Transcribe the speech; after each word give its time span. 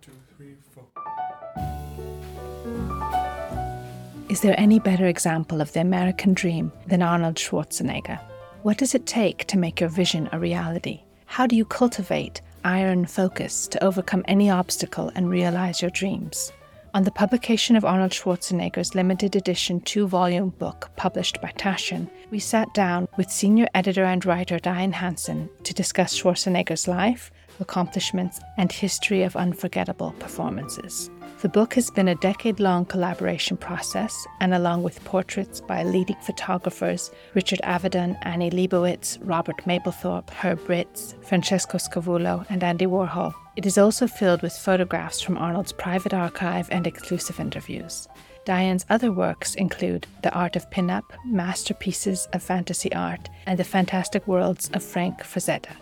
two, 0.00 0.12
three, 0.36 0.54
four. 0.72 0.84
Is 4.28 4.40
there 4.40 4.54
any 4.58 4.78
better 4.78 5.06
example 5.06 5.60
of 5.60 5.72
the 5.72 5.80
American 5.80 6.34
dream 6.34 6.72
than 6.86 7.02
Arnold 7.02 7.34
Schwarzenegger? 7.34 8.18
What 8.62 8.78
does 8.78 8.94
it 8.94 9.06
take 9.06 9.44
to 9.46 9.58
make 9.58 9.80
your 9.80 9.90
vision 9.90 10.28
a 10.32 10.38
reality? 10.38 11.02
How 11.26 11.46
do 11.46 11.56
you 11.56 11.64
cultivate 11.64 12.40
iron 12.64 13.06
focus 13.06 13.66
to 13.68 13.84
overcome 13.84 14.24
any 14.28 14.50
obstacle 14.50 15.10
and 15.14 15.28
realize 15.28 15.82
your 15.82 15.90
dreams? 15.90 16.52
On 16.92 17.04
the 17.04 17.10
publication 17.10 17.76
of 17.76 17.84
Arnold 17.84 18.10
Schwarzenegger's 18.10 18.94
limited 18.94 19.36
edition 19.36 19.80
two 19.80 20.08
volume 20.08 20.48
book 20.58 20.90
published 20.96 21.40
by 21.40 21.52
Taschen, 21.52 22.10
we 22.30 22.40
sat 22.40 22.72
down 22.74 23.06
with 23.16 23.30
senior 23.30 23.68
editor 23.74 24.04
and 24.04 24.24
writer 24.26 24.58
Dian 24.58 24.92
Hanson 24.92 25.48
to 25.62 25.74
discuss 25.74 26.18
Schwarzenegger's 26.18 26.88
life, 26.88 27.30
accomplishments, 27.60 28.40
and 28.56 28.72
history 28.72 29.22
of 29.22 29.36
unforgettable 29.36 30.12
performances. 30.18 31.10
The 31.42 31.48
book 31.48 31.74
has 31.74 31.90
been 31.90 32.08
a 32.08 32.14
decade 32.16 32.60
long 32.60 32.84
collaboration 32.84 33.56
process, 33.56 34.26
and 34.40 34.52
along 34.52 34.82
with 34.82 35.02
portraits 35.04 35.60
by 35.60 35.84
leading 35.84 36.16
photographers 36.16 37.10
Richard 37.34 37.60
Avedon, 37.64 38.18
Annie 38.22 38.50
Leibovitz, 38.50 39.18
Robert 39.22 39.56
Mapplethorpe, 39.64 40.28
Herb 40.30 40.68
Ritts, 40.68 41.14
Francesco 41.22 41.78
Scavullo, 41.78 42.44
and 42.50 42.62
Andy 42.62 42.86
Warhol, 42.86 43.34
it 43.56 43.66
is 43.66 43.78
also 43.78 44.06
filled 44.06 44.42
with 44.42 44.52
photographs 44.52 45.20
from 45.20 45.36
Arnold's 45.36 45.72
private 45.72 46.14
archive 46.14 46.68
and 46.70 46.86
exclusive 46.86 47.40
interviews. 47.40 48.08
Dian's 48.44 48.86
other 48.88 49.12
works 49.12 49.54
include 49.54 50.06
The 50.22 50.32
Art 50.32 50.56
of 50.56 50.70
Pinup, 50.70 51.04
Masterpieces 51.26 52.26
of 52.32 52.42
Fantasy 52.42 52.92
Art, 52.92 53.28
and 53.46 53.58
The 53.58 53.64
Fantastic 53.64 54.26
Worlds 54.26 54.70
of 54.72 54.82
Frank 54.82 55.20
Frazetta. 55.22 55.76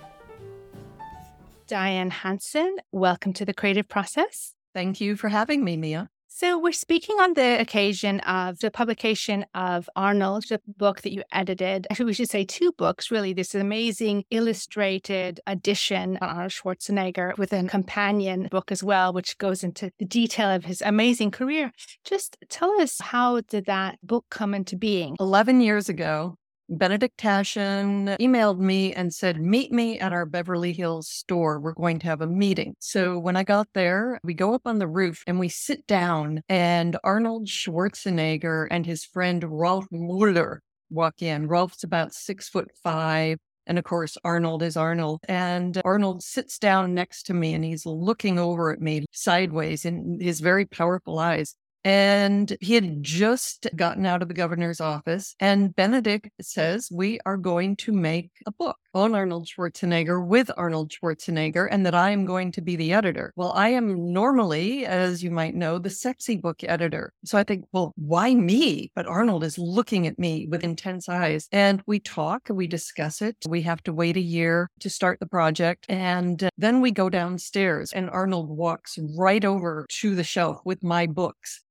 Dian 1.69 2.09
Hanson, 2.09 2.77
welcome 2.93 3.35
to 3.35 3.45
the 3.45 3.53
creative 3.53 3.87
process. 3.87 4.55
Thank 4.73 5.03
you 5.03 5.17
for 5.17 5.29
having 5.29 5.63
me, 5.63 5.77
Mia. 5.77 6.09
So, 6.27 6.59
we're 6.59 6.73
speaking 6.73 7.17
on 7.21 7.35
the 7.35 7.61
occasion 7.61 8.21
of 8.21 8.61
the 8.61 8.71
publication 8.71 9.45
of 9.55 9.91
Arnold, 9.95 10.45
the 10.49 10.63
book 10.67 11.03
that 11.03 11.13
you 11.13 11.23
edited. 11.31 11.87
Actually, 11.91 12.07
we 12.07 12.15
should 12.15 12.31
say 12.31 12.45
two 12.45 12.73
books, 12.79 13.11
really. 13.11 13.35
This 13.35 13.55
amazing 13.55 14.25
illustrated 14.31 15.41
edition 15.47 16.17
on 16.23 16.29
Arnold 16.31 16.53
Schwarzenegger 16.53 17.37
with 17.37 17.53
a 17.53 17.65
companion 17.65 18.49
book 18.51 18.73
as 18.73 18.83
well, 18.83 19.13
which 19.13 19.37
goes 19.37 19.63
into 19.63 19.91
the 19.99 20.07
detail 20.07 20.49
of 20.49 20.65
his 20.65 20.81
amazing 20.81 21.33
career. 21.33 21.73
Just 22.03 22.39
tell 22.49 22.81
us 22.81 22.99
how 22.99 23.43
did 23.43 23.67
that 23.67 23.99
book 24.03 24.25
come 24.31 24.55
into 24.55 24.75
being? 24.75 25.17
11 25.21 25.61
years 25.61 25.91
ago, 25.91 26.39
Benedikt 26.71 27.17
Taschen 27.17 28.19
emailed 28.19 28.59
me 28.59 28.93
and 28.93 29.13
said, 29.15 29.41
Meet 29.41 29.73
me 29.73 29.99
at 29.99 30.13
our 30.13 30.27
Beverly 30.27 30.75
Hills 30.75 31.09
store. 31.09 31.59
We're 31.59 31.73
going 31.73 31.99
to 32.01 32.07
have 32.07 32.21
a 32.21 32.27
meeting. 32.27 32.75
So 32.79 33.19
when 33.19 33.37
I 33.37 33.43
got 33.43 33.69
there, 33.73 34.21
we 34.23 34.35
go 34.35 34.53
up 34.55 34.63
on 34.67 34.79
the 34.79 34.87
roof 34.87 35.23
and 35.27 35.39
we 35.39 35.49
sit 35.49 35.87
down, 35.87 36.43
and 36.47 36.99
Arnold 37.03 37.47
Schwarzenegger 37.47 38.67
and 38.71 38.85
his 38.85 39.03
friend 39.03 39.43
Ralf 39.49 39.87
Moeller 39.91 40.61
walk 40.91 41.23
in. 41.23 41.49
Ralf's 41.49 41.85
about 41.85 42.13
six 42.13 42.51
foot 42.51 42.71
five. 42.83 43.39
And 43.67 43.79
of 43.79 43.85
course, 43.85 44.19
Arnold 44.25 44.63
is 44.63 44.77
Arnold. 44.77 45.21
And 45.29 45.81
Arnold 45.85 46.23
sits 46.23 46.59
down 46.59 46.95
next 46.95 47.25
to 47.25 47.35
me 47.35 47.55
and 47.55 47.65
he's 47.65 47.87
looking 47.87 48.39
over 48.39 48.71
at 48.73 48.81
me 48.81 49.07
sideways 49.13 49.85
in 49.85 50.19
his 50.21 50.41
very 50.41 50.67
powerful 50.67 51.19
eyes. 51.19 51.55
And 51.89 52.55
he 52.61 52.75
had 52.75 53.03
just 53.03 53.67
gotten 53.75 54.05
out 54.05 54.21
of 54.21 54.29
the 54.29 54.35
governor's 54.35 54.79
office. 54.79 55.35
And 55.41 55.75
Benedikt 55.75 56.29
says, 56.39 56.91
We 56.93 57.19
are 57.25 57.39
going 57.39 57.77
to 57.77 57.93
make 57.93 58.31
a 58.45 58.53
book 58.53 58.77
on 58.93 59.15
Arnold 59.15 59.47
Schwarzenegger 59.47 60.23
with 60.23 60.51
Arnold 60.59 60.93
Schwarzenegger, 60.93 61.67
and 61.71 61.87
that 61.87 61.95
I 61.95 62.11
am 62.11 62.27
going 62.27 62.53
to 62.53 62.61
be 62.61 62.77
the 62.77 62.93
editor. 62.93 63.33
Well, 63.37 63.53
I 63.53 63.71
am 63.71 64.13
normally, 64.13 64.85
as 64.85 65.23
you 65.23 65.31
might 65.31 65.55
know, 65.55 65.79
the 65.79 65.89
sexy 65.89 66.37
book 66.37 66.63
editor. 66.63 67.15
So 67.25 67.39
I 67.39 67.43
think, 67.43 67.65
well, 67.73 67.95
why 67.97 68.35
me? 68.35 68.93
But 68.95 69.07
Arnold 69.07 69.43
is 69.43 69.57
looking 69.59 70.07
at 70.07 70.19
me 70.19 70.47
with 70.47 70.65
intense 70.65 71.09
eyes. 71.09 71.49
And 71.53 71.83
we 71.87 72.01
talk, 72.01 72.49
we 72.51 72.67
discuss 72.67 73.23
it. 73.23 73.37
We 73.49 73.63
have 73.63 73.83
to 73.85 73.95
wait 73.95 74.19
a 74.19 74.21
year 74.21 74.69
to 74.81 74.91
start 74.91 75.21
the 75.21 75.27
project. 75.27 75.87
And 75.89 76.45
uh, 76.45 76.51
then 76.59 76.83
we 76.83 76.91
go 76.91 77.09
downstairs, 77.09 77.95
and 77.95 78.11
Arnold 78.11 78.51
walks 78.51 78.99
right 79.17 79.43
over 79.47 79.87
to 79.89 80.15
the 80.15 80.25
shelf 80.25 80.61
with 80.67 80.83
my 80.83 81.07
books 81.07 81.63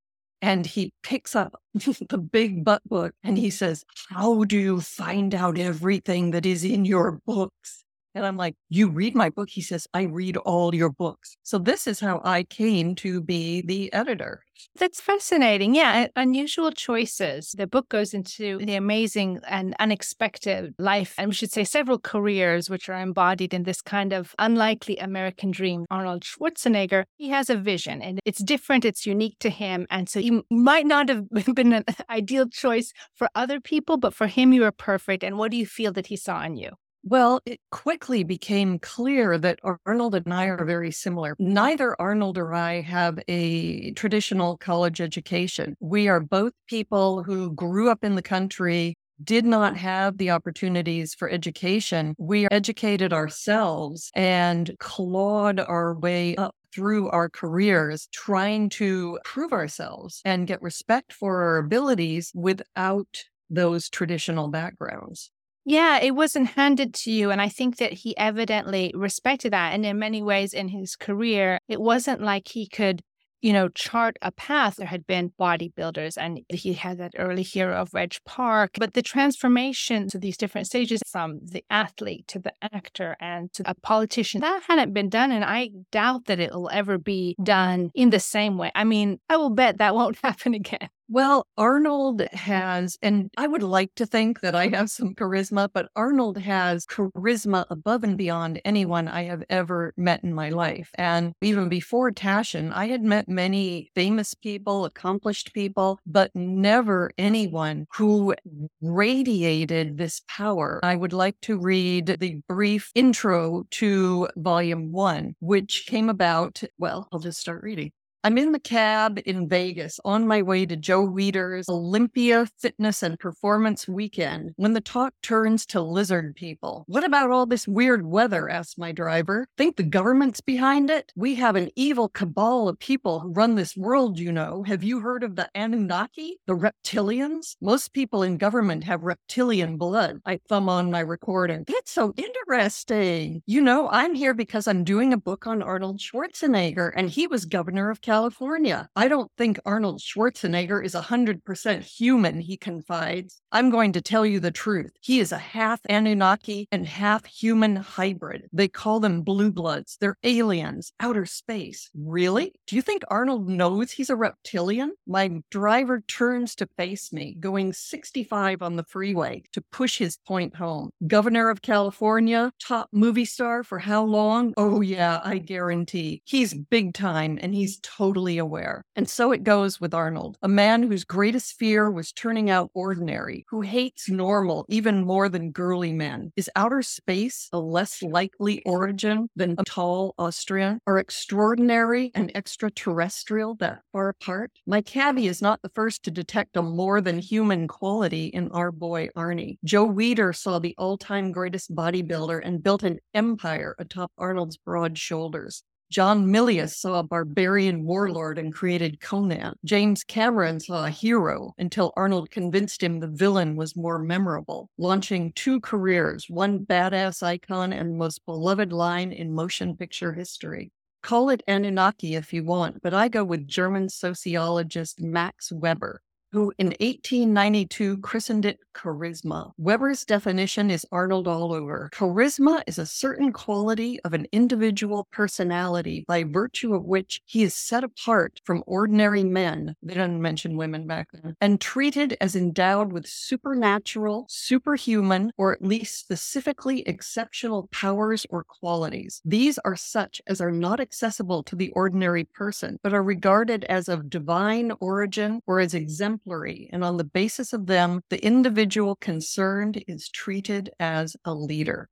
and 0.41 0.65
he 0.65 0.93
picks 1.03 1.35
up 1.35 1.61
the 1.73 2.17
big 2.17 2.63
butt 2.63 2.81
book 2.87 3.13
and 3.23 3.37
he 3.37 3.49
says, 3.49 3.83
How 4.09 4.43
do 4.43 4.57
you 4.57 4.81
find 4.81 5.33
out 5.33 5.57
everything 5.57 6.31
that 6.31 6.45
is 6.45 6.63
in 6.63 6.85
your 6.85 7.19
books? 7.25 7.83
And 8.17 8.25
I'm 8.25 8.37
like, 8.37 8.55
You 8.69 8.89
read 8.89 9.15
my 9.15 9.29
book? 9.29 9.49
He 9.49 9.61
says, 9.61 9.87
I 9.93 10.03
read 10.03 10.37
all 10.37 10.73
your 10.73 10.91
books. 10.91 11.37
So 11.43 11.57
this 11.59 11.87
is 11.87 11.99
how 11.99 12.21
I 12.23 12.43
came 12.43 12.95
to 12.95 13.21
be 13.21 13.61
the 13.61 13.93
editor. 13.93 14.41
That's 14.75 14.99
fascinating. 14.99 15.75
Yeah, 15.75 16.07
unusual 16.15 16.71
choices. 16.71 17.53
The 17.57 17.67
book 17.67 17.89
goes 17.89 18.13
into 18.13 18.57
the 18.57 18.75
amazing 18.75 19.39
and 19.47 19.75
unexpected 19.79 20.73
life, 20.79 21.13
and 21.17 21.29
we 21.29 21.35
should 21.35 21.51
say 21.51 21.63
several 21.63 21.99
careers 21.99 22.69
which 22.69 22.89
are 22.89 22.99
embodied 22.99 23.53
in 23.53 23.63
this 23.63 23.81
kind 23.81 24.13
of 24.13 24.33
unlikely 24.39 24.97
American 24.97 25.51
dream. 25.51 25.85
Arnold 25.89 26.23
Schwarzenegger, 26.23 27.03
he 27.17 27.29
has 27.29 27.49
a 27.49 27.55
vision 27.55 28.01
and 28.01 28.19
it's 28.25 28.43
different, 28.43 28.85
it's 28.85 29.05
unique 29.05 29.37
to 29.39 29.49
him. 29.49 29.85
And 29.89 30.09
so 30.09 30.19
you 30.19 30.43
might 30.49 30.85
not 30.85 31.09
have 31.09 31.29
been 31.55 31.73
an 31.73 31.85
ideal 32.09 32.47
choice 32.47 32.93
for 33.15 33.29
other 33.35 33.59
people, 33.59 33.97
but 33.97 34.13
for 34.13 34.27
him, 34.27 34.53
you 34.53 34.61
were 34.61 34.71
perfect. 34.71 35.23
And 35.23 35.37
what 35.37 35.51
do 35.51 35.57
you 35.57 35.65
feel 35.65 35.91
that 35.93 36.07
he 36.07 36.15
saw 36.15 36.43
in 36.43 36.57
you? 36.57 36.71
Well, 37.09 37.39
it 37.45 37.61
quickly 37.71 38.23
became 38.25 38.79
clear 38.79 39.37
that 39.37 39.59
Arnold 39.85 40.13
and 40.15 40.33
I 40.33 40.47
are 40.47 40.65
very 40.65 40.91
similar. 40.91 41.35
Neither 41.39 41.95
Arnold 42.01 42.37
or 42.37 42.53
I 42.53 42.81
have 42.81 43.17
a 43.29 43.91
traditional 43.91 44.57
college 44.57 44.99
education. 44.99 45.75
We 45.79 46.09
are 46.09 46.19
both 46.19 46.51
people 46.67 47.23
who 47.23 47.53
grew 47.53 47.89
up 47.89 48.03
in 48.03 48.15
the 48.15 48.21
country, 48.21 48.95
did 49.23 49.45
not 49.45 49.77
have 49.77 50.17
the 50.17 50.31
opportunities 50.31 51.13
for 51.13 51.29
education. 51.29 52.13
We 52.17 52.47
educated 52.51 53.13
ourselves 53.13 54.11
and 54.13 54.75
clawed 54.79 55.61
our 55.61 55.93
way 55.97 56.35
up 56.35 56.55
through 56.73 57.09
our 57.09 57.29
careers, 57.29 58.09
trying 58.11 58.67
to 58.69 59.17
prove 59.23 59.53
ourselves 59.53 60.21
and 60.25 60.45
get 60.45 60.61
respect 60.61 61.13
for 61.13 61.41
our 61.41 61.57
abilities 61.57 62.31
without 62.35 63.23
those 63.49 63.89
traditional 63.89 64.49
backgrounds. 64.49 65.31
Yeah, 65.69 65.99
it 65.99 66.15
wasn't 66.15 66.51
handed 66.51 66.93
to 66.93 67.11
you. 67.11 67.29
And 67.29 67.41
I 67.41 67.49
think 67.49 67.75
that 67.75 67.91
he 67.91 68.15
evidently 68.15 68.93
respected 68.95 69.51
that. 69.51 69.73
And 69.73 69.85
in 69.85 69.99
many 69.99 70.23
ways 70.23 70.53
in 70.53 70.69
his 70.69 70.95
career, 70.95 71.59
it 71.67 71.81
wasn't 71.81 72.21
like 72.21 72.47
he 72.47 72.69
could, 72.69 73.01
you 73.41 73.51
know, 73.51 73.67
chart 73.67 74.15
a 74.21 74.31
path. 74.31 74.77
There 74.77 74.87
had 74.87 75.05
been 75.05 75.33
bodybuilders 75.37 76.17
and 76.17 76.39
he 76.47 76.71
had 76.71 76.99
that 76.99 77.15
early 77.17 77.43
hero 77.43 77.75
of 77.75 77.93
Reg 77.93 78.15
Park. 78.25 78.75
But 78.79 78.93
the 78.93 79.01
transformation 79.01 80.07
to 80.07 80.17
these 80.17 80.37
different 80.37 80.67
stages 80.67 81.01
from 81.05 81.41
the 81.43 81.65
athlete 81.69 82.29
to 82.29 82.39
the 82.39 82.53
actor 82.61 83.17
and 83.19 83.51
to 83.51 83.69
a 83.69 83.75
politician, 83.75 84.39
that 84.39 84.63
hadn't 84.69 84.93
been 84.93 85.09
done. 85.09 85.33
And 85.33 85.43
I 85.43 85.71
doubt 85.91 86.27
that 86.27 86.39
it 86.39 86.53
will 86.53 86.69
ever 86.71 86.97
be 86.97 87.35
done 87.43 87.91
in 87.93 88.11
the 88.11 88.21
same 88.21 88.57
way. 88.57 88.71
I 88.73 88.85
mean, 88.85 89.19
I 89.27 89.35
will 89.35 89.49
bet 89.49 89.79
that 89.79 89.95
won't 89.95 90.17
happen 90.23 90.53
again. 90.53 90.87
Well, 91.09 91.47
Arnold 91.57 92.21
has, 92.33 92.97
and 93.01 93.31
I 93.37 93.47
would 93.47 93.63
like 93.63 93.95
to 93.95 94.05
think 94.05 94.41
that 94.41 94.55
I 94.55 94.67
have 94.67 94.89
some 94.89 95.15
charisma, 95.15 95.69
but 95.73 95.89
Arnold 95.95 96.37
has 96.37 96.85
charisma 96.85 97.65
above 97.69 98.03
and 98.03 98.17
beyond 98.17 98.59
anyone 98.65 99.07
I 99.07 99.23
have 99.23 99.41
ever 99.49 99.93
met 99.95 100.21
in 100.25 100.33
my 100.33 100.49
life. 100.49 100.89
And 100.95 101.33
even 101.41 101.69
before 101.69 102.11
Taschen, 102.11 102.73
I 102.73 102.87
had 102.87 103.03
met 103.03 103.29
many 103.29 103.89
famous 103.95 104.33
people, 104.33 104.83
accomplished 104.83 105.53
people, 105.53 105.97
but 106.05 106.29
never 106.35 107.11
anyone 107.17 107.87
who 107.95 108.35
radiated 108.81 109.97
this 109.97 110.21
power. 110.27 110.81
I 110.83 110.97
would 110.97 111.13
like 111.13 111.39
to 111.43 111.57
read 111.57 112.17
the 112.19 112.41
brief 112.49 112.91
intro 112.95 113.63
to 113.71 114.27
volume 114.35 114.91
one, 114.91 115.35
which 115.39 115.85
came 115.87 116.09
about. 116.09 116.61
Well, 116.77 117.07
I'll 117.13 117.19
just 117.19 117.39
start 117.39 117.63
reading. 117.63 117.93
I'm 118.23 118.37
in 118.37 118.51
the 118.51 118.59
cab 118.59 119.19
in 119.25 119.47
Vegas 119.47 119.99
on 120.03 120.27
my 120.27 120.41
way 120.41 120.65
to 120.65 120.75
Joe 120.75 121.07
Weider's 121.07 121.69
Olympia 121.69 122.47
Fitness 122.59 123.03
and 123.03 123.17
Performance 123.17 123.87
Weekend 123.87 124.53
when 124.57 124.73
the 124.73 124.81
talk 124.81 125.13
turns 125.21 125.65
to 125.67 125.81
lizard 125.81 126.35
people. 126.35 126.83
What 126.87 127.03
about 127.03 127.29
all 127.29 127.45
this 127.45 127.67
weird 127.67 128.05
weather? 128.05 128.49
asked 128.49 128.79
my 128.79 128.91
driver. 128.91 129.47
Think 129.55 129.75
the 129.77 129.83
government's 129.83 130.41
behind 130.41 130.89
it? 130.89 131.13
We 131.15 131.35
have 131.35 131.55
an 131.55 131.69
evil 131.75 132.09
cabal 132.09 132.67
of 132.67 132.79
people 132.79 133.19
who 133.19 133.31
run 133.31 133.55
this 133.55 133.77
world, 133.77 134.19
you 134.19 134.31
know. 134.31 134.63
Have 134.63 134.83
you 134.83 134.99
heard 134.99 135.23
of 135.23 135.35
the 135.35 135.49
Anunnaki? 135.55 136.39
The 136.47 136.55
reptilians? 136.55 137.55
Most 137.61 137.93
people 137.93 138.23
in 138.23 138.37
government 138.37 138.83
have 138.85 139.03
reptilian 139.03 139.77
blood. 139.77 140.21
I 140.25 140.39
thumb 140.49 140.69
on 140.69 140.91
my 140.91 141.01
recording. 141.01 141.65
That's 141.67 141.91
so 141.91 142.13
interesting. 142.17 143.43
You 143.45 143.61
know, 143.61 143.87
I'm 143.89 144.15
here 144.15 144.33
because 144.33 144.67
I'm 144.67 144.83
doing 144.83 145.13
a 145.13 145.17
book 145.17 145.45
on 145.45 145.61
Arnold 145.61 145.99
Schwarzenegger, 145.99 146.91
and 146.95 147.09
he 147.09 147.27
was 147.27 147.45
governor 147.45 147.89
of 147.89 148.01
California. 148.01 148.16
California. 148.17 148.89
I 148.95 149.09
don't 149.09 149.29
think 149.37 149.59
Arnold 149.63 150.01
Schwarzenegger 150.01 150.83
is 150.83 150.95
100% 150.95 151.83
human, 151.83 152.39
he 152.39 152.57
confides. 152.57 153.43
I'm 153.51 153.69
going 153.69 153.93
to 153.93 154.01
tell 154.01 154.25
you 154.25 154.41
the 154.41 154.51
truth. 154.51 154.91
He 154.99 155.19
is 155.19 155.31
a 155.31 155.37
half 155.37 155.79
Anunnaki 155.87 156.67
and 156.69 156.85
half 156.85 157.25
human 157.25 157.77
hybrid. 157.77 158.49
They 158.51 158.67
call 158.67 158.99
them 158.99 159.21
blue 159.21 159.51
bloods. 159.51 159.97
They're 160.01 160.17
aliens, 160.23 160.91
outer 160.99 161.25
space. 161.25 161.89
Really? 161.95 162.53
Do 162.67 162.75
you 162.75 162.81
think 162.81 163.03
Arnold 163.07 163.47
knows 163.47 163.91
he's 163.91 164.09
a 164.09 164.17
reptilian? 164.17 164.91
My 165.07 165.41
driver 165.49 166.01
turns 166.01 166.55
to 166.55 166.67
face 166.77 167.13
me, 167.13 167.37
going 167.39 167.71
65 167.71 168.61
on 168.61 168.75
the 168.75 168.83
freeway 168.83 169.43
to 169.53 169.63
push 169.71 169.97
his 169.97 170.17
point 170.27 170.55
home. 170.57 170.89
Governor 171.07 171.49
of 171.49 171.61
California, 171.61 172.51
top 172.59 172.89
movie 172.91 173.25
star 173.25 173.63
for 173.63 173.79
how 173.79 174.03
long? 174.03 174.53
Oh, 174.57 174.81
yeah, 174.81 175.21
I 175.23 175.37
guarantee. 175.37 176.21
He's 176.25 176.53
big 176.53 176.93
time 176.93 177.39
and 177.41 177.55
he's 177.55 177.79
totally 177.81 178.37
aware. 178.37 178.83
And 178.97 179.09
so 179.09 179.31
it 179.31 179.43
goes 179.43 179.79
with 179.79 179.93
Arnold, 179.93 180.37
a 180.41 180.49
man 180.49 180.83
whose 180.83 181.05
greatest 181.05 181.53
fear 181.57 181.89
was 181.89 182.11
turning 182.11 182.49
out 182.49 182.71
ordinary, 182.73 183.36
who 183.49 183.61
hates 183.61 184.09
normal 184.09 184.65
even 184.69 185.05
more 185.05 185.29
than 185.29 185.51
girly 185.51 185.93
men. 185.93 186.31
Is 186.35 186.49
outer 186.55 186.81
space 186.81 187.49
a 187.51 187.59
less 187.59 188.01
likely 188.01 188.61
origin 188.65 189.29
than 189.35 189.55
a 189.57 189.63
tall 189.63 190.15
Austrian? 190.17 190.79
Are 190.87 190.97
extraordinary 190.97 192.11
and 192.15 192.35
extraterrestrial 192.35 193.55
that 193.55 193.81
far 193.91 194.09
apart? 194.09 194.51
My 194.65 194.81
cabbie 194.81 195.27
is 195.27 195.41
not 195.41 195.61
the 195.61 195.71
first 195.73 196.03
to 196.03 196.11
detect 196.11 196.57
a 196.57 196.61
more 196.61 197.01
than 197.01 197.19
human 197.19 197.67
quality 197.67 198.27
in 198.27 198.49
our 198.51 198.71
boy 198.71 199.09
Arnie. 199.15 199.57
Joe 199.63 199.87
Weider 199.87 200.35
saw 200.35 200.59
the 200.59 200.75
all 200.77 200.97
time 200.97 201.31
greatest 201.31 201.75
bodybuilder 201.75 202.41
and 202.43 202.63
built 202.63 202.83
an 202.83 202.99
empire 203.13 203.75
atop 203.79 204.11
Arnold's 204.17 204.57
broad 204.57 204.97
shoulders. 204.97 205.63
John 205.89 206.25
Milius 206.25 206.75
saw 206.75 206.99
a 206.99 207.03
barbarian 207.03 207.85
warlord 207.85 208.37
and 208.37 208.53
created 208.53 208.99
Conan. 208.99 209.55
James 209.63 210.03
Cameron 210.03 210.59
saw 210.59 210.85
a 210.85 210.89
hero 210.89 211.53
until 211.57 211.93
Arnold 211.95 212.29
convinced 212.29 212.83
him 212.83 212.99
the 212.99 213.07
villain 213.07 213.55
was 213.55 213.75
more 213.75 213.97
memorable, 213.97 214.69
launching 214.77 215.31
two 215.31 215.61
careers, 215.61 216.25
one 216.29 216.59
badass 216.59 217.23
icon 217.23 217.71
and 217.71 217.97
most 217.97 218.25
beloved 218.25 218.73
line 218.73 219.13
in 219.13 219.33
motion 219.33 219.77
picture 219.77 220.11
history. 220.11 220.71
Call 221.03 221.29
it 221.29 221.41
Anunnaki 221.47 222.15
if 222.15 222.33
you 222.33 222.43
want, 222.43 222.81
but 222.81 222.93
I 222.93 223.07
go 223.07 223.23
with 223.23 223.47
German 223.47 223.87
sociologist 223.87 224.99
Max 224.99 225.53
Weber, 225.53 226.01
who 226.31 226.53
in 226.57 226.67
1892 226.67 227.97
christened 227.99 228.45
it 228.45 228.59
charisma. 228.73 229.51
Weber's 229.57 230.05
definition 230.05 230.69
is 230.69 230.85
Arnold 230.91 231.27
all 231.27 231.53
over. 231.53 231.89
Charisma 231.93 232.61
is 232.67 232.77
a 232.77 232.85
certain 232.85 233.31
quality 233.31 233.99
of 234.01 234.13
an 234.13 234.27
individual 234.31 235.07
personality 235.11 236.05
by 236.07 236.23
virtue 236.23 236.75
of 236.75 236.83
which 236.83 237.21
he 237.25 237.43
is 237.43 237.55
set 237.55 237.83
apart 237.83 238.41
from 238.43 238.63
ordinary 238.67 239.23
men, 239.23 239.75
they 239.81 239.93
didn't 239.93 240.21
mention 240.21 240.57
women 240.57 240.85
back 240.85 241.07
then, 241.13 241.35
and 241.41 241.59
treated 241.59 242.17
as 242.21 242.35
endowed 242.35 242.91
with 242.91 243.07
supernatural, 243.07 244.25
superhuman, 244.29 245.31
or 245.37 245.53
at 245.53 245.63
least 245.63 245.99
specifically 245.99 246.81
exceptional 246.81 247.67
powers 247.71 248.25
or 248.29 248.43
qualities. 248.43 249.21
These 249.25 249.57
are 249.59 249.75
such 249.75 250.21
as 250.27 250.41
are 250.41 250.51
not 250.51 250.79
accessible 250.79 251.43
to 251.43 251.55
the 251.55 251.71
ordinary 251.71 252.25
person, 252.25 252.77
but 252.83 252.93
are 252.93 253.03
regarded 253.03 253.63
as 253.65 253.87
of 253.87 254.09
divine 254.09 254.71
origin 254.79 255.41
or 255.47 255.59
as 255.59 255.73
exemplary 255.73 256.16
exemplary, 256.17 256.69
and 256.71 256.83
on 256.83 256.97
the 256.97 257.03
basis 257.03 257.53
of 257.53 257.67
them, 257.67 258.01
the 258.09 258.23
individual 258.23 258.95
concerned 258.95 259.83
is 259.87 260.09
treated 260.09 260.69
as 260.79 261.15
a 261.25 261.33
leader. 261.33 261.89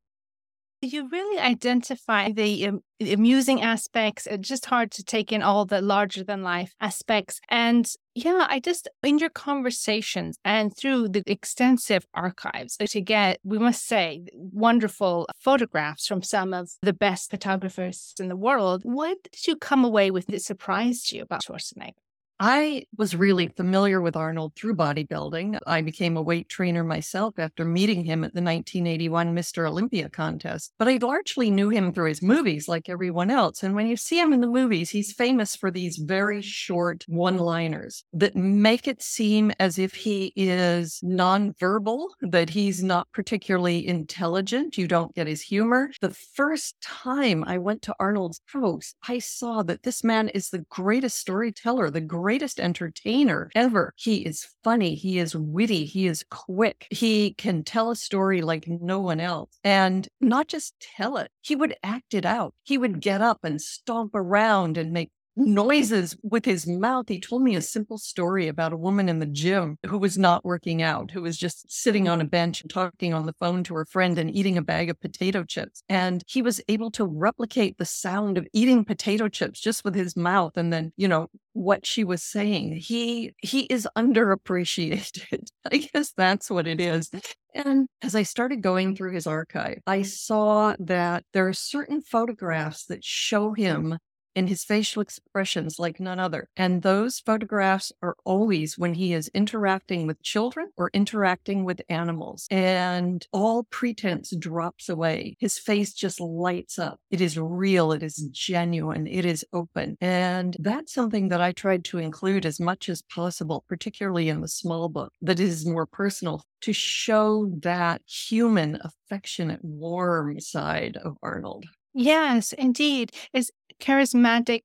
You 0.81 1.10
really 1.10 1.39
identify 1.39 2.31
the 2.31 2.68
um, 2.68 2.81
amusing 3.01 3.62
aspects. 3.62 4.27
It's 4.27 4.48
just 4.48 4.68
hard 4.68 4.92
to 4.92 5.04
take 5.04 5.31
in 5.31 5.42
all 5.42 5.66
the 5.66 5.81
larger 5.81 6.24
than 6.24 6.44
life 6.44 6.74
aspects. 6.80 7.39
And 7.50 7.89
yeah, 8.13 8.45
I 8.50 8.60
just, 8.60 8.88
in 9.01 9.18
your 9.18 9.30
conversations 9.30 10.38
and 10.44 10.75
through 10.77 11.10
the 11.10 11.24
extensive 11.25 12.06
archives 12.13 12.77
to 12.77 13.01
get, 13.01 13.39
we 13.44 13.57
must 13.57 13.88
say, 13.88 14.25
wonderful 14.33 15.27
photographs 15.39 16.06
from 16.06 16.22
some 16.22 16.54
of 16.54 16.69
the 16.81 16.94
best 16.94 17.31
photographers 17.31 18.13
in 18.19 18.27
the 18.27 18.36
world, 18.36 18.81
what 18.83 19.18
did 19.24 19.48
you 19.48 19.56
come 19.56 19.83
away 19.83 20.12
with 20.12 20.27
that 20.27 20.44
surprised 20.44 21.12
you 21.12 21.24
about 21.24 21.44
Schwarzenegger? 21.45 21.94
I 22.40 22.86
was 22.98 23.16
really 23.16 23.48
familiar 23.48 24.02
with 24.02 24.18
Arnold 24.18 24.56
through 24.56 24.76
bodybuilding. 24.76 25.58
I 25.66 25.82
became 25.82 26.18
a 26.18 26.22
weight 26.22 26.50
trainer 26.50 26.84
myself 26.84 27.36
after 27.38 27.64
meeting 27.64 28.04
him 28.04 28.26
at 28.26 28.34
the 28.34 28.42
1981 28.42 29.34
Mr. 29.34 29.70
Olympia 29.70 30.10
contest, 30.10 30.74
but 30.78 30.90
I 30.90 30.98
largely 31.02 31.50
knew 31.50 31.70
him 31.70 31.94
through 31.94 32.10
his 32.10 32.22
movies 32.22 32.68
like 32.68 32.90
everyone 32.90 33.32
else. 33.32 33.64
And 33.64 33.74
when 33.74 33.88
you 33.88 33.96
see 33.96 34.20
him 34.20 34.34
in 34.34 34.42
the 34.42 34.48
movies, 34.48 34.90
he's 34.90 35.14
famous 35.14 35.56
for 35.56 35.72
these 35.72 35.96
very 35.96 36.42
short 36.42 37.06
one 37.08 37.38
liners 37.38 38.04
that 38.12 38.36
make 38.36 38.86
it 38.86 39.02
seem 39.02 39.54
as 39.58 39.80
if 39.80 39.94
he 39.94 40.34
is 40.36 41.00
nonverbal, 41.06 42.10
that 42.20 42.50
he's 42.50 42.84
not 42.84 43.08
particularly 43.14 43.88
intelligent. 43.88 44.78
You 44.78 44.90
don't 44.90 45.16
get 45.16 45.28
his 45.28 45.42
humor. 45.42 45.90
The 46.02 46.10
first 46.10 46.76
time 46.82 47.46
I 47.48 47.60
went 47.60 47.82
to 47.84 47.96
Arnold's 47.98 48.42
house, 48.48 48.94
I 49.08 49.20
saw 49.20 49.64
that 49.64 49.84
this 49.84 50.04
man 50.04 50.28
is 50.30 50.50
the 50.50 50.66
greatest 50.70 51.18
storyteller, 51.18 51.90
the 51.90 52.02
greatest 52.02 52.25
entertainer 52.60 53.50
ever. 53.56 53.94
He 53.95 54.25
is 54.25 54.48
funny. 54.63 54.95
He 54.95 55.19
is 55.19 55.36
witty. 55.36 55.86
He 55.86 56.07
is 56.07 56.25
quick. 56.30 56.88
He 56.89 57.33
can 57.33 57.63
tell 57.63 57.92
a 57.92 57.95
story 57.95 58.42
like 58.42 58.68
no 58.68 59.00
one 59.00 59.19
else. 59.19 59.57
And 59.63 60.07
not 60.22 60.48
just 60.48 60.74
tell 60.80 61.18
it, 61.18 61.31
he 61.42 61.56
would 61.56 61.75
act 61.83 62.13
it 62.13 62.25
out. 62.25 62.54
He 62.63 62.77
would 62.77 63.00
get 63.00 63.22
up 63.22 63.39
and 63.44 63.62
stomp 63.62 64.16
around 64.16 64.77
and 64.77 64.92
make 64.92 65.12
noises 65.36 66.16
with 66.24 66.46
his 66.46 66.66
mouth. 66.68 67.06
He 67.08 67.20
told 67.20 67.42
me 67.42 67.56
a 67.56 67.62
simple 67.62 67.98
story 67.98 68.48
about 68.48 68.74
a 68.74 68.78
woman 68.78 69.10
in 69.10 69.20
the 69.20 69.26
gym 69.26 69.78
who 69.86 69.98
was 69.98 70.18
not 70.18 70.46
working 70.46 70.82
out, 70.82 71.12
who 71.12 71.22
was 71.22 71.38
just 71.38 71.72
sitting 71.72 72.08
on 72.08 72.22
a 72.22 72.26
bench 72.26 72.62
and 72.62 72.70
talking 72.70 73.14
on 73.14 73.26
the 73.26 73.34
phone 73.34 73.64
to 73.66 73.76
her 73.76 73.86
friend 73.86 74.18
and 74.18 74.34
eating 74.34 74.58
a 74.58 74.62
bag 74.62 74.90
of 74.90 75.00
potato 75.00 75.44
chips. 75.44 75.84
And 75.90 76.24
he 76.28 76.42
was 76.42 76.62
able 76.68 76.92
to 76.92 77.06
replicate 77.06 77.78
the 77.78 77.86
sound 77.86 78.38
of 78.38 78.48
eating 78.54 78.86
potato 78.86 79.28
chips 79.28 79.60
just 79.60 79.84
with 79.84 79.96
his 79.96 80.16
mouth 80.16 80.54
and 80.56 80.72
then, 80.72 80.94
you 80.98 81.08
know, 81.08 81.28
what 81.54 81.86
she 81.86 82.04
was 82.04 82.22
saying. 82.22 82.74
He 82.76 83.34
he 83.42 83.62
is 83.62 83.88
underappreciated. 83.98 85.48
I 85.72 85.78
guess 85.78 86.12
that's 86.12 86.50
what 86.50 86.68
it 86.68 86.82
is. 86.82 87.10
And 87.54 87.88
as 88.02 88.14
I 88.14 88.24
started 88.24 88.62
going 88.62 88.96
through 88.96 89.14
his 89.14 89.26
archive, 89.26 89.80
I 89.88 90.02
saw 90.02 90.76
that 90.80 91.24
there 91.32 91.48
are 91.48 91.54
certain 91.54 92.02
photographs 92.02 92.86
that 92.88 93.04
show 93.04 93.54
him 93.54 93.98
in 94.36 94.48
his 94.48 94.64
facial 94.64 95.02
expressions 95.02 95.80
like 95.80 96.00
none 96.00 96.20
other. 96.20 96.50
And 96.56 96.82
those 96.82 97.20
photographs 97.20 97.92
are 98.02 98.16
always 98.26 98.78
when 98.78 98.94
he 98.94 99.14
is 99.14 99.30
interacting 99.34 100.06
with 100.08 100.22
children 100.22 100.72
or 100.78 100.90
interacting 100.94 101.64
with 101.64 101.82
animals. 101.90 102.48
And 102.52 103.26
all 103.32 103.64
pretense 103.64 104.36
drops 104.38 104.90
away. 104.90 105.36
His 105.40 105.58
face 105.58 105.94
just 105.94 106.20
lights 106.20 106.78
up. 106.78 107.00
It 107.10 107.22
is 107.22 107.38
real. 107.38 107.92
It 107.92 108.04
is 108.04 108.28
genuine. 108.32 109.08
It 109.08 109.26
is 109.26 109.46
open. 109.54 109.98
And 110.02 110.56
that's 110.60 110.94
something 110.94 111.30
that 111.30 111.42
I 111.42 111.52
tried 111.52 111.86
to 111.86 111.98
include 111.98 112.46
as 112.46 112.60
much 112.60 112.89
as 112.89 113.01
possible, 113.01 113.63
particularly 113.68 114.30
in 114.30 114.42
the 114.42 114.48
small 114.48 114.89
book 114.89 115.13
that 115.22 115.39
is 115.39 115.65
more 115.65 115.86
personal 115.86 116.44
to 116.62 116.74
show 116.74 117.51
that 117.62 118.01
human, 118.08 118.80
affectionate, 118.82 119.63
warm 119.63 120.39
side 120.39 120.98
of 120.98 121.15
Arnold. 121.22 121.65
Yes, 121.98 122.52
indeed. 122.52 123.12
As 123.34 123.52
charismatic 123.82 124.64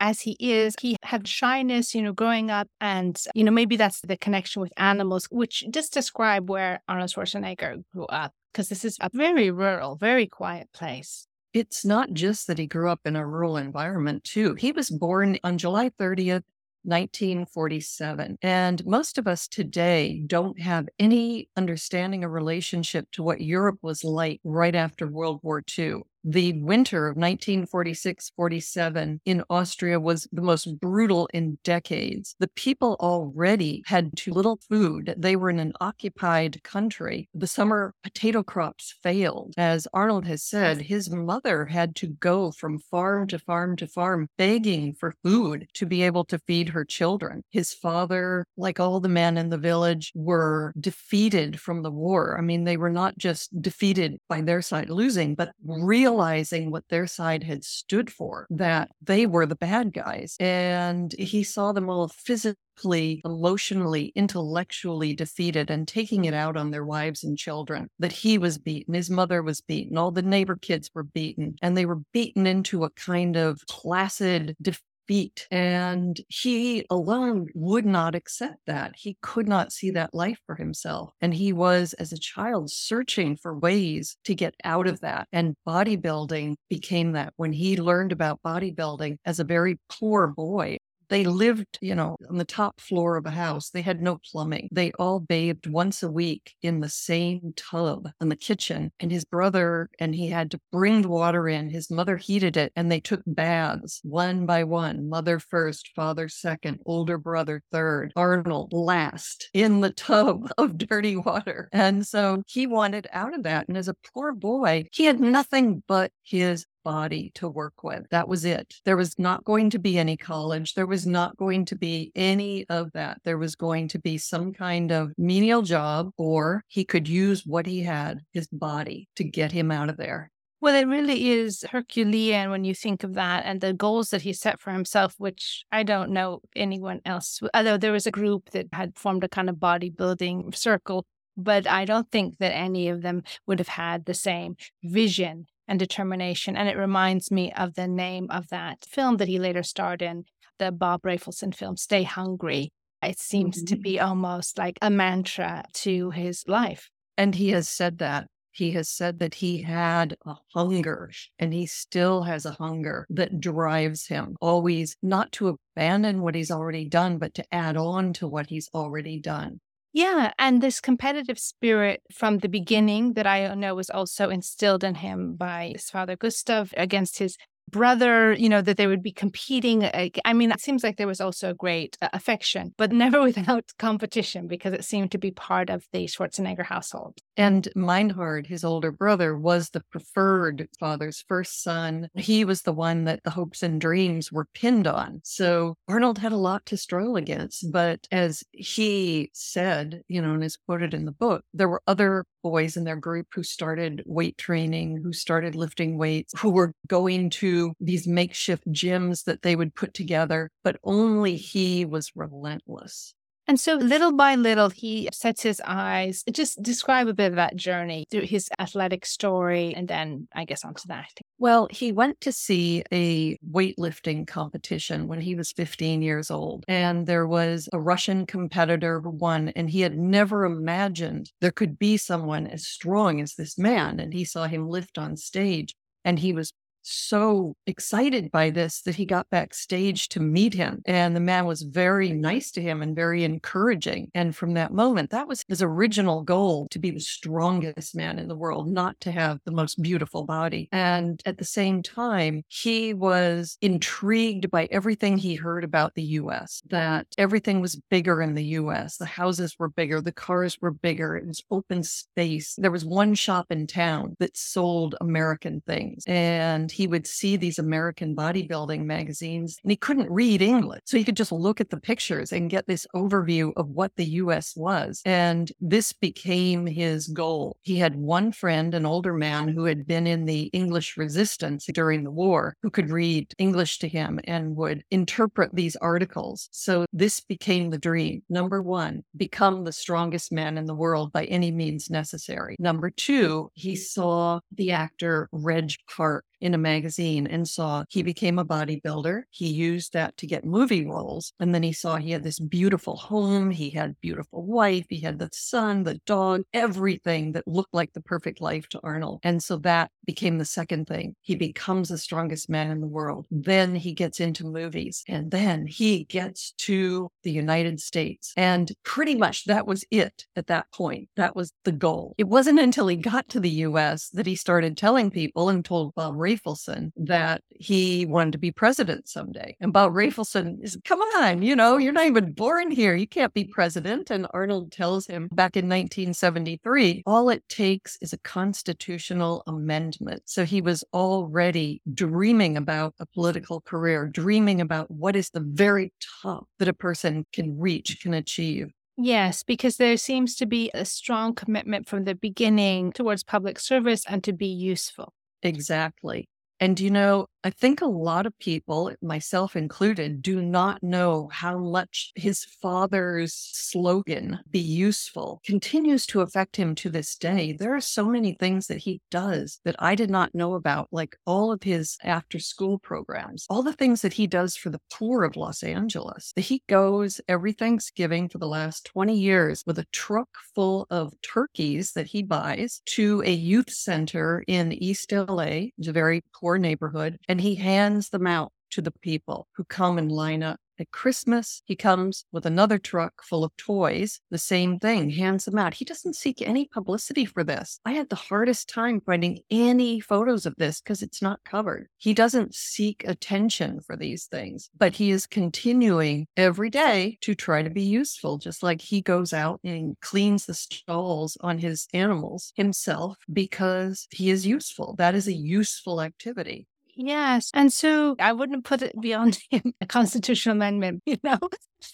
as 0.00 0.20
he 0.20 0.36
is, 0.38 0.74
he 0.80 0.96
had 1.02 1.26
shyness, 1.26 1.92
you 1.92 2.02
know, 2.02 2.12
growing 2.12 2.50
up. 2.50 2.68
And, 2.80 3.20
you 3.34 3.42
know, 3.42 3.50
maybe 3.50 3.76
that's 3.76 4.00
the 4.00 4.16
connection 4.16 4.62
with 4.62 4.72
animals, 4.76 5.26
which 5.30 5.64
just 5.70 5.92
describe 5.92 6.48
where 6.48 6.80
Arnold 6.88 7.10
Schwarzenegger 7.10 7.82
grew 7.92 8.06
up, 8.06 8.32
because 8.52 8.68
this 8.68 8.84
is 8.84 8.96
a 9.00 9.10
very 9.12 9.50
rural, 9.50 9.96
very 9.96 10.26
quiet 10.26 10.68
place. 10.72 11.26
It's 11.52 11.84
not 11.84 12.12
just 12.12 12.46
that 12.46 12.58
he 12.58 12.66
grew 12.66 12.88
up 12.90 13.00
in 13.04 13.16
a 13.16 13.26
rural 13.26 13.56
environment, 13.56 14.22
too. 14.22 14.54
He 14.54 14.70
was 14.70 14.88
born 14.88 15.38
on 15.42 15.58
July 15.58 15.90
30th, 15.90 16.44
1947. 16.84 18.38
And 18.40 18.86
most 18.86 19.18
of 19.18 19.26
us 19.26 19.48
today 19.48 20.22
don't 20.26 20.60
have 20.60 20.88
any 20.98 21.48
understanding 21.56 22.22
or 22.22 22.28
relationship 22.28 23.10
to 23.12 23.22
what 23.22 23.40
Europe 23.40 23.78
was 23.82 24.04
like 24.04 24.40
right 24.44 24.74
after 24.74 25.08
World 25.08 25.40
War 25.42 25.62
II 25.76 26.02
the 26.30 26.52
winter 26.62 27.06
of 27.06 27.16
1946 27.16 28.32
47 28.36 29.20
in 29.24 29.42
Austria 29.48 29.98
was 29.98 30.28
the 30.30 30.42
most 30.42 30.78
brutal 30.78 31.26
in 31.32 31.58
decades. 31.64 32.36
The 32.38 32.48
people 32.48 32.96
already 33.00 33.82
had 33.86 34.10
too 34.14 34.32
little 34.32 34.58
food. 34.68 35.14
They 35.16 35.36
were 35.36 35.48
in 35.48 35.58
an 35.58 35.72
occupied 35.80 36.62
country. 36.62 37.30
The 37.32 37.46
summer 37.46 37.94
potato 38.02 38.42
crops 38.42 38.94
failed. 39.02 39.54
As 39.56 39.88
Arnold 39.94 40.26
has 40.26 40.42
said, 40.42 40.82
his 40.82 41.08
mother 41.08 41.64
had 41.64 41.96
to 41.96 42.08
go 42.08 42.50
from 42.50 42.78
farm 42.78 43.26
to 43.28 43.38
farm 43.38 43.76
to 43.76 43.86
farm 43.86 44.28
begging 44.36 44.92
for 44.92 45.14
food 45.24 45.66
to 45.74 45.86
be 45.86 46.02
able 46.02 46.24
to 46.26 46.38
feed 46.40 46.68
her 46.68 46.84
children. 46.84 47.42
His 47.50 47.72
father, 47.72 48.44
like 48.58 48.78
all 48.78 49.00
the 49.00 49.08
men 49.08 49.38
in 49.38 49.48
the 49.48 49.56
village, 49.56 50.12
were 50.14 50.74
defeated 50.78 51.58
from 51.58 51.82
the 51.82 51.90
war. 51.90 52.36
I 52.38 52.42
mean, 52.42 52.64
they 52.64 52.76
were 52.76 52.90
not 52.90 53.16
just 53.16 53.62
defeated 53.62 54.18
by 54.28 54.42
their 54.42 54.60
side 54.60 54.90
losing, 54.90 55.34
but 55.34 55.52
real 55.64 56.17
realizing 56.18 56.70
what 56.70 56.88
their 56.88 57.06
side 57.06 57.44
had 57.44 57.62
stood 57.64 58.10
for, 58.10 58.46
that 58.50 58.90
they 59.00 59.24
were 59.24 59.46
the 59.46 59.54
bad 59.54 59.92
guys. 59.92 60.36
And 60.40 61.12
he 61.12 61.44
saw 61.44 61.72
them 61.72 61.88
all 61.88 62.08
physically, 62.08 63.22
emotionally, 63.24 64.12
intellectually 64.16 65.14
defeated 65.14 65.70
and 65.70 65.86
taking 65.86 66.24
it 66.24 66.34
out 66.34 66.56
on 66.56 66.70
their 66.72 66.84
wives 66.84 67.22
and 67.22 67.38
children. 67.38 67.88
That 68.00 68.12
he 68.12 68.36
was 68.36 68.58
beaten, 68.58 68.94
his 68.94 69.10
mother 69.10 69.42
was 69.42 69.60
beaten, 69.60 69.96
all 69.96 70.10
the 70.10 70.22
neighbor 70.22 70.56
kids 70.56 70.90
were 70.92 71.04
beaten, 71.04 71.54
and 71.62 71.76
they 71.76 71.86
were 71.86 72.00
beaten 72.12 72.46
into 72.46 72.84
a 72.84 72.90
kind 72.90 73.36
of 73.36 73.60
placid 73.68 74.56
defeat 74.60 74.82
beat. 75.08 75.48
And 75.50 76.20
he 76.28 76.86
alone 76.90 77.48
would 77.54 77.84
not 77.84 78.14
accept 78.14 78.58
that. 78.68 78.92
He 78.96 79.16
could 79.22 79.48
not 79.48 79.72
see 79.72 79.90
that 79.90 80.14
life 80.14 80.38
for 80.46 80.54
himself. 80.54 81.10
And 81.20 81.34
he 81.34 81.52
was, 81.52 81.94
as 81.94 82.12
a 82.12 82.18
child, 82.18 82.70
searching 82.70 83.36
for 83.36 83.58
ways 83.58 84.16
to 84.24 84.34
get 84.34 84.54
out 84.62 84.86
of 84.86 85.00
that. 85.00 85.26
And 85.32 85.56
bodybuilding 85.66 86.54
became 86.68 87.12
that. 87.12 87.32
When 87.36 87.52
he 87.52 87.76
learned 87.76 88.12
about 88.12 88.40
bodybuilding 88.44 89.16
as 89.24 89.40
a 89.40 89.44
very 89.44 89.80
poor 89.88 90.28
boy, 90.28 90.76
they 91.08 91.24
lived, 91.24 91.78
you 91.80 91.94
know, 91.94 92.16
on 92.28 92.38
the 92.38 92.44
top 92.44 92.80
floor 92.80 93.16
of 93.16 93.26
a 93.26 93.30
house. 93.30 93.70
They 93.70 93.82
had 93.82 94.02
no 94.02 94.18
plumbing. 94.30 94.68
They 94.72 94.92
all 94.92 95.20
bathed 95.20 95.66
once 95.66 96.02
a 96.02 96.10
week 96.10 96.54
in 96.62 96.80
the 96.80 96.88
same 96.88 97.52
tub 97.56 98.08
in 98.20 98.28
the 98.28 98.36
kitchen. 98.36 98.92
And 99.00 99.10
his 99.10 99.24
brother 99.24 99.88
and 99.98 100.14
he 100.14 100.28
had 100.28 100.50
to 100.52 100.60
bring 100.72 101.02
the 101.02 101.08
water 101.08 101.48
in. 101.48 101.70
His 101.70 101.90
mother 101.90 102.16
heated 102.16 102.56
it 102.56 102.72
and 102.76 102.90
they 102.90 103.00
took 103.00 103.22
baths 103.26 104.00
one 104.02 104.46
by 104.46 104.64
one. 104.64 105.08
Mother 105.08 105.38
first, 105.38 105.90
father 105.94 106.28
second, 106.28 106.80
older 106.86 107.18
brother 107.18 107.62
third, 107.72 108.12
Arnold 108.16 108.72
last 108.72 109.50
in 109.52 109.80
the 109.80 109.90
tub 109.90 110.50
of 110.58 110.78
dirty 110.78 111.16
water. 111.16 111.68
And 111.72 112.06
so 112.06 112.42
he 112.46 112.66
wanted 112.66 113.06
out 113.12 113.34
of 113.34 113.42
that. 113.44 113.68
And 113.68 113.76
as 113.76 113.88
a 113.88 113.96
poor 114.14 114.32
boy, 114.32 114.86
he 114.92 115.04
had 115.04 115.20
nothing 115.20 115.82
but 115.86 116.12
his 116.22 116.66
body 116.84 117.30
to 117.34 117.48
work 117.48 117.82
with. 117.82 118.08
That 118.10 118.28
was 118.28 118.44
it. 118.44 118.74
There 118.84 118.96
was 118.96 119.18
not 119.18 119.44
going 119.44 119.70
to 119.70 119.78
be 119.78 119.98
any 119.98 120.16
college. 120.16 120.74
There 120.74 120.86
was 120.86 121.06
not 121.06 121.36
going 121.36 121.64
to 121.66 121.76
be 121.76 122.12
any 122.14 122.66
of 122.68 122.92
that. 122.92 123.18
There 123.24 123.38
was 123.38 123.54
going 123.54 123.88
to 123.88 123.98
be 123.98 124.18
some 124.18 124.52
kind 124.52 124.90
of 124.90 125.12
menial 125.18 125.62
job, 125.62 126.10
or 126.16 126.64
he 126.68 126.84
could 126.84 127.08
use 127.08 127.44
what 127.44 127.66
he 127.66 127.82
had, 127.82 128.20
his 128.32 128.48
body, 128.48 129.08
to 129.16 129.24
get 129.24 129.52
him 129.52 129.70
out 129.70 129.88
of 129.88 129.96
there. 129.96 130.30
Well, 130.60 130.74
it 130.74 130.88
really 130.88 131.30
is 131.30 131.64
Herculean 131.70 132.50
when 132.50 132.64
you 132.64 132.74
think 132.74 133.04
of 133.04 133.14
that 133.14 133.44
and 133.44 133.60
the 133.60 133.72
goals 133.72 134.10
that 134.10 134.22
he 134.22 134.32
set 134.32 134.60
for 134.60 134.72
himself, 134.72 135.14
which 135.16 135.64
I 135.70 135.84
don't 135.84 136.10
know 136.10 136.40
anyone 136.56 137.00
else, 137.04 137.40
although 137.54 137.76
there 137.76 137.92
was 137.92 138.08
a 138.08 138.10
group 138.10 138.50
that 138.50 138.66
had 138.72 138.98
formed 138.98 139.22
a 139.22 139.28
kind 139.28 139.48
of 139.48 139.56
bodybuilding 139.56 140.56
circle, 140.56 141.06
but 141.36 141.68
I 141.68 141.84
don't 141.84 142.10
think 142.10 142.38
that 142.38 142.52
any 142.52 142.88
of 142.88 143.02
them 143.02 143.22
would 143.46 143.60
have 143.60 143.68
had 143.68 144.04
the 144.04 144.14
same 144.14 144.56
vision 144.82 145.46
and 145.68 145.78
determination. 145.78 146.56
And 146.56 146.68
it 146.68 146.76
reminds 146.76 147.30
me 147.30 147.52
of 147.52 147.74
the 147.74 147.86
name 147.86 148.26
of 148.30 148.48
that 148.48 148.84
film 148.84 149.18
that 149.18 149.28
he 149.28 149.38
later 149.38 149.62
starred 149.62 150.02
in, 150.02 150.24
the 150.58 150.72
Bob 150.72 151.02
Rafelson 151.02 151.54
film, 151.54 151.76
Stay 151.76 152.02
Hungry. 152.02 152.72
It 153.02 153.18
seems 153.18 153.58
mm-hmm. 153.58 153.74
to 153.74 153.80
be 153.80 154.00
almost 154.00 154.58
like 154.58 154.78
a 154.82 154.90
mantra 154.90 155.64
to 155.74 156.10
his 156.10 156.44
life. 156.48 156.90
And 157.16 157.34
he 157.34 157.50
has 157.50 157.68
said 157.68 157.98
that. 157.98 158.26
He 158.50 158.72
has 158.72 158.88
said 158.88 159.20
that 159.20 159.34
he 159.34 159.62
had 159.62 160.16
a 160.26 160.34
hunger 160.52 161.12
and 161.38 161.54
he 161.54 161.66
still 161.66 162.22
has 162.24 162.44
a 162.44 162.52
hunger 162.52 163.06
that 163.10 163.38
drives 163.38 164.08
him 164.08 164.34
always 164.40 164.96
not 165.00 165.30
to 165.32 165.58
abandon 165.76 166.22
what 166.22 166.34
he's 166.34 166.50
already 166.50 166.88
done, 166.88 167.18
but 167.18 167.34
to 167.34 167.44
add 167.52 167.76
on 167.76 168.12
to 168.14 168.26
what 168.26 168.48
he's 168.48 168.68
already 168.74 169.20
done. 169.20 169.60
Yeah. 169.92 170.32
And 170.38 170.62
this 170.62 170.80
competitive 170.80 171.38
spirit 171.38 172.02
from 172.12 172.38
the 172.38 172.48
beginning 172.48 173.14
that 173.14 173.26
I 173.26 173.54
know 173.54 173.74
was 173.74 173.90
also 173.90 174.28
instilled 174.28 174.84
in 174.84 174.96
him 174.96 175.34
by 175.34 175.72
his 175.74 175.90
father, 175.90 176.16
Gustav, 176.16 176.72
against 176.76 177.18
his 177.18 177.36
brother, 177.70 178.32
you 178.32 178.48
know, 178.48 178.62
that 178.62 178.76
they 178.76 178.86
would 178.86 179.02
be 179.02 179.12
competing. 179.12 179.84
I 180.24 180.32
mean, 180.32 180.50
it 180.50 180.60
seems 180.60 180.82
like 180.82 180.96
there 180.96 181.06
was 181.06 181.20
also 181.20 181.50
a 181.50 181.54
great 181.54 181.96
uh, 182.00 182.08
affection, 182.12 182.74
but 182.76 182.92
never 183.04 183.22
without 183.22 183.64
competition 183.78 184.46
because 184.46 184.72
it 184.72 184.84
seemed 184.84 185.12
to 185.12 185.18
be 185.18 185.30
part 185.30 185.70
of 185.70 185.84
the 185.92 186.06
Schwarzenegger 186.06 186.66
household. 186.66 187.18
And 187.38 187.68
Meinhard, 187.76 188.48
his 188.48 188.64
older 188.64 188.90
brother, 188.90 189.38
was 189.38 189.70
the 189.70 189.84
preferred 189.92 190.68
father's 190.78 191.24
first 191.28 191.62
son. 191.62 192.08
He 192.16 192.44
was 192.44 192.62
the 192.62 192.72
one 192.72 193.04
that 193.04 193.22
the 193.22 193.30
hopes 193.30 193.62
and 193.62 193.80
dreams 193.80 194.32
were 194.32 194.48
pinned 194.54 194.88
on. 194.88 195.20
So 195.22 195.76
Arnold 195.86 196.18
had 196.18 196.32
a 196.32 196.36
lot 196.36 196.66
to 196.66 196.76
struggle 196.76 197.14
against. 197.14 197.70
But 197.70 198.08
as 198.10 198.42
he 198.50 199.30
said, 199.34 200.02
you 200.08 200.20
know, 200.20 200.34
and 200.34 200.42
is 200.42 200.56
quoted 200.56 200.92
in 200.92 201.04
the 201.04 201.12
book, 201.12 201.44
there 201.54 201.68
were 201.68 201.82
other 201.86 202.24
boys 202.42 202.76
in 202.76 202.82
their 202.82 202.96
group 202.96 203.28
who 203.32 203.44
started 203.44 204.02
weight 204.04 204.36
training, 204.36 205.00
who 205.02 205.12
started 205.12 205.54
lifting 205.54 205.96
weights, 205.96 206.34
who 206.40 206.50
were 206.50 206.74
going 206.88 207.30
to 207.30 207.72
these 207.78 208.08
makeshift 208.08 208.66
gyms 208.72 209.24
that 209.24 209.42
they 209.42 209.54
would 209.54 209.76
put 209.76 209.94
together, 209.94 210.50
but 210.64 210.76
only 210.82 211.36
he 211.36 211.84
was 211.84 212.10
relentless. 212.16 213.14
And 213.48 213.58
so 213.58 213.76
little 213.76 214.12
by 214.12 214.34
little, 214.34 214.68
he 214.68 215.08
sets 215.10 215.42
his 215.42 215.62
eyes. 215.64 216.22
Just 216.30 216.62
describe 216.62 217.08
a 217.08 217.14
bit 217.14 217.30
of 217.30 217.36
that 217.36 217.56
journey 217.56 218.04
through 218.10 218.26
his 218.26 218.50
athletic 218.58 219.06
story 219.06 219.74
and 219.74 219.88
then 219.88 220.28
I 220.34 220.44
guess 220.44 220.66
onto 220.66 220.86
that. 220.88 221.08
Well, 221.38 221.66
he 221.70 221.90
went 221.90 222.20
to 222.20 222.30
see 222.30 222.84
a 222.92 223.38
weightlifting 223.38 224.26
competition 224.26 225.08
when 225.08 225.22
he 225.22 225.34
was 225.34 225.52
15 225.52 226.02
years 226.02 226.30
old. 226.30 226.64
And 226.68 227.06
there 227.06 227.26
was 227.26 227.70
a 227.72 227.80
Russian 227.80 228.26
competitor 228.26 229.00
who 229.00 229.10
won, 229.10 229.48
and 229.56 229.70
he 229.70 229.80
had 229.80 229.96
never 229.96 230.44
imagined 230.44 231.32
there 231.40 231.50
could 231.50 231.78
be 231.78 231.96
someone 231.96 232.46
as 232.46 232.66
strong 232.66 233.18
as 233.22 233.34
this 233.34 233.56
man. 233.56 233.98
And 233.98 234.12
he 234.12 234.26
saw 234.26 234.46
him 234.46 234.68
lift 234.68 234.98
on 234.98 235.16
stage 235.16 235.74
and 236.04 236.18
he 236.18 236.32
was 236.32 236.52
so 236.82 237.54
excited 237.66 238.30
by 238.30 238.50
this 238.50 238.82
that 238.82 238.94
he 238.94 239.04
got 239.04 239.30
backstage 239.30 240.08
to 240.10 240.20
meet 240.20 240.54
him. 240.54 240.82
And 240.86 241.14
the 241.14 241.20
man 241.20 241.46
was 241.46 241.62
very 241.62 242.12
nice 242.12 242.50
to 242.52 242.62
him 242.62 242.82
and 242.82 242.94
very 242.96 243.24
encouraging. 243.24 244.10
And 244.14 244.34
from 244.34 244.54
that 244.54 244.72
moment, 244.72 245.10
that 245.10 245.28
was 245.28 245.44
his 245.48 245.62
original 245.62 246.22
goal 246.22 246.68
to 246.70 246.78
be 246.78 246.90
the 246.90 247.00
strongest 247.00 247.94
man 247.94 248.18
in 248.18 248.28
the 248.28 248.36
world, 248.36 248.68
not 248.68 248.98
to 249.00 249.12
have 249.12 249.38
the 249.44 249.52
most 249.52 249.80
beautiful 249.82 250.24
body. 250.24 250.68
And 250.72 251.20
at 251.26 251.38
the 251.38 251.44
same 251.44 251.82
time, 251.82 252.42
he 252.48 252.94
was 252.94 253.56
intrigued 253.60 254.50
by 254.50 254.68
everything 254.70 255.18
he 255.18 255.34
heard 255.34 255.64
about 255.64 255.94
the 255.94 256.02
US, 256.02 256.62
that 256.70 257.06
everything 257.16 257.60
was 257.60 257.80
bigger 257.90 258.22
in 258.22 258.34
the 258.34 258.44
US. 258.44 258.96
The 258.96 259.06
houses 259.06 259.56
were 259.58 259.68
bigger, 259.68 260.00
the 260.00 260.12
cars 260.12 260.58
were 260.60 260.70
bigger, 260.70 261.16
it 261.16 261.26
was 261.26 261.42
open 261.50 261.82
space. 261.82 262.54
There 262.56 262.70
was 262.70 262.84
one 262.84 263.14
shop 263.14 263.46
in 263.50 263.66
town 263.66 264.16
that 264.18 264.36
sold 264.36 264.94
American 265.00 265.62
things. 265.66 266.04
And 266.06 266.67
he 266.72 266.86
would 266.86 267.06
see 267.06 267.36
these 267.36 267.58
American 267.58 268.14
bodybuilding 268.14 268.84
magazines 268.84 269.58
and 269.62 269.70
he 269.70 269.76
couldn't 269.76 270.10
read 270.10 270.42
English. 270.42 270.80
So 270.84 270.96
he 270.96 271.04
could 271.04 271.16
just 271.16 271.32
look 271.32 271.60
at 271.60 271.70
the 271.70 271.80
pictures 271.80 272.32
and 272.32 272.50
get 272.50 272.66
this 272.66 272.86
overview 272.94 273.52
of 273.56 273.68
what 273.68 273.92
the 273.96 274.04
US 274.04 274.54
was. 274.56 275.02
And 275.04 275.50
this 275.60 275.92
became 275.92 276.66
his 276.66 277.08
goal. 277.08 277.56
He 277.62 277.76
had 277.76 277.96
one 277.96 278.32
friend, 278.32 278.74
an 278.74 278.86
older 278.86 279.14
man 279.14 279.48
who 279.48 279.64
had 279.64 279.86
been 279.86 280.06
in 280.06 280.24
the 280.24 280.44
English 280.52 280.96
resistance 280.96 281.66
during 281.66 282.04
the 282.04 282.10
war, 282.10 282.54
who 282.62 282.70
could 282.70 282.90
read 282.90 283.32
English 283.38 283.78
to 283.78 283.88
him 283.88 284.20
and 284.24 284.56
would 284.56 284.82
interpret 284.90 285.54
these 285.54 285.76
articles. 285.76 286.48
So 286.52 286.86
this 286.92 287.20
became 287.20 287.70
the 287.70 287.78
dream. 287.78 288.22
Number 288.28 288.62
one, 288.62 289.02
become 289.16 289.64
the 289.64 289.72
strongest 289.72 290.32
man 290.32 290.58
in 290.58 290.66
the 290.66 290.74
world 290.74 291.12
by 291.12 291.24
any 291.24 291.50
means 291.50 291.90
necessary. 291.90 292.56
Number 292.58 292.90
two, 292.90 293.50
he 293.54 293.76
saw 293.76 294.40
the 294.52 294.72
actor 294.72 295.28
Reg 295.32 295.72
Park 295.94 296.24
in 296.40 296.54
a 296.54 296.58
magazine 296.58 297.26
and 297.26 297.48
saw 297.48 297.84
he 297.88 298.02
became 298.02 298.38
a 298.38 298.44
bodybuilder. 298.44 299.22
He 299.30 299.48
used 299.48 299.92
that 299.92 300.16
to 300.18 300.26
get 300.26 300.44
movie 300.44 300.86
roles. 300.86 301.32
And 301.40 301.54
then 301.54 301.62
he 301.62 301.72
saw 301.72 301.96
he 301.96 302.10
had 302.10 302.22
this 302.22 302.38
beautiful 302.38 302.96
home. 302.96 303.50
He 303.50 303.70
had 303.70 304.00
beautiful 304.00 304.44
wife. 304.44 304.86
He 304.88 305.00
had 305.00 305.18
the 305.18 305.30
son, 305.32 305.84
the 305.84 306.00
dog, 306.06 306.42
everything 306.52 307.32
that 307.32 307.46
looked 307.46 307.74
like 307.74 307.92
the 307.92 308.00
perfect 308.00 308.40
life 308.40 308.68
to 308.70 308.80
Arnold. 308.82 309.20
And 309.22 309.42
so 309.42 309.56
that 309.58 309.90
became 310.06 310.38
the 310.38 310.44
second 310.44 310.86
thing. 310.86 311.14
He 311.20 311.36
becomes 311.36 311.88
the 311.88 311.98
strongest 311.98 312.48
man 312.48 312.70
in 312.70 312.80
the 312.80 312.86
world. 312.86 313.26
Then 313.30 313.74
he 313.74 313.92
gets 313.92 314.20
into 314.20 314.46
movies 314.46 315.04
and 315.08 315.30
then 315.30 315.66
he 315.66 316.04
gets 316.04 316.52
to 316.58 317.10
the 317.22 317.30
United 317.30 317.80
States. 317.80 318.32
And 318.36 318.72
pretty 318.84 319.14
much 319.14 319.44
that 319.44 319.66
was 319.66 319.84
it 319.90 320.26
at 320.36 320.46
that 320.46 320.70
point. 320.72 321.08
That 321.16 321.36
was 321.36 321.52
the 321.64 321.72
goal. 321.72 322.14
It 322.18 322.28
wasn't 322.28 322.58
until 322.58 322.88
he 322.88 322.96
got 322.96 323.28
to 323.30 323.40
the 323.40 323.50
US 323.50 324.08
that 324.10 324.26
he 324.26 324.36
started 324.36 324.76
telling 324.76 325.10
people 325.10 325.48
and 325.48 325.64
told 325.64 325.94
Bob 325.94 326.14
Rafelson 326.28 326.90
that 326.96 327.42
he 327.48 328.06
wanted 328.06 328.32
to 328.32 328.38
be 328.38 328.50
president 328.50 329.08
someday. 329.08 329.56
And 329.60 329.72
Bob 329.72 329.92
Rafelson 329.92 330.62
is, 330.62 330.78
come 330.84 331.00
on, 331.00 331.42
you 331.42 331.56
know, 331.56 331.76
you're 331.76 331.92
not 331.92 332.06
even 332.06 332.32
born 332.32 332.70
here. 332.70 332.94
You 332.94 333.06
can't 333.06 333.34
be 333.34 333.44
president. 333.44 334.10
And 334.10 334.26
Arnold 334.32 334.72
tells 334.72 335.06
him 335.06 335.28
back 335.32 335.56
in 335.56 335.64
1973, 335.66 337.02
all 337.06 337.30
it 337.30 337.48
takes 337.48 337.98
is 338.00 338.12
a 338.12 338.18
constitutional 338.18 339.42
amendment. 339.46 340.22
So 340.26 340.44
he 340.44 340.60
was 340.60 340.84
already 340.92 341.80
dreaming 341.94 342.56
about 342.56 342.94
a 342.98 343.06
political 343.06 343.60
career, 343.60 344.06
dreaming 344.06 344.60
about 344.60 344.90
what 344.90 345.16
is 345.16 345.30
the 345.30 345.40
very 345.40 345.92
top 346.22 346.46
that 346.58 346.68
a 346.68 346.72
person 346.72 347.26
can 347.32 347.58
reach, 347.58 348.00
can 348.02 348.14
achieve. 348.14 348.72
Yes, 349.00 349.44
because 349.44 349.76
there 349.76 349.96
seems 349.96 350.34
to 350.36 350.46
be 350.46 350.72
a 350.74 350.84
strong 350.84 351.32
commitment 351.32 351.88
from 351.88 352.02
the 352.02 352.16
beginning 352.16 352.92
towards 352.92 353.22
public 353.22 353.60
service 353.60 354.02
and 354.08 354.24
to 354.24 354.32
be 354.32 354.48
useful. 354.48 355.14
Exactly. 355.42 356.28
And 356.60 356.78
you 356.80 356.90
know, 356.90 357.26
I 357.48 357.50
think 357.50 357.80
a 357.80 357.86
lot 357.86 358.26
of 358.26 358.38
people, 358.38 358.92
myself 359.00 359.56
included, 359.56 360.20
do 360.20 360.42
not 360.42 360.82
know 360.82 361.30
how 361.32 361.56
much 361.56 362.12
his 362.14 362.44
father's 362.44 363.32
slogan, 363.32 364.40
be 364.50 364.58
useful, 364.58 365.40
continues 365.46 366.04
to 366.08 366.20
affect 366.20 366.56
him 366.56 366.74
to 366.74 366.90
this 366.90 367.16
day. 367.16 367.56
There 367.58 367.74
are 367.74 367.80
so 367.80 368.04
many 368.04 368.34
things 368.34 368.66
that 368.66 368.76
he 368.76 369.00
does 369.10 369.60
that 369.64 369.76
I 369.78 369.94
did 369.94 370.10
not 370.10 370.34
know 370.34 370.56
about, 370.56 370.88
like 370.92 371.16
all 371.24 371.50
of 371.50 371.62
his 371.62 371.96
after 372.04 372.38
school 372.38 372.78
programs, 372.78 373.46
all 373.48 373.62
the 373.62 373.72
things 373.72 374.02
that 374.02 374.12
he 374.12 374.26
does 374.26 374.54
for 374.54 374.68
the 374.68 374.82
poor 374.92 375.24
of 375.24 375.34
Los 375.34 375.62
Angeles. 375.62 376.34
He 376.36 376.62
goes 376.68 377.18
every 377.28 377.52
Thanksgiving 377.52 378.28
for 378.28 378.36
the 378.36 378.46
last 378.46 378.84
20 378.84 379.18
years 379.18 379.62
with 379.66 379.78
a 379.78 379.86
truck 379.90 380.28
full 380.54 380.86
of 380.90 381.14
turkeys 381.22 381.92
that 381.92 382.08
he 382.08 382.22
buys 382.22 382.82
to 382.96 383.22
a 383.24 383.32
youth 383.32 383.70
center 383.70 384.44
in 384.46 384.74
East 384.74 385.12
LA. 385.12 385.70
It's 385.78 385.88
a 385.88 385.92
very 385.92 386.22
poor 386.34 386.58
neighborhood 386.58 387.18
and 387.26 387.37
he 387.40 387.56
hands 387.56 388.10
them 388.10 388.26
out 388.26 388.52
to 388.70 388.82
the 388.82 388.90
people 388.90 389.48
who 389.56 389.64
come 389.64 389.98
and 389.98 390.12
line 390.12 390.42
up. 390.42 390.60
At 390.80 390.92
Christmas, 390.92 391.60
he 391.64 391.74
comes 391.74 392.24
with 392.30 392.46
another 392.46 392.78
truck 392.78 393.24
full 393.24 393.42
of 393.42 393.56
toys, 393.56 394.20
the 394.30 394.38
same 394.38 394.78
thing, 394.78 395.10
hands 395.10 395.44
them 395.44 395.58
out. 395.58 395.74
He 395.74 395.84
doesn't 395.84 396.14
seek 396.14 396.40
any 396.40 396.66
publicity 396.66 397.24
for 397.24 397.42
this. 397.42 397.80
I 397.84 397.92
had 397.92 398.10
the 398.10 398.14
hardest 398.14 398.68
time 398.68 399.00
finding 399.00 399.40
any 399.50 399.98
photos 399.98 400.46
of 400.46 400.54
this 400.56 400.80
because 400.80 401.02
it's 401.02 401.20
not 401.20 401.42
covered. 401.44 401.88
He 401.96 402.14
doesn't 402.14 402.54
seek 402.54 403.02
attention 403.08 403.80
for 403.80 403.96
these 403.96 404.26
things, 404.26 404.70
but 404.78 404.94
he 404.94 405.10
is 405.10 405.26
continuing 405.26 406.28
every 406.36 406.70
day 406.70 407.18
to 407.22 407.34
try 407.34 407.64
to 407.64 407.70
be 407.70 407.82
useful, 407.82 408.38
just 408.38 408.62
like 408.62 408.80
he 408.80 409.02
goes 409.02 409.32
out 409.32 409.58
and 409.64 409.98
cleans 410.00 410.46
the 410.46 410.54
stalls 410.54 411.36
on 411.40 411.58
his 411.58 411.88
animals 411.92 412.52
himself 412.54 413.16
because 413.32 414.06
he 414.12 414.30
is 414.30 414.46
useful. 414.46 414.94
That 414.96 415.16
is 415.16 415.26
a 415.26 415.32
useful 415.32 416.00
activity. 416.00 416.68
Yes. 416.98 417.52
And 417.54 417.72
so 417.72 418.16
I 418.18 418.32
wouldn't 418.32 418.64
put 418.64 418.82
it 418.82 419.00
beyond 419.00 419.38
him, 419.50 419.72
a 419.80 419.86
constitutional 419.86 420.56
amendment, 420.56 421.02
you 421.06 421.16
know? 421.22 421.38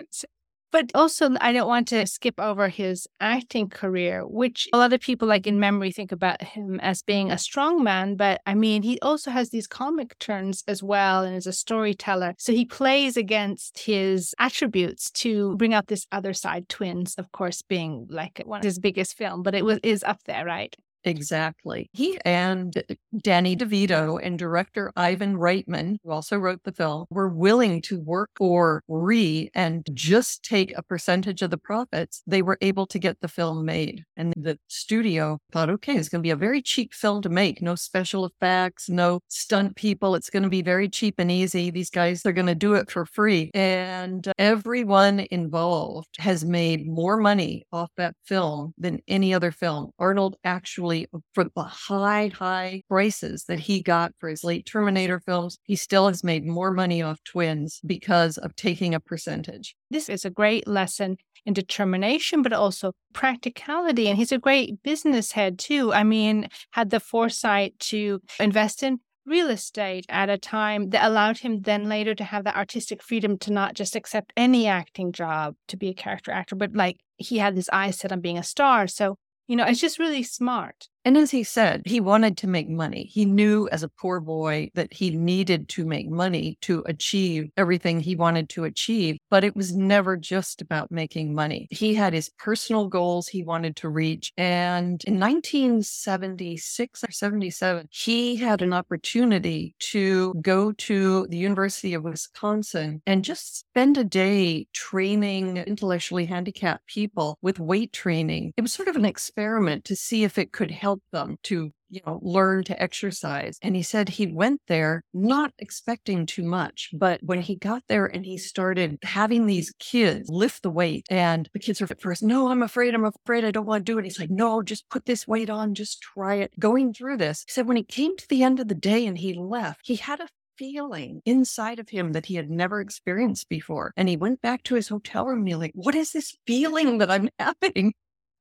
but 0.72 0.90
also, 0.96 1.30
I 1.40 1.54
don't 1.54 1.68
want 1.68 1.88
to 1.90 2.08
skip 2.08 2.40
over 2.40 2.68
his 2.68 3.08
acting 3.20 3.70
career, 3.70 4.26
which 4.26 4.68
a 4.74 4.80
lot 4.80 4.92
of 4.92 5.00
people, 5.00 5.28
like 5.28 5.46
in 5.46 5.60
memory, 5.60 5.92
think 5.92 6.12
about 6.12 6.42
him 6.42 6.80
as 6.80 7.04
being 7.04 7.30
a 7.30 7.38
strong 7.38 7.84
man. 7.84 8.16
But 8.16 8.42
I 8.48 8.56
mean, 8.56 8.82
he 8.82 9.00
also 9.02 9.30
has 9.30 9.52
these 9.52 9.68
comic 9.68 10.18
turns 10.18 10.64
as 10.68 10.82
well 10.82 11.22
and 11.24 11.36
is 11.36 11.46
a 11.46 11.54
storyteller. 11.54 12.34
So 12.40 12.52
he 12.52 12.66
plays 12.66 13.18
against 13.18 13.78
his 13.78 14.34
attributes 14.40 15.12
to 15.12 15.56
bring 15.58 15.76
out 15.76 15.88
this 15.88 16.08
other 16.12 16.34
side, 16.34 16.70
Twins, 16.70 17.14
of 17.20 17.32
course, 17.32 17.62
being 17.62 18.08
like 18.10 18.42
one 18.46 18.62
of 18.62 18.66
his 18.66 18.80
biggest 18.80 19.16
film, 19.16 19.44
but 19.44 19.54
it 19.54 19.64
was 19.64 19.78
is 19.84 20.04
up 20.04 20.24
there, 20.24 20.44
right? 20.44 20.76
Exactly. 21.04 21.90
He 21.94 22.20
and 22.26 22.84
Danny 23.22 23.56
DeVito 23.56 24.20
and 24.22 24.38
director 24.38 24.92
Ivan 24.96 25.38
Reitman, 25.38 25.98
who 26.04 26.12
also 26.12 26.38
wrote 26.38 26.62
the 26.64 26.72
film, 26.72 27.06
were 27.10 27.30
willing 27.30 27.82
to 27.84 28.00
work 28.00 28.30
for 28.36 28.84
Re 28.88 29.50
and 29.56 29.88
just 29.94 30.44
take 30.44 30.78
a 30.78 30.84
percentage 30.84 31.42
of 31.42 31.50
the 31.50 31.58
profits. 31.58 32.22
They 32.28 32.42
were 32.42 32.58
able 32.62 32.86
to 32.88 33.00
get 33.00 33.20
the 33.22 33.28
film 33.28 33.66
made. 33.66 34.04
And 34.16 34.34
the 34.38 34.60
studio 34.68 35.40
thought, 35.52 35.70
okay, 35.70 35.96
it's 35.96 36.10
going 36.10 36.22
to 36.22 36.28
be 36.28 36.32
a 36.32 36.36
very 36.36 36.62
cheap 36.62 36.94
film 36.94 37.22
to 37.24 37.30
make. 37.30 37.62
No 37.62 37.76
special 37.76 38.26
effects, 38.26 38.90
no 38.90 39.22
stunt 39.28 39.76
people. 39.76 40.16
It's 40.16 40.30
going 40.30 40.44
to 40.44 40.50
be 40.50 40.62
very 40.62 40.90
cheap 40.90 41.16
and 41.18 41.32
easy. 41.32 41.72
These 41.72 41.90
guys 41.90 42.26
are 42.26 42.34
going 42.34 42.48
to 42.48 42.56
do 42.56 42.74
it 42.76 42.92
for 42.92 43.06
free. 43.06 43.50
And 43.54 44.32
everyone 44.38 45.26
involved 45.32 46.16
has 46.20 46.46
made 46.46 46.88
more 46.88 47.18
money 47.18 47.66
off 47.72 47.90
that 47.98 48.16
film 48.24 48.74
than 48.78 49.00
any 49.08 49.34
other 49.34 49.52
film. 49.52 49.92
Arnold 49.98 50.36
actually 50.44 50.91
actually, 50.92 51.08
uh, 51.14 51.20
for 51.34 51.46
the 51.56 51.64
high, 51.64 52.28
high 52.28 52.84
prices 52.90 53.46
that 53.46 53.60
he 53.60 53.82
got 53.82 54.14
for 54.20 54.30
his 54.30 54.44
late 54.44 54.66
Terminator 54.66 55.20
films, 55.20 55.58
he 55.64 55.76
still 55.76 56.08
has 56.08 56.24
made 56.24 56.46
more 56.46 56.72
money 56.72 57.02
off 57.02 57.24
twins 57.24 57.80
because 57.86 58.38
of 58.38 58.56
taking 58.56 58.94
a 58.94 59.00
percentage. 59.00 59.76
This 59.90 60.10
is 60.10 60.26
a 60.26 60.30
great 60.30 60.68
lesson 60.68 61.18
in 61.46 61.54
determination, 61.54 62.42
but 62.42 62.54
also 62.54 62.94
practicality. 63.14 64.08
And 64.08 64.18
he's 64.18 64.32
a 64.32 64.38
great 64.38 64.84
business 64.84 65.32
head, 65.32 65.58
too. 65.58 65.94
I 65.94 66.04
mean, 66.04 66.48
had 66.72 66.90
the 66.90 67.00
foresight 67.00 67.80
to 67.92 68.22
invest 68.40 68.84
in 68.84 69.00
real 69.26 69.50
estate 69.50 70.06
at 70.10 70.30
a 70.30 70.38
time 70.38 70.90
that 70.90 71.06
allowed 71.06 71.38
him 71.38 71.62
then 71.62 71.88
later 71.88 72.16
to 72.16 72.24
have 72.24 72.44
the 72.44 72.58
artistic 72.58 73.04
freedom 73.04 73.38
to 73.38 73.52
not 73.52 73.76
just 73.76 73.96
accept 73.96 74.34
any 74.36 74.68
acting 74.68 75.12
job 75.12 75.56
to 75.68 75.78
be 75.78 75.90
a 75.90 75.94
character 75.94 76.32
actor, 76.32 76.56
but 76.56 76.74
like 76.76 76.98
he 77.18 77.38
had 77.38 77.56
his 77.56 77.70
eyes 77.72 78.00
set 78.00 78.12
on 78.12 78.20
being 78.20 78.38
a 78.38 78.44
star. 78.44 78.88
So 78.88 79.18
you 79.48 79.56
know, 79.56 79.66
it's 79.66 79.82
just 79.82 80.00
really 80.00 80.24
smart. 80.24 80.88
And 81.04 81.18
as 81.18 81.32
he 81.32 81.44
said, 81.44 81.82
he 81.86 82.00
wanted 82.00 82.38
to 82.38 82.48
make 82.48 82.70
money. 82.70 83.10
He 83.12 83.26
knew 83.26 83.68
as 83.72 83.82
a 83.82 83.90
poor 83.90 84.20
boy 84.20 84.70
that 84.76 84.94
he 84.94 85.10
needed 85.10 85.68
to 85.70 85.86
make 85.86 86.10
money 86.10 86.58
to 86.62 86.84
achieve 86.86 87.50
everything 87.58 88.00
he 88.00 88.16
wanted 88.16 88.50
to 88.50 88.66
achieve, 88.66 89.18
but 89.30 89.44
it 89.44 89.56
was 89.56 89.76
never 89.76 90.16
just 90.16 90.62
about 90.62 90.92
making 90.92 91.34
money. 91.34 91.68
He 91.72 91.96
had 91.96 92.14
his 92.14 92.30
personal 92.38 92.88
goals 92.88 93.28
he 93.28 93.44
wanted 93.44 93.76
to 93.78 93.90
reach. 93.90 94.32
And 94.38 95.04
in 95.06 95.20
1976 95.20 97.04
or 97.04 97.12
77, 97.12 97.88
he 97.90 98.36
had 98.36 98.62
an 98.62 98.74
opportunity 98.74 99.76
to 99.80 100.36
go 100.42 100.72
to 100.74 101.26
the 101.28 101.38
University 101.38 101.96
of 101.96 102.04
Wisconsin 102.04 103.02
and 103.08 103.26
just 103.26 103.60
spend 103.60 103.98
a 103.98 104.04
day 104.04 104.68
training 104.74 105.58
intellectually 105.58 106.26
handicapped 106.26 106.86
people 106.86 107.40
with 107.42 107.60
weight 107.60 107.92
training. 107.92 108.54
It 108.56 108.62
was 108.62 108.74
sort 108.74 108.88
of 108.88 108.96
an 108.96 109.06
experiment 109.06 109.86
to 109.86 109.96
see 109.96 110.24
if 110.24 110.38
it 110.38 110.52
could 110.52 110.70
help 110.70 110.91
help 110.92 111.02
them 111.14 111.38
to 111.44 111.72
you 111.90 112.02
know 112.06 112.20
learn 112.22 112.66
to 112.66 112.82
exercise 112.82 113.58
and 113.62 113.78
he 113.78 113.82
said 113.82 114.10
he 114.10 114.28
went 114.28 114.60
there 114.68 115.04
not 115.14 115.54
expecting 115.58 116.26
too 116.26 116.44
much 116.44 116.90
but 116.94 117.18
when 117.24 117.40
he 117.40 117.56
got 117.56 117.82
there 117.88 118.06
and 118.06 118.26
he 118.26 118.38
started 118.38 118.98
having 119.04 119.46
these 119.46 119.74
kids 119.80 120.30
lift 120.30 120.64
the 120.64 120.70
weight 120.70 121.06
and 121.10 121.50
the 121.54 121.60
kids 121.60 121.82
are 121.82 121.88
at 121.90 122.02
first 122.02 122.24
no 122.24 122.50
i'm 122.50 122.62
afraid 122.62 122.94
i'm 122.94 123.06
afraid 123.06 123.46
i 123.46 123.52
don't 123.52 123.66
want 123.66 123.86
to 123.86 123.92
do 123.92 123.98
it 123.98 124.04
he's 124.04 124.20
like 124.20 124.30
no 124.30 124.62
just 124.62 124.90
put 124.90 125.06
this 125.06 125.26
weight 125.26 125.50
on 125.50 125.74
just 125.74 126.02
try 126.02 126.36
it 126.36 126.52
going 126.60 126.94
through 126.94 127.16
this 127.16 127.46
he 127.48 127.52
said 127.54 127.68
when 127.68 127.78
he 127.78 127.84
came 127.84 128.18
to 128.18 128.28
the 128.28 128.44
end 128.44 128.60
of 128.60 128.68
the 128.68 128.76
day 128.76 129.06
and 129.06 129.18
he 129.18 129.34
left 129.34 129.80
he 129.84 129.96
had 129.96 130.20
a 130.20 130.28
feeling 130.58 131.22
inside 131.26 131.80
of 131.80 131.90
him 131.90 132.12
that 132.12 132.26
he 132.26 132.36
had 132.36 132.48
never 132.48 132.82
experienced 132.82 133.50
before. 133.50 133.94
And 133.98 134.08
he 134.08 134.16
went 134.16 134.44
back 134.44 134.62
to 134.64 134.76
his 134.76 134.90
hotel 134.90 135.26
room 135.26 135.40
and 135.40 135.48
he's 135.48 135.58
like, 135.58 135.72
What 135.74 135.96
is 135.96 136.12
this 136.12 136.38
feeling 136.46 137.00
that 137.00 137.10
I'm 137.10 137.30
having? 137.40 137.94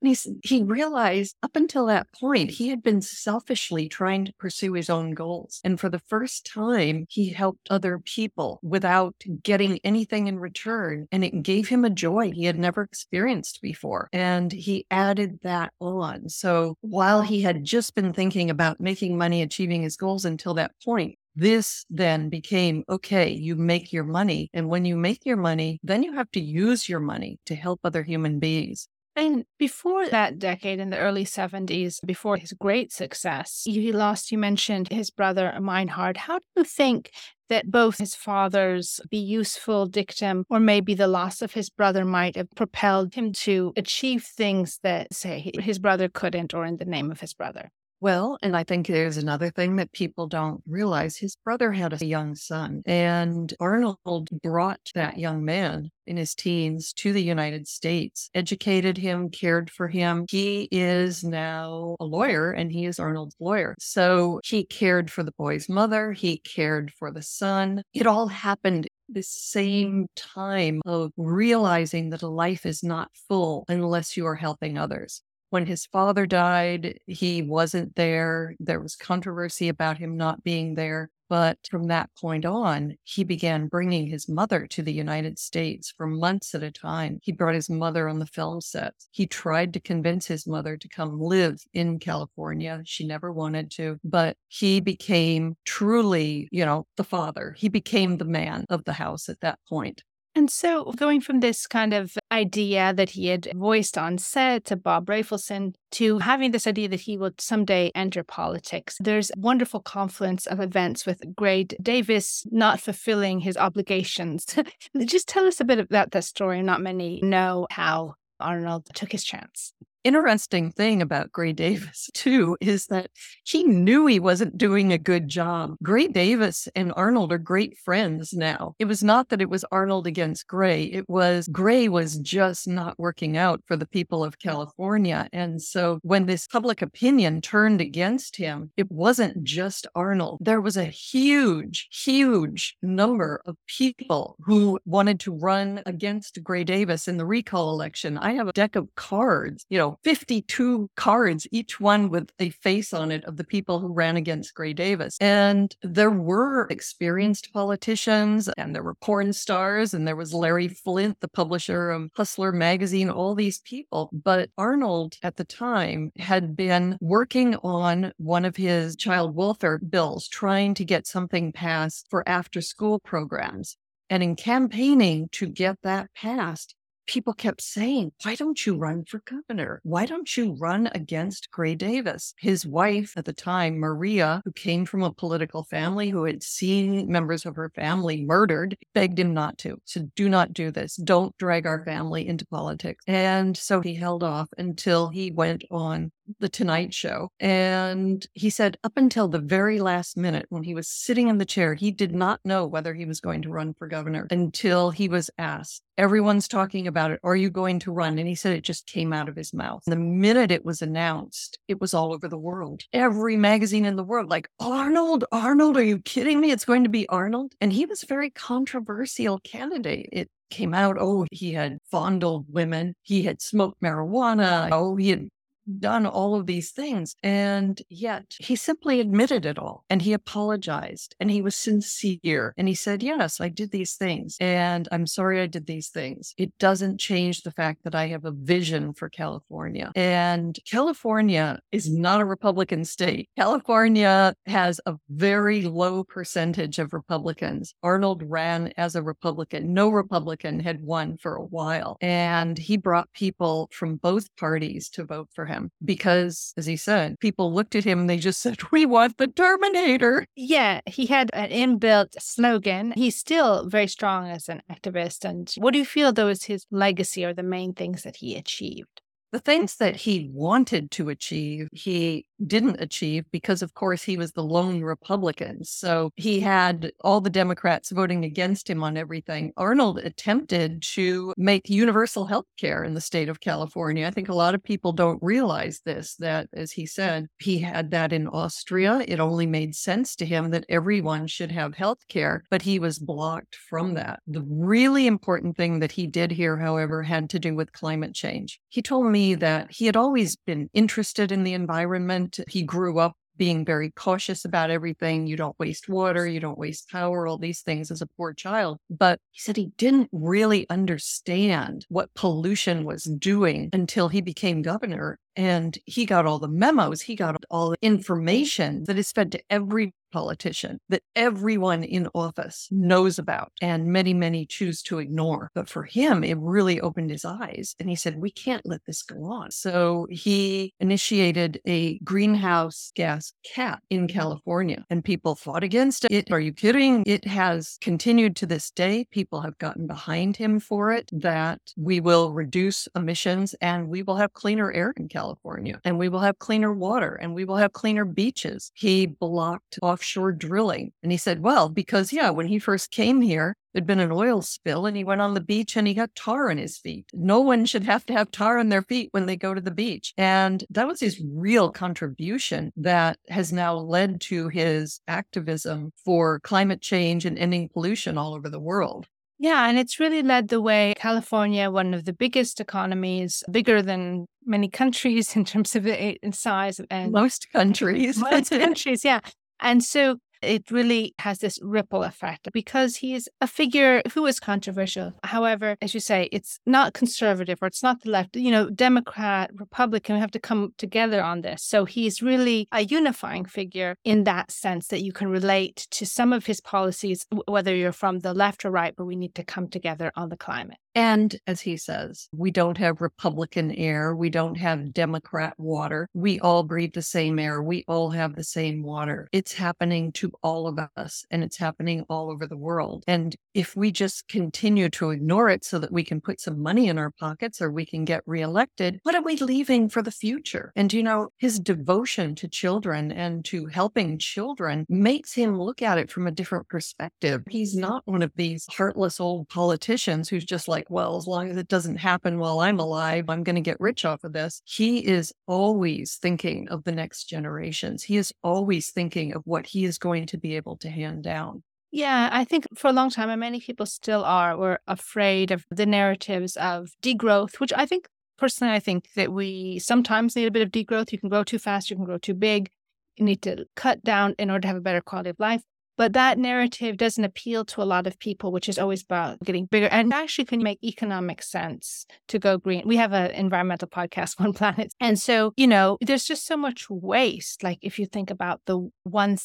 And 0.03 0.17
he, 0.17 0.41
he 0.43 0.63
realized 0.63 1.37
up 1.43 1.57
until 1.57 1.87
that 1.87 2.07
point, 2.13 2.51
he 2.53 2.69
had 2.69 2.83
been 2.83 3.03
selfishly 3.03 3.89
trying 3.89 4.25
to 4.25 4.33
pursue 4.35 4.73
his 4.75 4.91
own 4.91 5.13
goals. 5.15 5.61
And 5.65 5.79
for 5.79 5.89
the 5.89 5.99
first 5.99 6.47
time, 6.47 7.07
he 7.09 7.31
helped 7.31 7.71
other 7.71 7.99
people 7.99 8.61
without 8.63 9.15
getting 9.43 9.79
anything 9.85 10.27
in 10.27 10.39
return. 10.39 11.07
And 11.13 11.25
it 11.25 11.43
gave 11.43 11.69
him 11.69 11.85
a 11.85 11.91
joy 11.91 12.31
he 12.31 12.45
had 12.45 12.59
never 12.59 12.83
experienced 12.83 13.61
before. 13.61 14.09
And 14.13 14.53
he 14.53 14.87
added 14.91 15.41
that 15.43 15.73
on. 15.81 16.29
So 16.29 16.77
while 16.81 17.23
he 17.23 17.43
had 17.43 17.65
just 17.65 17.95
been 17.95 18.13
thinking 18.13 18.51
about 18.51 18.81
making 18.81 19.19
money, 19.19 19.43
achieving 19.43 19.83
his 19.83 19.97
goals 19.97 20.25
until 20.25 20.55
that 20.55 20.73
point, 20.85 21.17
this 21.37 21.87
then 21.91 22.29
became 22.29 22.85
okay, 22.89 23.31
you 23.31 23.55
make 23.57 23.93
your 23.93 24.05
money. 24.05 24.51
And 24.53 24.69
when 24.69 24.85
you 24.85 24.97
make 24.97 25.25
your 25.25 25.37
money, 25.37 25.79
then 25.83 26.03
you 26.03 26.13
have 26.15 26.31
to 26.33 26.41
use 26.41 26.89
your 26.89 27.01
money 27.01 27.39
to 27.47 27.55
help 27.55 27.81
other 27.85 28.03
human 28.03 28.39
beings. 28.39 28.89
And 29.16 29.44
before 29.59 30.09
that 30.09 30.38
decade 30.38 30.79
in 30.79 30.90
the 30.90 30.99
early 30.99 31.25
70s, 31.25 31.99
before 32.07 32.37
his 32.37 32.53
great 32.53 32.92
success, 32.92 33.62
he 33.64 33.92
lost, 33.92 34.31
you 34.31 34.38
mentioned 34.38 34.88
his 34.90 35.11
brother 35.11 35.53
Meinhard. 35.61 36.16
How 36.16 36.38
do 36.38 36.44
you 36.57 36.64
think 36.64 37.11
that 37.49 37.70
both 37.70 37.99
his 37.99 38.14
father's 38.14 39.01
be 39.11 39.18
useful 39.18 39.87
dictum 39.87 40.44
or 40.49 40.61
maybe 40.61 40.94
the 40.94 41.09
loss 41.09 41.42
of 41.42 41.53
his 41.53 41.68
brother 41.68 42.05
might 42.05 42.37
have 42.37 42.51
propelled 42.55 43.14
him 43.14 43.33
to 43.33 43.73
achieve 43.77 44.23
things 44.25 44.79
that, 44.85 45.12
say, 45.12 45.51
his 45.61 45.81
brother 45.81 46.09
couldn't 46.09 46.55
or 46.55 46.64
in 46.64 46.77
the 46.77 46.85
name 46.85 47.11
of 47.11 47.20
his 47.20 47.35
brother? 47.35 47.73
Well, 48.03 48.39
and 48.41 48.57
I 48.57 48.65
think 48.65 48.87
there's 48.87 49.19
another 49.19 49.51
thing 49.51 49.77
that 49.77 49.93
people 49.93 50.27
don't 50.27 50.63
realize. 50.67 51.19
His 51.19 51.37
brother 51.45 51.73
had 51.73 51.93
a 51.93 52.07
young 52.07 52.35
son, 52.35 52.83
and 52.87 53.53
Arnold 53.61 54.29
brought 54.43 54.81
that 54.95 55.19
young 55.19 55.45
man 55.45 55.91
in 56.07 56.17
his 56.17 56.35
teens 56.35 56.95
to 56.95 57.13
the 57.13 57.23
United 57.23 57.69
States, 57.69 58.31
educated 58.35 58.97
him, 58.97 59.29
cared 59.29 59.71
for 59.71 59.87
him. 59.89 60.25
He 60.31 60.67
is 60.73 61.23
now 61.23 61.97
a 62.01 62.05
lawyer 62.07 62.51
and 62.53 62.73
he 62.73 62.87
is 62.87 62.99
Arnold's 62.99 63.37
lawyer. 63.39 63.75
So 63.79 64.41
he 64.45 64.65
cared 64.65 65.11
for 65.11 65.23
the 65.23 65.33
boy's 65.33 65.69
mother, 65.69 66.13
he 66.13 66.39
cared 66.39 66.93
for 66.99 67.11
the 67.13 67.23
son. 67.23 67.83
It 67.93 68.07
all 68.07 68.29
happened 68.29 68.89
the 69.11 69.23
same 69.23 70.07
time 70.17 70.81
of 70.87 71.13
realizing 71.19 72.11
that 72.11 72.23
a 72.23 72.29
life 72.29 72.65
is 72.65 72.83
not 72.83 73.11
full 73.29 73.65
unless 73.69 74.17
you 74.17 74.27
are 74.27 74.37
helping 74.37 74.79
others. 74.79 75.23
When 75.51 75.67
his 75.67 75.87
father 75.87 76.27
died, 76.27 76.99
he 77.07 77.43
wasn't 77.43 77.97
there. 77.97 78.55
There 78.61 78.81
was 78.81 78.97
controversy 78.97 79.69
about 79.69 79.99
him 79.99 80.17
not 80.17 80.45
being 80.45 80.75
there. 80.75 81.11
But 81.29 81.59
from 81.71 81.87
that 81.87 82.11
point 82.21 82.45
on, 82.45 82.97
he 83.05 83.23
began 83.23 83.69
bringing 83.69 84.09
his 84.09 84.29
mother 84.29 84.67
to 84.67 84.83
the 84.83 84.93
United 84.93 85.39
States 85.39 85.95
for 85.97 86.09
months 86.09 86.57
at 86.57 86.65
a 86.65 86.73
time. 86.73 87.21
He 87.23 87.31
brought 87.31 87.55
his 87.55 87.71
mother 87.71 88.09
on 88.09 88.19
the 88.19 88.27
film 88.27 88.61
sets. 88.61 89.09
He 89.13 89.29
tried 89.29 89.73
to 89.75 89.81
convince 89.81 90.27
his 90.27 90.45
mother 90.45 90.77
to 90.77 90.89
come 90.89 91.21
live 91.21 91.63
in 91.73 92.01
California. 92.01 92.83
She 92.85 93.07
never 93.07 93.33
wanted 93.33 93.71
to, 93.73 94.01
but 94.03 94.37
he 94.49 94.81
became 94.81 95.55
truly, 95.65 96.49
you 96.51 96.65
know, 96.65 96.89
the 96.97 97.05
father. 97.05 97.55
He 97.57 97.69
became 97.69 98.17
the 98.17 98.25
man 98.25 98.65
of 98.69 98.85
the 98.85 98.95
house 98.95 99.29
at 99.29 99.41
that 99.41 99.61
point. 99.69 100.03
And 100.35 100.51
so, 100.51 100.93
going 100.93 101.21
from 101.21 101.40
this 101.40 101.66
kind 101.66 101.93
of 101.93 102.16
idea 102.31 102.93
that 102.95 103.11
he 103.11 103.27
had 103.27 103.49
voiced 103.55 103.99
on 103.99 104.16
set 104.19 104.64
to 104.66 104.77
Bob 104.77 105.07
Rafelson 105.07 105.75
to 105.93 106.19
having 106.19 106.53
this 106.53 106.66
idea 106.66 106.88
that 106.88 107.01
he 107.01 107.16
would 107.16 107.40
someday 107.40 107.90
enter 107.95 108.23
politics, 108.23 108.97
there's 109.01 109.33
wonderful 109.37 109.81
confluence 109.81 110.47
of 110.47 110.61
events 110.61 111.05
with 111.05 111.23
Gray 111.35 111.64
Davis 111.64 112.45
not 112.51 112.81
fulfilling 112.81 113.40
his 113.40 113.57
obligations. 113.57 114.47
Just 115.05 115.29
tell 115.29 115.47
us 115.47 115.61
a 115.61 115.64
bit 115.64 115.81
about 115.81 116.12
that 116.12 116.25
story. 116.25 116.62
Not 116.62 116.81
many 116.81 117.21
know 117.23 117.66
how 117.71 118.14
Arnold 118.38 118.87
took 118.95 119.11
his 119.12 119.25
chance 119.25 119.73
interesting 120.05 120.71
thing 120.71 121.03
about 121.03 121.33
Gray 121.33 121.53
Davis, 121.53 122.11
too, 122.15 122.57
is 122.61 122.87
that 122.87 123.11
he 123.45 123.65
knew 123.65 124.07
he 124.07 124.21
wasn't 124.21 124.59
doing 124.59 124.93
a 124.93 124.99
good 124.99 125.29
job. 125.29 125.77
Gray 125.83 126.09
Davis 126.09 126.69
and 126.75 126.93
Arnold 126.97 127.33
are 127.33 127.39
great 127.39 127.77
friends 127.79 128.33
now. 128.33 128.75
It 128.79 128.87
was 128.87 129.03
not 129.03 129.29
that 129.29 129.41
it 129.41 129.51
was 129.51 129.65
Arnold 129.71 130.07
against 130.07 130.47
Gray, 130.47 130.85
it 130.85 131.09
was 131.09 131.49
Gray 131.49 131.89
was 131.89 132.19
just 132.19 132.69
not 132.69 132.99
working 132.99 133.37
out 133.37 133.63
for 133.67 133.77
the 133.77 133.87
people 133.87 134.25
of 134.25 134.39
California. 134.39 135.29
And 135.33 135.61
so 135.61 135.99
when 136.03 136.27
this 136.27 136.47
public 136.47 136.83
opinion 136.83 137.41
turned 137.41 137.81
against 137.81 138.37
him, 138.37 138.71
it 138.77 138.91
wasn't 138.91 139.45
just 139.45 139.87
Arnold. 139.95 140.39
There 140.41 140.61
was 140.61 140.77
a 140.77 140.85
huge, 140.85 141.89
huge 141.91 142.77
number 142.83 143.43
of 143.47 143.57
people 143.67 144.37
who 144.41 144.79
wanted 144.85 145.21
to 145.21 145.33
run 145.33 145.83
against 145.87 146.43
Gray 146.43 146.65
Davis 146.65 147.09
in 147.09 147.17
the 147.17 147.27
recall 147.27 147.71
election. 147.71 148.19
I 148.19 148.33
have 148.35 148.49
a 148.49 148.53
deck 148.53 148.77
of 148.77 148.89
cards, 148.95 149.65
you 149.69 149.79
know, 149.79 149.89
52 150.05 150.90
cards, 150.96 151.46
each 151.50 151.81
one 151.81 152.11
with 152.11 152.31
a 152.38 152.50
face 152.50 152.92
on 152.92 153.11
it 153.11 153.24
of 153.24 153.37
the 153.37 153.44
people 153.44 153.81
who 153.81 153.92
ran 153.92 154.16
against 154.16 154.55
Gray 154.55 154.72
Davis. 154.72 155.16
And 155.20 155.74
there 155.83 156.11
were 156.11 156.66
experienced 156.68 157.53
politicians 157.53 158.48
and 158.57 158.74
there 158.74 158.83
were 158.83 158.94
porn 158.94 159.33
stars 159.33 159.94
and 159.94 160.07
there 160.07 160.16
was 160.16 160.35
Larry 160.35 160.68
Flynt, 160.68 161.20
the 161.20 161.29
publisher 161.29 161.90
of 161.90 162.11
Hustler 162.14 162.53
magazine, 162.53 163.11
all 163.11 163.35
these 163.35 163.61
people. 163.61 164.11
But 164.12 164.50
Arnold 164.57 165.16
at 165.22 165.37
the 165.37 165.44
time 165.44 166.12
had 166.18 166.57
been 166.57 166.96
working 167.00 167.57
on 167.57 168.12
one 168.16 168.44
of 168.44 168.57
his 168.57 168.96
child 168.96 169.35
welfare 169.35 169.79
bills, 169.79 170.29
trying 170.29 170.74
to 170.74 170.85
get 170.85 171.07
something 171.07 171.53
passed 171.53 172.07
for 172.11 172.29
after 172.29 172.61
school 172.61 172.98
programs. 173.00 173.76
And 174.09 174.24
in 174.24 174.35
campaigning 174.35 175.29
to 175.33 175.46
get 175.46 175.76
that 175.83 176.11
passed, 176.16 176.74
people 177.07 177.33
kept 177.33 177.63
saying, 177.63 178.13
Why 178.23 178.35
don't 178.35 178.65
you 178.65 178.77
run 178.77 179.05
for 179.05 179.21
governor? 179.25 179.81
Why 179.83 180.07
don't 180.07 180.37
you 180.37 180.57
run 180.59 180.89
against 180.95 181.51
Gray 181.51 181.75
Davis? 181.75 182.35
His 182.39 182.67
wife 182.67 183.15
at 183.17 183.25
the 183.25 183.33
time, 183.33 183.79
Maria, 183.79 184.43
who 184.45 184.53
came 184.53 184.85
from 184.85 185.03
a 185.03 185.13
political 185.13 185.65
family 185.65 186.11
who 186.11 186.25
had 186.25 186.43
seen 186.43 187.11
members 187.11 187.47
of 187.47 187.57
her 187.57 187.71
family 187.75 188.25
murdered, 188.25 188.77
begged 188.95 189.19
him 189.19 189.35
not 189.35 189.59
to. 189.59 189.81
Said, 189.85 190.15
Do 190.15 190.29
not 190.29 190.53
do 190.53 190.71
this. 190.71 190.97
Don't 190.97 191.37
drag 191.39 191.67
our 191.67 191.85
family 191.85 192.27
into 192.27 192.47
politics. 192.47 193.05
And 193.07 193.57
so 193.57 193.81
he 193.81 193.95
held 193.95 194.23
off 194.23 194.49
until 194.59 195.09
he 195.09 195.31
went 195.31 195.65
on 195.71 196.13
the 196.38 196.49
Tonight 196.49 196.95
Show. 196.95 197.31
And 197.40 198.27
he 198.35 198.51
said, 198.51 198.79
up 198.85 198.93
until 198.97 199.29
the 199.29 199.38
very 199.38 199.81
last 199.81 200.16
minute, 200.16 200.47
when 200.49 200.62
he 200.62 200.75
was 200.75 200.88
sitting 200.88 201.29
in 201.29 201.38
the 201.38 201.45
chair, 201.45 201.75
he 201.75 201.90
did 201.90 202.14
not 202.14 202.40
know 202.45 202.66
whether 202.66 202.95
he 202.95 203.05
was 203.05 203.21
going 203.21 203.43
to 203.43 203.51
run 203.51 203.75
for 203.75 203.88
governor 203.88 204.27
until 204.31 204.90
he 204.90 205.09
was 205.09 205.31
asked. 205.38 205.83
Everyone's 205.99 206.49
talking 206.49 206.87
about 206.87 207.11
it. 207.11 207.21
Are 207.23 207.37
you 207.37 207.51
going 207.51 207.79
to 207.81 207.93
run? 207.93 208.19
And 208.19 208.27
he 208.27 208.35
said 208.35 208.55
it 208.55 208.64
just 208.64 208.87
came 208.87 209.12
out 209.12 209.29
of 209.29 209.37
his 209.37 209.53
mouth. 209.53 209.83
The 209.87 209.97
minute 209.97 210.51
it 210.51 210.64
was 210.64 210.81
announced, 210.81 211.59
it 211.69 211.81
was 211.81 211.93
all 211.93 212.14
over 212.14 212.27
the 212.27 212.38
world. 212.38 212.83
Every 212.93 213.37
magazine 213.37 213.85
in 213.85 213.97
the 213.97 214.05
world, 214.05 214.31
like, 214.31 214.49
Arnold, 214.59 215.25
Arnold, 215.31 215.77
are 215.77 215.83
you 215.83 215.99
kidding 215.99 216.40
me? 216.40 216.53
It's 216.53 216.64
going 216.64 216.85
to 216.85 216.90
be 216.90 217.09
Arnold. 217.09 217.53
And 217.61 217.73
he 217.73 217.85
was 217.85 218.03
a 218.03 218.07
very 218.07 218.31
controversial 218.31 219.40
candidate. 219.40 220.09
It 220.11 220.31
came 220.49 220.75
out, 220.75 220.97
oh, 220.99 221.27
he 221.31 221.53
had 221.53 221.79
fondled 221.90 222.47
women. 222.49 222.95
He 223.03 223.23
had 223.23 223.40
smoked 223.43 223.81
marijuana. 223.83 224.71
Oh, 224.73 224.97
he 224.97 225.11
had 225.11 225.29
done 225.78 226.06
all 226.06 226.35
of 226.35 226.46
these 226.46 226.70
things. 226.70 227.14
And 227.22 227.80
yet 227.88 228.35
he 228.38 228.56
simply 228.56 229.00
admitted 229.00 229.46
it 229.46 229.59
all 229.59 229.85
and 229.88 230.02
he 230.02 230.12
apologized 230.12 231.14
and 231.20 231.30
he 231.30 231.42
was 231.42 231.54
sincere. 231.54 232.54
And 232.56 232.68
he 232.68 232.74
said, 232.74 233.02
Yes, 233.02 233.40
I 233.40 233.48
did 233.48 233.70
these 233.70 233.94
things. 233.94 234.37
And 234.40 234.88
I'm 234.92 235.06
sorry 235.06 235.40
I 235.40 235.46
did 235.46 235.66
these 235.66 235.88
things. 235.88 236.35
It 236.37 236.56
doesn't 236.59 236.98
change 236.98 237.42
the 237.42 237.52
fact 237.52 237.85
that 237.85 237.94
I 237.94 238.09
have 238.09 238.24
a 238.24 238.33
vision 238.33 238.92
for 238.94 239.09
California. 239.09 239.92
And 239.94 240.59
California 240.70 241.61
is 241.72 241.90
not 241.90 242.20
a 242.20 242.24
Republican 242.24 242.85
state. 242.85 243.28
California 243.37 244.35
has 244.46 244.80
a 244.87 244.96
very 245.09 245.62
low 245.62 246.04
percentage 246.04 246.78
of 246.78 246.92
Republicans. 246.92 247.74
Arnold 247.83 248.22
ran 248.26 248.72
as 248.76 248.94
a 248.94 249.02
Republican. 249.02 249.74
No 249.74 249.88
Republican 249.88 250.61
had 250.61 250.83
won 250.83 251.16
for 251.18 251.37
a 251.37 251.44
while. 251.44 251.96
And 252.00 252.59
he 252.59 252.76
brought 252.76 253.12
people 253.12 253.68
from 253.72 253.96
both 253.96 254.35
parties 254.37 254.88
to 254.90 255.04
vote 255.04 255.28
for 255.35 255.46
him 255.46 255.60
him 255.61 255.70
because, 255.85 256.53
as 256.57 256.66
he 256.66 256.77
said, 256.77 257.18
people 257.20 257.53
looked 257.53 257.75
at 257.75 257.85
him 257.85 258.01
and 258.01 258.11
they 258.11 258.18
just 258.18 258.40
said, 258.40 258.59
We 258.73 258.87
want 258.87 259.18
the 259.18 259.29
Terminator. 259.29 260.27
Yeah, 260.37 260.81
he 260.87 261.07
had 261.07 261.31
an 261.33 261.51
inbuilt 261.51 262.20
slogan. 262.20 262.92
He's 262.96 263.16
still 263.16 263.68
very 263.68 263.87
strong 263.87 264.29
as 264.29 264.49
an 264.49 264.62
activist. 264.70 265.25
And 265.25 265.53
what 265.59 265.73
do 265.73 265.79
you 265.79 265.85
feel, 265.85 266.12
though, 266.12 266.29
is 266.29 266.44
his 266.44 266.66
legacy 266.70 267.25
or 267.25 267.35
the 267.35 267.42
main 267.42 267.75
things 267.75 268.03
that 268.03 268.16
he 268.16 268.37
achieved? 268.37 269.01
The 269.33 269.38
things 269.38 269.77
that 269.77 269.95
he 269.97 270.29
wanted 270.33 270.90
to 270.93 271.09
achieve, 271.09 271.69
he 271.73 272.27
didn't 272.45 272.81
achieve 272.81 273.25
because, 273.31 273.62
of 273.62 273.75
course, 273.75 274.03
he 274.03 274.16
was 274.16 274.33
the 274.33 274.43
lone 274.43 274.81
Republican. 274.81 275.62
So 275.64 276.11
he 276.16 276.40
had 276.40 276.90
all 277.03 277.21
the 277.21 277.31
Democrats 277.31 277.90
voting 277.90 278.25
against 278.25 278.69
him 278.69 278.83
on 278.83 278.97
everything. 278.97 279.53
Arnold 279.57 279.99
attempted 279.99 280.83
to 280.95 281.33
make 281.37 281.69
universal 281.69 282.27
health 282.27 282.47
care 282.59 282.83
in 282.83 282.95
the 282.95 283.01
state 283.01 283.29
of 283.29 283.40
California. 283.40 284.07
I 284.07 284.11
think 284.11 284.29
a 284.29 284.35
lot 284.35 284.55
of 284.55 284.64
people 284.64 284.93
don't 284.93 285.23
realize 285.23 285.81
this, 285.85 286.16
that, 286.16 286.49
as 286.53 286.73
he 286.73 286.87
said, 286.87 287.27
he 287.38 287.59
had 287.59 287.93
that 287.93 288.12
in 288.12 288.27
Austria. 288.27 289.05
It 289.07 289.21
only 289.21 289.47
made 289.47 289.75
sense 289.77 290.16
to 290.16 290.27
him 290.27 290.51
that 290.51 290.66
everyone 290.69 291.27
should 291.29 291.53
have 291.53 291.75
health 291.75 292.01
care, 292.09 292.43
but 292.51 292.62
he 292.62 292.79
was 292.79 292.99
blocked 292.99 293.55
from 293.55 293.95
that. 293.95 294.21
The 294.27 294.45
really 294.49 295.07
important 295.07 295.57
thing 295.57 295.79
that 295.81 295.93
he 295.93 296.07
did 296.09 296.33
here, 296.33 296.57
however, 296.57 297.03
had 297.05 297.31
to 297.31 297.38
do 297.38 297.55
with 297.55 297.73
climate 297.73 298.14
change. 298.14 298.59
He 298.71 298.83
told 298.83 299.07
me 299.07 299.19
that 299.35 299.70
he 299.70 299.87
had 299.87 299.96
always 299.96 300.37
been 300.37 300.68
interested 300.72 301.33
in 301.33 301.44
the 301.44 301.54
environment 301.54 302.40
he 302.48 302.62
grew 302.62 302.98
up 302.98 303.14
being 303.40 303.64
very 303.64 303.90
cautious 303.92 304.44
about 304.44 304.70
everything. 304.70 305.26
You 305.26 305.35
don't 305.35 305.59
waste 305.59 305.88
water, 305.88 306.26
you 306.26 306.40
don't 306.40 306.59
waste 306.59 306.90
power, 306.90 307.26
all 307.26 307.38
these 307.38 307.62
things 307.62 307.90
as 307.90 308.02
a 308.02 308.06
poor 308.06 308.35
child. 308.35 308.76
But 308.90 309.18
he 309.30 309.40
said 309.40 309.56
he 309.56 309.72
didn't 309.78 310.11
really 310.12 310.68
understand 310.68 311.87
what 311.88 312.12
pollution 312.12 312.85
was 312.85 313.04
doing 313.04 313.70
until 313.72 314.09
he 314.09 314.20
became 314.20 314.61
governor. 314.61 315.18
And 315.37 315.78
he 315.87 316.04
got 316.04 316.26
all 316.26 316.38
the 316.38 316.48
memos, 316.48 317.00
he 317.00 317.14
got 317.14 317.42
all 317.48 317.70
the 317.70 317.78
information 317.80 318.85
that 318.85 318.98
is 318.98 319.11
fed 319.11 319.33
to 319.33 319.42
every 319.48 319.94
politician 320.11 320.79
that 320.88 321.03
everyone 321.16 321.83
in 321.83 322.09
office 322.14 322.68
knows 322.70 323.18
about 323.18 323.53
and 323.61 323.87
many, 323.87 324.14
many 324.14 324.46
choose 324.46 324.83
to 324.83 324.99
ignore. 324.99 325.51
But 325.55 325.68
for 325.68 325.85
him, 325.85 326.25
it 326.25 326.38
really 326.38 326.81
opened 326.81 327.11
his 327.11 327.25
eyes. 327.25 327.75
And 327.79 327.88
he 327.88 327.96
said, 327.96 328.20
we 328.20 328.31
can't 328.31 328.64
let 328.64 328.85
this 328.87 329.03
go 329.03 329.25
on. 329.25 329.51
So 329.51 330.07
he 330.11 330.75
initiated 330.81 331.61
a 331.66 331.99
greenhouse 332.01 332.92
gas 332.94 333.33
cap 333.55 333.83
in 333.90 334.09
California 334.09 334.85
and 334.90 335.05
people 335.05 335.35
fought 335.35 335.64
against 335.64 336.05
it. 336.07 336.31
Are 336.31 336.40
you 336.40 336.53
kidding? 336.53 337.03
It 337.07 337.25
has 337.27 337.79
continued 337.81 338.37
to 338.37 338.46
this 338.46 338.70
day. 338.70 339.07
People 339.11 339.40
have 339.40 339.59
gotten 339.59 339.87
behind 339.87 340.37
him 340.37 340.61
for 340.61 340.92
it 340.92 341.09
that 341.12 341.61
we 341.77 342.01
will 342.01 342.33
reduce 342.33 342.88
emissions 342.94 343.55
and 343.61 343.88
we 343.88 344.03
will 344.03 344.16
have 344.16 344.33
cleaner 344.33 344.73
air 344.73 344.92
in 344.96 345.09
California 345.09 345.81
and 345.85 345.99
we 345.99 346.09
will 346.09 346.20
have 346.20 346.38
cleaner 346.38 346.73
water 346.73 347.14
and 347.14 347.35
we 347.35 347.44
will 347.44 347.57
have 347.57 347.73
cleaner 347.73 348.05
beaches. 348.05 348.70
He 348.75 349.07
blocked 349.07 349.79
off 349.83 350.00
offshore 350.01 350.33
drilling. 350.33 350.93
And 351.03 351.13
he 351.13 351.19
said, 351.19 351.43
well, 351.43 351.69
because, 351.69 352.11
yeah, 352.11 352.31
when 352.31 352.47
he 352.47 352.59
first 352.59 352.91
came 352.91 353.21
here, 353.21 353.55
there'd 353.75 353.87
been 353.87 354.01
an 354.01 354.11
oil 354.11 354.41
spill 354.41 354.87
and 354.87 354.97
he 354.97 355.05
went 355.05 355.21
on 355.21 355.35
the 355.35 355.43
beach 355.43 355.77
and 355.77 355.87
he 355.87 355.93
got 355.93 356.15
tar 356.15 356.51
on 356.51 356.57
his 356.57 356.79
feet. 356.79 357.05
No 357.13 357.41
one 357.41 357.67
should 357.67 357.85
have 357.85 358.07
to 358.07 358.15
have 358.15 358.31
tar 358.31 358.57
on 358.57 358.71
their 358.71 358.81
feet 358.81 359.11
when 359.13 359.27
they 359.27 359.37
go 359.37 359.53
to 359.53 359.61
the 359.61 359.71
beach. 359.71 360.15
And 360.17 360.65
that 360.71 360.89
was 360.89 361.01
his 361.01 361.23
real 361.23 361.71
contribution 361.71 362.73
that 362.79 363.19
has 363.29 363.53
now 363.53 363.75
led 363.75 364.23
to 364.23 364.49
his 364.49 365.01
activism 365.07 365.93
for 366.03 366.41
climate 366.41 366.81
change 366.81 367.27
and 367.27 367.39
ending 367.39 367.69
pollution 367.69 368.17
all 368.17 368.33
over 368.33 368.49
the 368.49 368.59
world. 368.59 369.07
Yeah, 369.43 369.69
and 369.69 369.79
it's 369.79 369.99
really 369.99 370.23
led 370.23 370.49
the 370.49 370.61
way. 370.61 370.93
California, 370.99 371.71
one 371.71 371.95
of 371.95 372.05
the 372.05 372.13
biggest 372.13 372.61
economies, 372.61 373.43
bigger 373.51 373.81
than 373.81 374.27
many 374.45 374.69
countries 374.69 375.35
in 375.37 375.45
terms 375.45 375.75
of 375.75 375.87
in 375.87 376.33
size 376.33 376.81
and 376.91 377.11
most 377.11 377.49
countries. 377.51 378.19
most 378.19 378.51
countries, 378.51 379.05
yeah. 379.05 379.21
And 379.61 379.85
so 379.85 380.16
it 380.42 380.70
really 380.70 381.14
has 381.18 381.38
this 381.38 381.59
ripple 381.62 382.03
effect 382.03 382.49
because 382.53 382.96
he 382.96 383.14
is 383.14 383.29
a 383.40 383.46
figure 383.46 384.03
who 384.14 384.27
is 384.27 384.40
controversial. 384.40 385.12
However, 385.25 385.77
as 385.83 385.94
you 385.94 386.01
say, 386.01 386.29
it's 386.33 386.59
not 386.66 386.94
conservative 386.94 387.59
or 387.62 387.66
it's 387.66 387.83
not 387.83 388.03
the 388.03 388.11
left. 388.11 388.37
You 388.37 388.51
know, 388.51 388.70
Democrat, 388.70 389.51
Republican 389.55 390.14
we 390.14 390.20
have 390.20 390.31
to 390.33 390.38
come 390.38 390.73
together 390.79 391.23
on 391.23 391.42
this. 391.42 391.62
So 391.62 391.85
he's 391.85 392.23
really 392.23 392.68
a 392.73 392.83
unifying 392.85 393.44
figure 393.44 393.96
in 394.05 394.25
that 394.25 394.51
sense 394.51 394.88
that 394.88 395.03
you 395.03 395.12
can 395.12 395.29
relate 395.29 395.87
to 395.90 396.07
some 396.07 396.33
of 396.33 396.46
his 396.46 396.61
policies, 396.61 397.27
whether 397.46 397.75
you're 397.75 397.92
from 397.92 398.20
the 398.20 398.35
left 398.35 398.64
or 398.64 398.70
right, 398.70 398.94
but 398.96 399.05
we 399.05 399.16
need 399.16 399.35
to 399.35 399.44
come 399.44 399.68
together 399.68 400.11
on 400.16 400.31
the 400.31 400.37
climate. 400.37 400.79
And 400.94 401.37
as 401.46 401.61
he 401.61 401.76
says, 401.76 402.29
we 402.33 402.50
don't 402.50 402.79
have 402.79 403.00
Republican 403.00 403.70
air. 403.72 404.14
We 404.14 404.31
don't 404.31 404.57
have 404.57 404.92
Democrat 404.92 405.55
water. 405.59 406.09
We 406.14 406.40
all 406.40 406.62
breathe 406.62 406.94
the 406.94 407.03
same 407.03 407.38
air. 407.38 407.62
We 407.62 407.85
all 407.87 408.11
have 408.11 408.35
the 408.35 408.44
same 408.44 408.83
water. 408.83 409.29
It's 409.33 409.53
happening 409.53 410.12
to 410.12 410.33
all 410.42 410.66
of 410.66 410.79
us 410.96 411.24
and 411.31 411.44
it's 411.44 411.59
happening 411.59 412.05
all 412.09 412.31
over 412.31 412.46
the 412.46 412.57
world. 412.57 413.05
And 413.07 413.37
if 413.55 413.76
we 413.76 413.92
just 413.92 414.26
continue 414.29 414.88
to 414.90 415.11
ignore 415.11 415.48
it 415.48 415.64
so 415.64 415.79
that 415.79 415.92
we 415.92 416.03
can 416.03 416.20
put 416.20 416.40
some 416.40 416.61
money 416.61 416.88
in 416.88 416.98
our 416.98 417.11
pockets 417.11 417.61
or 417.61 417.70
we 417.70 417.87
can 417.87 418.05
get 418.05 418.22
reelected, 418.26 419.00
what 419.03 419.14
are 419.14 419.22
we 419.22 419.37
leaving 419.37 419.88
for 419.88 420.03
the 420.03 420.11
future? 420.11 420.72
And 420.74 420.92
you 420.92 421.03
know, 421.03 421.29
his 421.38 421.59
devotion 421.59 422.35
to 422.37 422.48
children 422.48 423.12
and 423.12 423.44
to 423.46 423.66
helping 423.66 424.18
children 424.18 424.87
makes 424.88 425.35
him 425.35 425.61
look 425.61 425.83
at 425.83 425.98
it 425.98 426.11
from 426.11 426.26
a 426.26 426.33
different 426.33 426.68
perspective. 426.68 427.42
He's 427.48 427.76
not 427.76 428.03
one 428.07 428.22
of 428.22 428.33
these 428.35 428.66
heartless 428.70 429.20
old 429.20 429.48
politicians 429.48 430.29
who's 430.29 430.44
just 430.44 430.68
like, 430.68 430.80
like, 430.81 430.90
well, 430.90 431.16
as 431.16 431.27
long 431.27 431.51
as 431.51 431.59
it 431.59 431.69
doesn't 431.69 431.97
happen 431.97 432.38
while 432.38 432.61
I'm 432.61 432.79
alive, 432.79 433.29
I'm 433.29 433.43
going 433.43 433.57
to 433.57 433.61
get 433.61 433.79
rich 433.81 434.07
off 434.07 434.25
of 434.25 434.33
this. 434.33 434.62
He 434.64 435.07
is 435.07 435.33
always 435.47 436.16
thinking 436.16 436.69
of 436.69 436.85
the 436.85 436.93
next 436.93 437.25
generations. 437.25 438.03
He 438.05 438.16
is 438.16 438.33
always 438.43 438.90
thinking 438.90 439.35
of 439.35 439.43
what 439.45 439.66
he 439.66 439.85
is 439.85 439.99
going 439.99 440.27
to 440.27 440.38
be 440.38 440.57
able 440.57 440.79
to 440.79 440.88
hand 440.88 441.23
down. 441.23 441.62
Yeah, 441.93 442.31
I 442.33 442.45
think 442.45 442.66
for 442.75 442.88
a 442.88 442.93
long 442.93 443.11
time, 443.11 443.29
and 443.29 443.40
many 443.40 443.61
people 443.61 443.85
still 443.85 444.25
are, 444.25 444.57
we're 444.57 444.79
afraid 444.87 445.51
of 445.51 445.66
the 445.71 445.87
narratives 445.87 446.57
of 446.57 446.93
degrowth, 447.03 447.61
which 447.61 447.73
I 447.77 447.85
think 447.85 448.09
personally, 448.38 448.73
I 448.73 448.81
think 448.81 449.11
that 449.16 449.33
we 449.33 449.81
sometimes 449.81 450.35
need 450.35 450.47
a 450.47 450.51
bit 450.51 450.62
of 450.62 450.71
degrowth. 450.71 451.12
You 451.12 451.19
can 451.19 451.29
grow 451.29 451.45
too 451.45 451.59
fast, 451.59 451.90
you 451.90 451.97
can 451.97 452.07
grow 452.07 452.19
too 452.19 452.35
big. 452.35 452.71
You 453.16 453.27
need 453.27 453.43
to 453.43 453.66
cut 453.77 454.03
down 454.03 454.35
in 454.38 454.51
order 454.51 454.62
to 454.62 454.69
have 454.69 454.77
a 454.79 454.81
better 454.81 455.03
quality 455.03 455.31
of 455.31 455.37
life. 455.38 455.62
But 456.01 456.15
that 456.15 456.39
narrative 456.39 456.97
doesn't 456.97 457.25
appeal 457.25 457.63
to 457.67 457.83
a 457.83 457.85
lot 457.85 458.07
of 458.07 458.19
people, 458.19 458.53
which 458.53 458.71
is 458.71 458.79
always 458.79 459.03
about 459.03 459.39
getting 459.45 459.67
bigger 459.67 459.87
and 459.89 460.15
actually 460.15 460.47
can 460.47 460.63
make 460.63 460.83
economic 460.83 461.43
sense 461.43 462.07
to 462.29 462.39
go 462.39 462.57
green. 462.57 462.89
We 462.89 462.97
have 462.97 463.13
an 463.13 463.33
environmental 463.33 463.87
podcast, 463.87 464.41
One 464.41 464.55
Planet. 464.55 464.95
And 464.99 465.19
so, 465.21 465.53
you 465.59 465.67
know, 465.67 465.99
there's 466.01 466.25
just 466.25 466.47
so 466.47 466.57
much 466.57 466.89
waste. 466.89 467.63
Like 467.63 467.81
if 467.83 467.99
you 467.99 468.07
think 468.07 468.31
about 468.31 468.63
the 468.65 468.89
one 469.03 469.37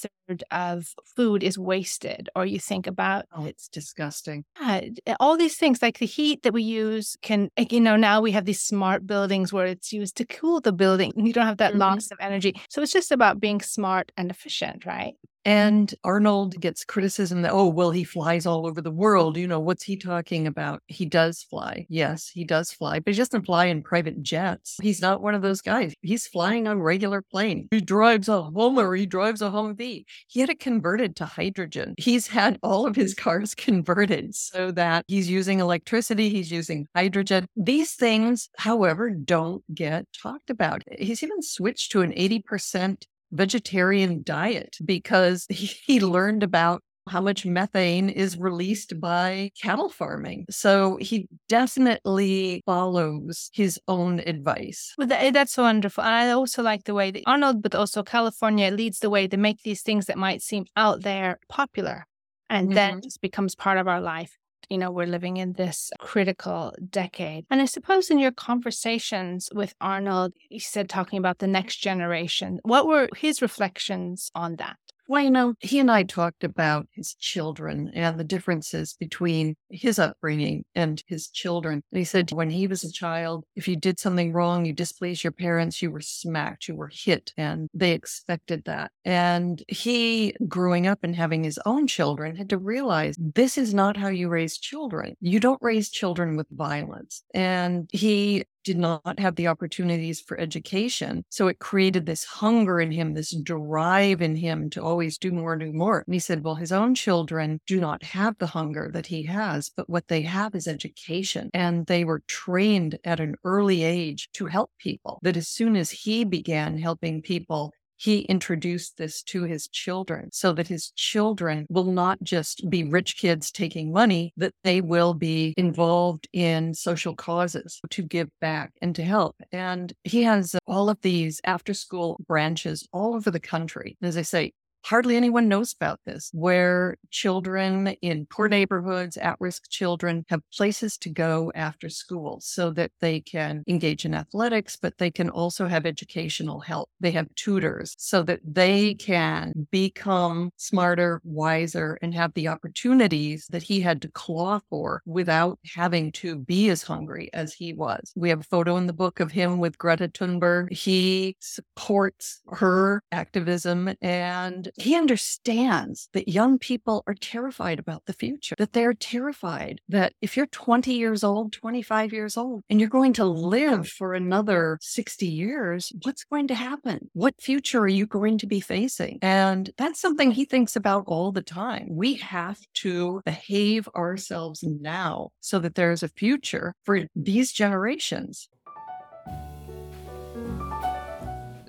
of 0.52 0.88
food 1.16 1.44
is 1.44 1.58
wasted, 1.58 2.30
or 2.36 2.46
you 2.46 2.60
think 2.60 2.88
about 2.88 3.26
Oh, 3.36 3.46
it's 3.46 3.68
disgusting. 3.68 4.46
Yeah, 4.62 5.16
all 5.20 5.38
these 5.38 5.58
things 5.58 5.82
like 5.82 6.00
the 6.00 6.06
heat 6.06 6.44
that 6.44 6.54
we 6.54 6.64
use 6.64 7.16
can, 7.22 7.50
you 7.70 7.82
know, 7.82 7.96
now 7.96 8.22
we 8.22 8.32
have 8.32 8.46
these 8.46 8.62
smart 8.62 9.06
buildings 9.06 9.52
where 9.52 9.66
it's 9.66 9.92
used 9.92 10.18
to 10.18 10.26
cool 10.26 10.62
the 10.62 10.74
building. 10.74 11.12
You 11.16 11.34
don't 11.34 11.46
have 11.46 11.58
that 11.58 11.72
mm-hmm. 11.72 11.82
loss 11.82 12.12
of 12.12 12.18
energy. 12.20 12.60
So 12.70 12.82
it's 12.82 12.94
just 12.94 13.12
about 13.12 13.40
being 13.40 13.62
smart 13.62 14.12
and 14.18 14.32
efficient, 14.32 14.86
right? 14.86 15.16
And 15.48 15.94
Arnold 16.04 16.60
gets 16.60 16.84
criticism 16.84 17.44
that, 17.44 17.52
oh, 17.52 17.68
well, 17.68 17.92
he 17.92 18.04
flies 18.04 18.48
all 18.48 18.66
over 18.66 18.82
the 18.82 18.90
world. 18.90 19.38
You 19.38 19.48
know, 19.48 19.60
what's 19.60 19.84
he 19.84 19.96
talking 19.96 20.48
about? 20.48 20.82
He 20.88 21.06
does 21.06 21.44
fly. 21.44 21.86
Yes, 21.88 22.30
he 22.30 22.44
does 22.44 22.72
fly, 22.72 23.00
but 23.00 23.14
he 23.14 23.18
doesn't 23.20 23.46
fly 23.46 23.66
in 23.66 23.84
private 23.84 24.24
jets. 24.24 24.76
He's 24.82 25.02
not 25.02 25.22
one 25.22 25.36
of 25.36 25.44
those 25.44 25.62
guys. 25.62 25.94
He's 26.02 26.26
flying 26.26 26.68
on 26.68 26.82
regular 26.82 27.22
plane. 27.22 27.68
He 27.70 27.80
drives 27.80 28.28
a 28.28 28.42
Hummer. 28.42 28.96
He 28.96 29.06
drives 29.06 29.44
a 29.44 29.52
Humvee. 29.52 30.06
He 30.28 30.40
had 30.40 30.50
it 30.50 30.60
converted 30.60 31.16
to 31.18 31.26
hydrogen. 31.26 31.96
He's 31.98 32.28
had 32.28 32.60
all 32.62 32.86
of 32.86 32.96
his 32.96 33.14
cars 33.14 33.56
converted 33.56 34.36
so 34.36 34.72
that 34.72 35.06
he's 35.08 35.30
using 35.30 35.60
electricity. 35.60 36.30
He's 36.30 36.52
using 36.52 36.88
hydrogen. 36.96 37.48
These 37.56 37.94
things, 37.94 38.50
however, 38.58 39.10
don't 39.10 39.64
get 39.74 40.06
talked 40.22 40.50
about. 40.50 40.84
He's 40.98 41.24
even 41.24 41.42
switched 41.42 41.92
to 41.92 42.02
an 42.02 42.12
80% 42.12 43.04
vegetarian 43.32 44.22
diet 44.24 44.78
because 44.84 45.46
he, 45.50 46.00
learned 46.00 46.44
about 46.44 46.84
how 47.08 47.22
much 47.22 47.46
methane 47.46 48.10
is 48.10 48.38
released 48.38 49.00
by 49.00 49.52
cattle 49.62 49.90
farming. 49.90 50.46
So 50.50 50.98
he 50.98 51.28
definitely 51.48 52.64
follows 52.66 53.50
his 53.54 53.80
own 53.88 54.20
advice. 54.22 54.94
Well, 54.98 55.08
that, 55.08 55.34
that's 55.34 55.58
wonderful. 55.58 56.04
And 56.04 56.14
I 56.14 56.32
also 56.32 56.64
like 56.64 56.86
the 56.86 56.94
way 56.94 57.12
that 57.12 57.24
Arnold, 57.26 57.62
but 57.62 57.76
also 57.76 58.04
California 58.04 58.72
leads 58.72 59.00
the 59.00 59.10
way 59.10 59.28
to 59.28 59.38
make 59.38 59.62
these 59.64 59.82
things 59.82 60.06
that 60.06 60.18
might 60.18 60.42
seem 60.42 60.66
out 60.76 61.02
there 61.02 61.40
popular. 61.50 62.06
And 62.50 62.68
mm-hmm. 62.68 62.76
then 62.76 63.02
just 63.02 63.22
becomes 63.22 63.56
part 63.56 63.78
of 63.78 63.88
our 63.88 64.02
life 64.02 64.38
you 64.70 64.78
know, 64.78 64.92
we're 64.92 65.06
living 65.06 65.38
in 65.38 65.54
this 65.54 65.92
critical 66.00 66.74
decade. 66.90 67.46
And 67.50 67.62
I 67.62 67.66
suppose 67.66 68.10
in 68.10 68.20
your 68.20 68.32
conversations 68.32 69.50
with 69.54 69.74
Arnold, 69.82 70.34
you 70.50 70.60
said 70.60 70.90
talking 70.90 71.20
about 71.20 71.40
the 71.40 71.48
next 71.48 71.78
generation. 71.78 72.60
What 72.64 72.88
were 72.88 73.10
his 73.16 73.42
reflections 73.42 74.32
on 74.34 74.56
that? 74.58 74.78
Well, 75.08 75.22
you 75.22 75.30
know, 75.30 75.54
he 75.60 75.80
and 75.80 75.92
I 75.92 76.02
talked 76.02 76.44
about 76.44 76.88
his 76.92 77.14
children 77.14 77.92
and 77.94 78.20
the 78.20 78.24
differences 78.24 78.96
between 79.00 79.56
his 79.70 80.00
upbringing 80.00 80.66
and 80.74 81.04
his 81.08 81.28
children. 81.28 81.84
And 81.92 82.00
he 82.00 82.04
said 82.04 82.32
when 82.32 82.50
he 82.50 82.66
was 82.66 82.84
a 82.84 82.92
child, 82.92 83.46
if 83.56 83.68
you 83.68 83.76
did 83.76 84.00
something 84.00 84.34
wrong, 84.34 84.66
you 84.66 84.74
displeased 84.74 85.24
your 85.24 85.32
parents, 85.32 85.80
you 85.80 85.92
were 85.92 86.02
smacked, 86.02 86.68
you 86.68 86.76
were 86.76 86.90
hit, 86.92 87.34
and 87.38 87.70
they 87.72 87.92
expected 87.92 88.64
that. 88.66 88.92
And 89.04 89.64
he, 89.68 90.34
growing 90.48 90.88
up 90.88 91.00
and 91.04 91.16
having 91.16 91.44
his 91.44 91.60
own 91.68 91.86
children, 91.86 92.36
had 92.36 92.50
to 92.50 92.58
realize 92.58 93.16
this 93.20 93.60
is 93.60 93.76
not 93.76 93.98
how 93.98 94.08
you 94.08 94.28
raise 94.28 94.58
children. 94.58 95.16
You 95.22 95.40
don't 95.40 95.62
raise 95.62 95.92
children 95.92 96.36
with 96.36 96.48
violence. 96.50 97.22
And 97.32 97.88
he 97.94 98.46
did 98.66 98.78
not 98.78 99.20
have 99.20 99.36
the 99.36 99.48
opportunities 99.48 100.20
for 100.20 100.38
education. 100.40 101.24
So 101.30 101.48
it 101.48 101.60
created 101.60 102.06
this 102.06 102.26
hunger 102.26 102.82
in 102.82 102.92
him, 102.92 103.14
this 103.14 103.34
drive 103.44 104.22
in 104.22 104.36
him 104.36 104.70
to 104.72 104.84
always 104.84 105.18
do 105.18 105.32
more, 105.32 105.54
and 105.54 105.62
do 105.62 105.72
more. 105.72 106.04
And 106.06 106.14
he 106.14 106.20
said, 106.20 106.44
well, 106.44 106.56
his 106.56 106.72
own 106.72 106.96
children 106.96 107.62
do 107.68 107.80
not 107.80 108.04
have 108.04 108.38
the 108.38 108.48
hunger 108.48 108.90
that 108.94 109.06
he 109.06 109.24
has, 109.24 109.72
but 109.78 109.90
what 109.90 110.08
they 110.08 110.24
have 110.24 110.56
is 110.56 110.68
education. 110.68 111.50
And 111.54 111.86
they 111.86 112.04
were 112.04 112.24
trained 112.28 112.98
at 113.06 113.20
an 113.20 113.36
early 113.44 113.84
age 113.84 114.30
to 114.34 114.48
help 114.48 114.72
people. 114.80 115.20
That 115.22 115.38
as 115.38 115.48
soon 115.48 115.76
as 115.76 115.92
he 115.92 116.26
began 116.26 116.78
helping 116.78 117.22
people, 117.22 117.72
he 117.98 118.22
introduced 118.22 118.98
this 118.98 119.22
to 119.24 119.44
his 119.44 119.68
children 119.68 120.30
so 120.32 120.54
that 120.54 120.68
his 120.68 120.92
children 120.92 121.66
will 121.70 121.92
not 121.92 122.22
just 122.24 122.70
be 122.70 122.84
rich 122.84 123.18
kids 123.18 123.52
taking 123.52 123.92
money, 123.92 124.34
that 124.38 124.54
they 124.64 124.82
will 124.82 125.14
be 125.14 125.54
involved 125.58 126.28
in 126.34 126.74
social 126.74 127.16
causes 127.16 127.80
to 127.90 128.02
give 128.02 128.30
back 128.42 128.72
and 128.82 128.96
to 128.96 129.04
help. 129.04 129.36
And 129.52 129.94
he 130.04 130.24
has 130.24 130.56
all 130.68 130.90
of 130.90 131.00
these 131.02 131.40
after 131.46 131.74
school 131.74 132.18
branches 132.28 132.88
all 132.92 133.16
over 133.16 133.32
the 133.32 133.40
country. 133.40 133.98
As 134.02 134.18
I 134.18 134.24
say, 134.24 134.54
hardly 134.86 135.18
anyone 135.18 135.48
knows 135.48 135.74
about 135.74 136.00
this, 136.06 136.30
where 136.34 136.96
children 137.10 137.88
in 138.02 138.28
poor 138.28 138.48
neighborhoods, 138.48 139.18
at 139.18 139.36
risk 139.40 139.70
children, 139.70 140.24
have 140.30 140.42
places 140.54 140.98
to 140.98 141.10
go 141.10 141.52
after 141.56 141.90
school 141.90 142.40
so 142.40 142.70
that 142.70 142.92
they 143.02 143.20
can 143.20 143.64
engage 143.68 144.06
in 144.06 144.14
athletics, 144.14 144.78
but 144.80 144.98
they 145.00 145.10
can 145.10 145.30
also 145.30 145.68
have 145.68 145.86
educational 145.86 146.60
help. 146.60 146.90
They 147.00 147.12
have 147.12 147.34
tutors 147.36 147.96
so 147.98 148.22
that 148.24 148.42
they 148.46 148.94
can 148.94 149.68
become 149.72 150.52
smarter, 150.58 151.20
wiser, 151.24 151.98
and 152.02 152.14
have 152.14 152.34
the 152.36 152.48
opportunities 152.48 153.48
that 153.50 153.64
he 153.64 153.82
had 153.82 154.02
to 154.04 154.08
claw 154.10 154.60
for 154.70 155.02
without 155.06 155.58
having 155.74 156.12
to 156.12 156.38
be 156.38 156.70
as 156.70 156.84
hungry 156.84 157.30
as 157.34 157.54
he 157.54 157.74
was. 157.74 158.12
We 158.16 158.30
have 158.30 158.42
a 158.42 158.44
photo 158.44 158.78
in 158.78 158.86
the 158.86 158.94
book 158.94 159.20
of 159.20 159.32
him 159.32 159.58
with 159.58 159.78
Greta 159.80 160.10
Thunberg. 160.10 160.72
He 160.72 161.38
supports 161.40 162.42
her 162.50 163.02
activism 163.12 163.90
and 164.02 164.70
he 164.78 164.96
understands 164.96 166.10
that 166.14 166.28
young 166.28 166.60
people 166.60 167.04
are 167.08 167.14
terrified 167.14 167.80
about 167.80 168.06
the 168.06 168.14
future, 168.14 168.56
that 168.58 168.74
they're 168.74 168.94
terrified 168.94 169.80
that 169.88 170.14
if 170.22 170.36
you're 170.36 170.48
20 170.48 170.94
years 170.94 171.24
old, 171.24 171.54
25 171.54 172.12
years 172.12 172.36
old, 172.36 172.64
and 172.70 172.80
you're 172.80 172.90
going 172.90 173.14
to 173.14 173.26
live 173.26 173.88
for 173.88 174.14
another 174.14 174.78
60 174.82 175.26
years, 175.26 175.94
what's 176.04 176.26
going 176.26 176.48
to 176.48 176.56
happen? 176.56 177.10
What 177.14 177.42
future 177.42 177.80
are 177.80 177.88
you 177.88 178.06
going 178.06 178.38
to 178.40 178.48
be 178.48 178.60
facing? 178.60 179.20
And 179.22 179.70
that's 179.78 180.02
something 180.02 180.32
he 180.32 180.46
thinks 180.46 180.76
about 180.76 181.06
all 181.08 181.32
the 181.32 181.42
time. 181.42 181.88
We 181.90 182.16
have 182.16 182.60
to 182.76 183.22
behave 183.26 183.88
ourselves 183.96 184.62
now 184.64 185.30
so 185.40 185.60
that 185.60 185.76
there's 185.76 186.04
a 186.04 186.10
future 186.10 186.76
for 186.84 187.08
these 187.16 187.52
generations. 187.54 188.50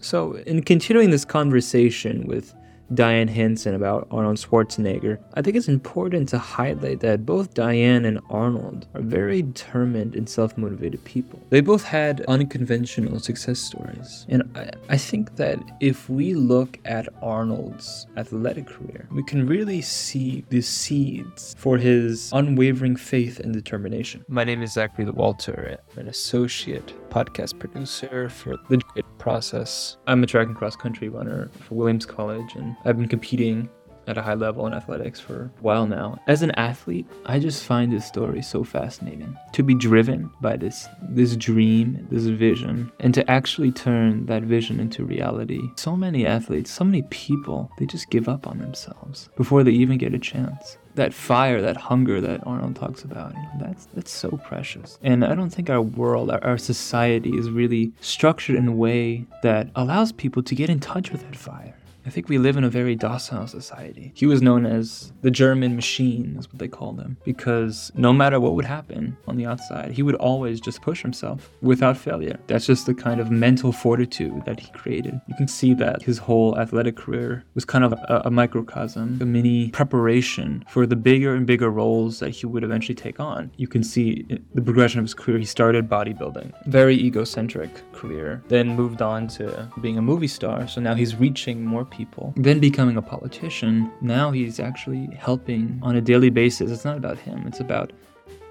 So, 0.00 0.34
in 0.34 0.62
continuing 0.62 1.10
this 1.10 1.24
conversation 1.24 2.26
with 2.26 2.54
Dian 2.94 3.28
Hanson 3.28 3.74
about 3.74 4.06
Arnold 4.10 4.36
Schwarzenegger, 4.36 5.18
I 5.34 5.42
think 5.42 5.56
it's 5.56 5.68
important 5.68 6.28
to 6.30 6.38
highlight 6.38 7.00
that 7.00 7.26
both 7.26 7.54
Diane 7.54 8.04
and 8.04 8.20
Arnold 8.30 8.86
are 8.94 9.00
very 9.00 9.42
determined 9.42 10.14
and 10.14 10.28
self 10.28 10.56
motivated 10.56 11.02
people. 11.04 11.42
They 11.50 11.60
both 11.60 11.84
had 11.84 12.22
unconventional 12.28 13.18
success 13.18 13.58
stories. 13.58 14.26
And 14.28 14.42
I, 14.54 14.70
I 14.88 14.96
think 14.96 15.36
that 15.36 15.58
if 15.80 16.08
we 16.08 16.34
look 16.34 16.78
at 16.84 17.08
Arnold's 17.22 18.06
athletic 18.16 18.66
career, 18.66 19.08
we 19.10 19.24
can 19.24 19.46
really 19.46 19.82
see 19.82 20.44
the 20.48 20.60
seeds 20.60 21.54
for 21.58 21.78
his 21.78 22.30
unwavering 22.32 22.96
faith 22.96 23.40
and 23.40 23.52
determination. 23.52 24.24
My 24.28 24.44
name 24.44 24.62
is 24.62 24.72
Zachary 24.72 25.10
Walter. 25.10 25.78
I'm 25.92 25.98
an 25.98 26.08
associate 26.08 26.92
podcast 27.10 27.58
producer 27.58 28.28
for 28.28 28.56
the 28.68 28.76
Great 28.76 29.06
process. 29.18 29.96
I'm 30.06 30.22
a 30.22 30.26
track 30.26 30.46
and 30.46 30.56
cross 30.56 30.76
country 30.76 31.08
runner 31.08 31.50
for 31.66 31.74
Williams 31.74 32.06
College, 32.06 32.54
and 32.54 32.75
I've 32.84 32.96
been 32.96 33.08
competing 33.08 33.68
at 34.06 34.18
a 34.18 34.22
high 34.22 34.34
level 34.34 34.66
in 34.66 34.74
athletics 34.74 35.20
for 35.20 35.44
a 35.44 35.62
while 35.62 35.86
now. 35.86 36.18
As 36.26 36.42
an 36.42 36.52
athlete, 36.52 37.06
I 37.26 37.38
just 37.38 37.64
find 37.64 37.92
this 37.92 38.06
story 38.06 38.42
so 38.42 38.64
fascinating. 38.64 39.36
To 39.52 39.62
be 39.62 39.74
driven 39.74 40.30
by 40.40 40.56
this 40.56 40.86
this 41.02 41.36
dream, 41.36 42.06
this 42.10 42.24
vision, 42.24 42.90
and 43.00 43.12
to 43.14 43.28
actually 43.30 43.72
turn 43.72 44.26
that 44.26 44.42
vision 44.42 44.80
into 44.80 45.04
reality. 45.04 45.60
So 45.76 45.96
many 45.96 46.26
athletes, 46.26 46.70
so 46.70 46.84
many 46.84 47.02
people, 47.02 47.70
they 47.78 47.86
just 47.86 48.10
give 48.10 48.28
up 48.28 48.46
on 48.46 48.58
themselves 48.58 49.28
before 49.36 49.64
they 49.64 49.72
even 49.72 49.98
get 49.98 50.14
a 50.14 50.18
chance 50.18 50.78
that 50.94 51.12
fire, 51.12 51.60
that 51.60 51.76
hunger 51.76 52.22
that 52.22 52.46
Arnold 52.46 52.74
talks 52.74 53.04
about, 53.04 53.34
that's 53.60 53.86
that's 53.92 54.10
so 54.10 54.30
precious. 54.30 54.98
And 55.02 55.24
I 55.24 55.34
don't 55.34 55.50
think 55.50 55.68
our 55.68 55.82
world, 55.82 56.30
our, 56.30 56.42
our 56.42 56.58
society 56.58 57.30
is 57.30 57.50
really 57.50 57.92
structured 58.00 58.56
in 58.56 58.66
a 58.66 58.72
way 58.72 59.26
that 59.42 59.68
allows 59.74 60.12
people 60.12 60.42
to 60.44 60.54
get 60.54 60.70
in 60.70 60.80
touch 60.80 61.12
with 61.12 61.20
that 61.22 61.36
fire 61.36 61.74
I 62.06 62.10
think 62.10 62.28
we 62.28 62.38
live 62.38 62.56
in 62.56 62.62
a 62.62 62.70
very 62.70 62.94
docile 62.94 63.48
society. 63.48 64.12
He 64.14 64.26
was 64.26 64.40
known 64.40 64.64
as 64.64 65.12
the 65.22 65.30
German 65.30 65.74
machine, 65.74 66.36
is 66.38 66.48
what 66.48 66.60
they 66.60 66.68
called 66.68 67.00
him, 67.00 67.16
because 67.24 67.90
no 67.96 68.12
matter 68.12 68.38
what 68.38 68.54
would 68.54 68.64
happen 68.64 69.16
on 69.26 69.36
the 69.36 69.44
outside, 69.44 69.90
he 69.90 70.04
would 70.04 70.14
always 70.14 70.60
just 70.60 70.82
push 70.82 71.02
himself 71.02 71.50
without 71.62 71.96
failure. 71.96 72.38
That's 72.46 72.64
just 72.64 72.86
the 72.86 72.94
kind 72.94 73.20
of 73.20 73.32
mental 73.32 73.72
fortitude 73.72 74.44
that 74.44 74.60
he 74.60 74.70
created. 74.70 75.20
You 75.26 75.34
can 75.34 75.48
see 75.48 75.74
that 75.74 76.00
his 76.00 76.18
whole 76.18 76.56
athletic 76.56 76.96
career 76.96 77.42
was 77.56 77.64
kind 77.64 77.84
of 77.84 77.92
a, 77.92 78.22
a 78.26 78.30
microcosm, 78.30 79.18
a 79.20 79.26
mini 79.26 79.70
preparation 79.70 80.64
for 80.68 80.86
the 80.86 80.94
bigger 80.94 81.34
and 81.34 81.44
bigger 81.44 81.70
roles 81.70 82.20
that 82.20 82.30
he 82.30 82.46
would 82.46 82.62
eventually 82.62 82.94
take 82.94 83.18
on. 83.18 83.50
You 83.56 83.66
can 83.66 83.82
see 83.82 84.24
the 84.54 84.62
progression 84.62 85.00
of 85.00 85.04
his 85.06 85.14
career. 85.14 85.38
He 85.38 85.44
started 85.44 85.88
bodybuilding, 85.88 86.52
very 86.66 86.94
egocentric 86.94 87.70
career, 87.92 88.44
then 88.46 88.76
moved 88.76 89.02
on 89.02 89.26
to 89.28 89.68
being 89.80 89.98
a 89.98 90.02
movie 90.02 90.28
star. 90.28 90.68
So 90.68 90.80
now 90.80 90.94
he's 90.94 91.16
reaching 91.16 91.64
more 91.64 91.84
people 91.84 91.95
people. 91.96 92.34
Then 92.36 92.60
becoming 92.60 92.96
a 92.96 93.02
politician, 93.02 93.90
now 94.00 94.30
he's 94.30 94.60
actually 94.60 95.08
helping 95.16 95.78
on 95.82 95.96
a 95.96 96.00
daily 96.00 96.30
basis. 96.30 96.70
It's 96.70 96.84
not 96.84 96.96
about 96.96 97.18
him, 97.18 97.44
it's 97.46 97.60
about 97.60 97.92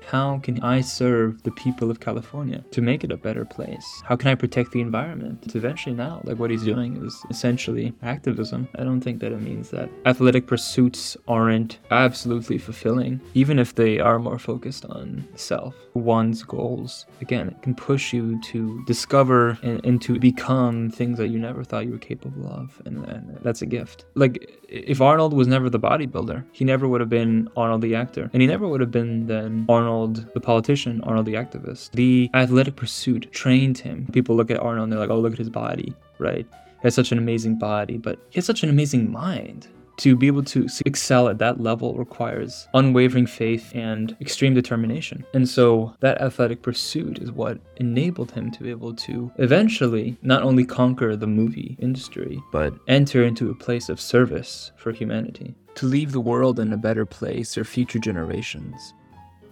how 0.05 0.39
can 0.43 0.61
I 0.61 0.81
serve 0.81 1.41
the 1.43 1.51
people 1.51 1.89
of 1.89 1.99
California 1.99 2.63
to 2.71 2.81
make 2.81 3.03
it 3.03 3.11
a 3.11 3.17
better 3.17 3.43
place? 3.43 4.01
How 4.05 4.15
can 4.15 4.29
I 4.29 4.35
protect 4.35 4.71
the 4.71 4.81
environment? 4.81 5.39
It's 5.43 5.55
eventually, 5.55 5.95
now, 5.95 6.21
like 6.23 6.37
what 6.37 6.51
he's 6.51 6.63
doing 6.63 7.03
is 7.03 7.25
essentially 7.29 7.93
activism. 8.03 8.67
I 8.75 8.83
don't 8.83 9.01
think 9.01 9.19
that 9.21 9.31
it 9.31 9.41
means 9.41 9.71
that 9.71 9.89
athletic 10.05 10.45
pursuits 10.47 11.17
aren't 11.27 11.79
absolutely 11.91 12.57
fulfilling, 12.57 13.19
even 13.33 13.57
if 13.57 13.75
they 13.75 13.99
are 13.99 14.19
more 14.19 14.37
focused 14.37 14.85
on 14.85 15.27
self, 15.35 15.75
one's 15.93 16.43
goals. 16.43 17.05
Again, 17.21 17.49
it 17.49 17.61
can 17.63 17.73
push 17.73 18.13
you 18.13 18.39
to 18.43 18.83
discover 18.85 19.57
and, 19.63 19.83
and 19.85 20.01
to 20.03 20.19
become 20.19 20.91
things 20.91 21.17
that 21.17 21.29
you 21.29 21.39
never 21.39 21.63
thought 21.63 21.85
you 21.85 21.91
were 21.91 21.97
capable 21.97 22.47
of, 22.47 22.81
and, 22.85 23.05
and 23.05 23.39
that's 23.41 23.61
a 23.63 23.65
gift. 23.65 24.05
Like, 24.13 24.51
if 24.67 25.01
Arnold 25.01 25.33
was 25.33 25.47
never 25.47 25.69
the 25.69 25.79
bodybuilder, 25.79 26.43
he 26.51 26.65
never 26.65 26.87
would 26.87 27.01
have 27.01 27.09
been 27.09 27.49
Arnold 27.57 27.81
the 27.81 27.95
actor, 27.95 28.29
and 28.33 28.41
he 28.41 28.47
never 28.47 28.67
would 28.67 28.81
have 28.81 28.91
been 28.91 29.25
then 29.27 29.65
Arnold 29.67 29.94
Arnold 29.95 30.33
the 30.33 30.41
politician, 30.41 30.99
Arnold 31.03 31.25
the 31.25 31.35
activist. 31.35 31.91
The 31.91 32.29
athletic 32.33 32.75
pursuit 32.75 33.31
trained 33.31 33.77
him. 33.77 34.07
People 34.11 34.35
look 34.35 34.51
at 34.51 34.59
Arnold 34.59 34.83
and 34.83 34.91
they're 34.91 34.99
like, 34.99 35.09
oh, 35.09 35.19
look 35.19 35.31
at 35.31 35.39
his 35.39 35.49
body, 35.49 35.93
right? 36.19 36.45
He 36.51 36.81
has 36.83 36.93
such 36.93 37.13
an 37.13 37.17
amazing 37.17 37.57
body, 37.57 37.97
but 37.97 38.19
he 38.29 38.35
has 38.35 38.45
such 38.45 38.61
an 38.61 38.69
amazing 38.69 39.09
mind. 39.09 39.69
To 39.99 40.17
be 40.17 40.27
able 40.27 40.43
to 40.43 40.67
excel 40.85 41.29
at 41.29 41.37
that 41.37 41.61
level 41.61 41.93
requires 41.93 42.67
unwavering 42.73 43.25
faith 43.25 43.71
and 43.73 44.17
extreme 44.19 44.53
determination. 44.53 45.23
And 45.33 45.47
so 45.47 45.95
that 46.01 46.19
athletic 46.19 46.61
pursuit 46.61 47.19
is 47.19 47.31
what 47.31 47.57
enabled 47.77 48.31
him 48.31 48.51
to 48.51 48.63
be 48.63 48.71
able 48.71 48.93
to 48.95 49.31
eventually 49.37 50.17
not 50.21 50.43
only 50.43 50.65
conquer 50.65 51.15
the 51.15 51.27
movie 51.27 51.77
industry, 51.79 52.43
but 52.51 52.73
enter 52.89 53.23
into 53.23 53.49
a 53.49 53.55
place 53.55 53.87
of 53.87 54.01
service 54.01 54.73
for 54.75 54.91
humanity. 54.91 55.55
To 55.75 55.85
leave 55.85 56.11
the 56.11 56.19
world 56.19 56.59
in 56.59 56.73
a 56.73 56.77
better 56.77 57.05
place 57.05 57.55
for 57.55 57.63
future 57.63 57.99
generations. 57.99 58.93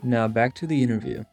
Now 0.03 0.27
back 0.27 0.53
to 0.55 0.67
the 0.67 0.83
interview. 0.83 1.23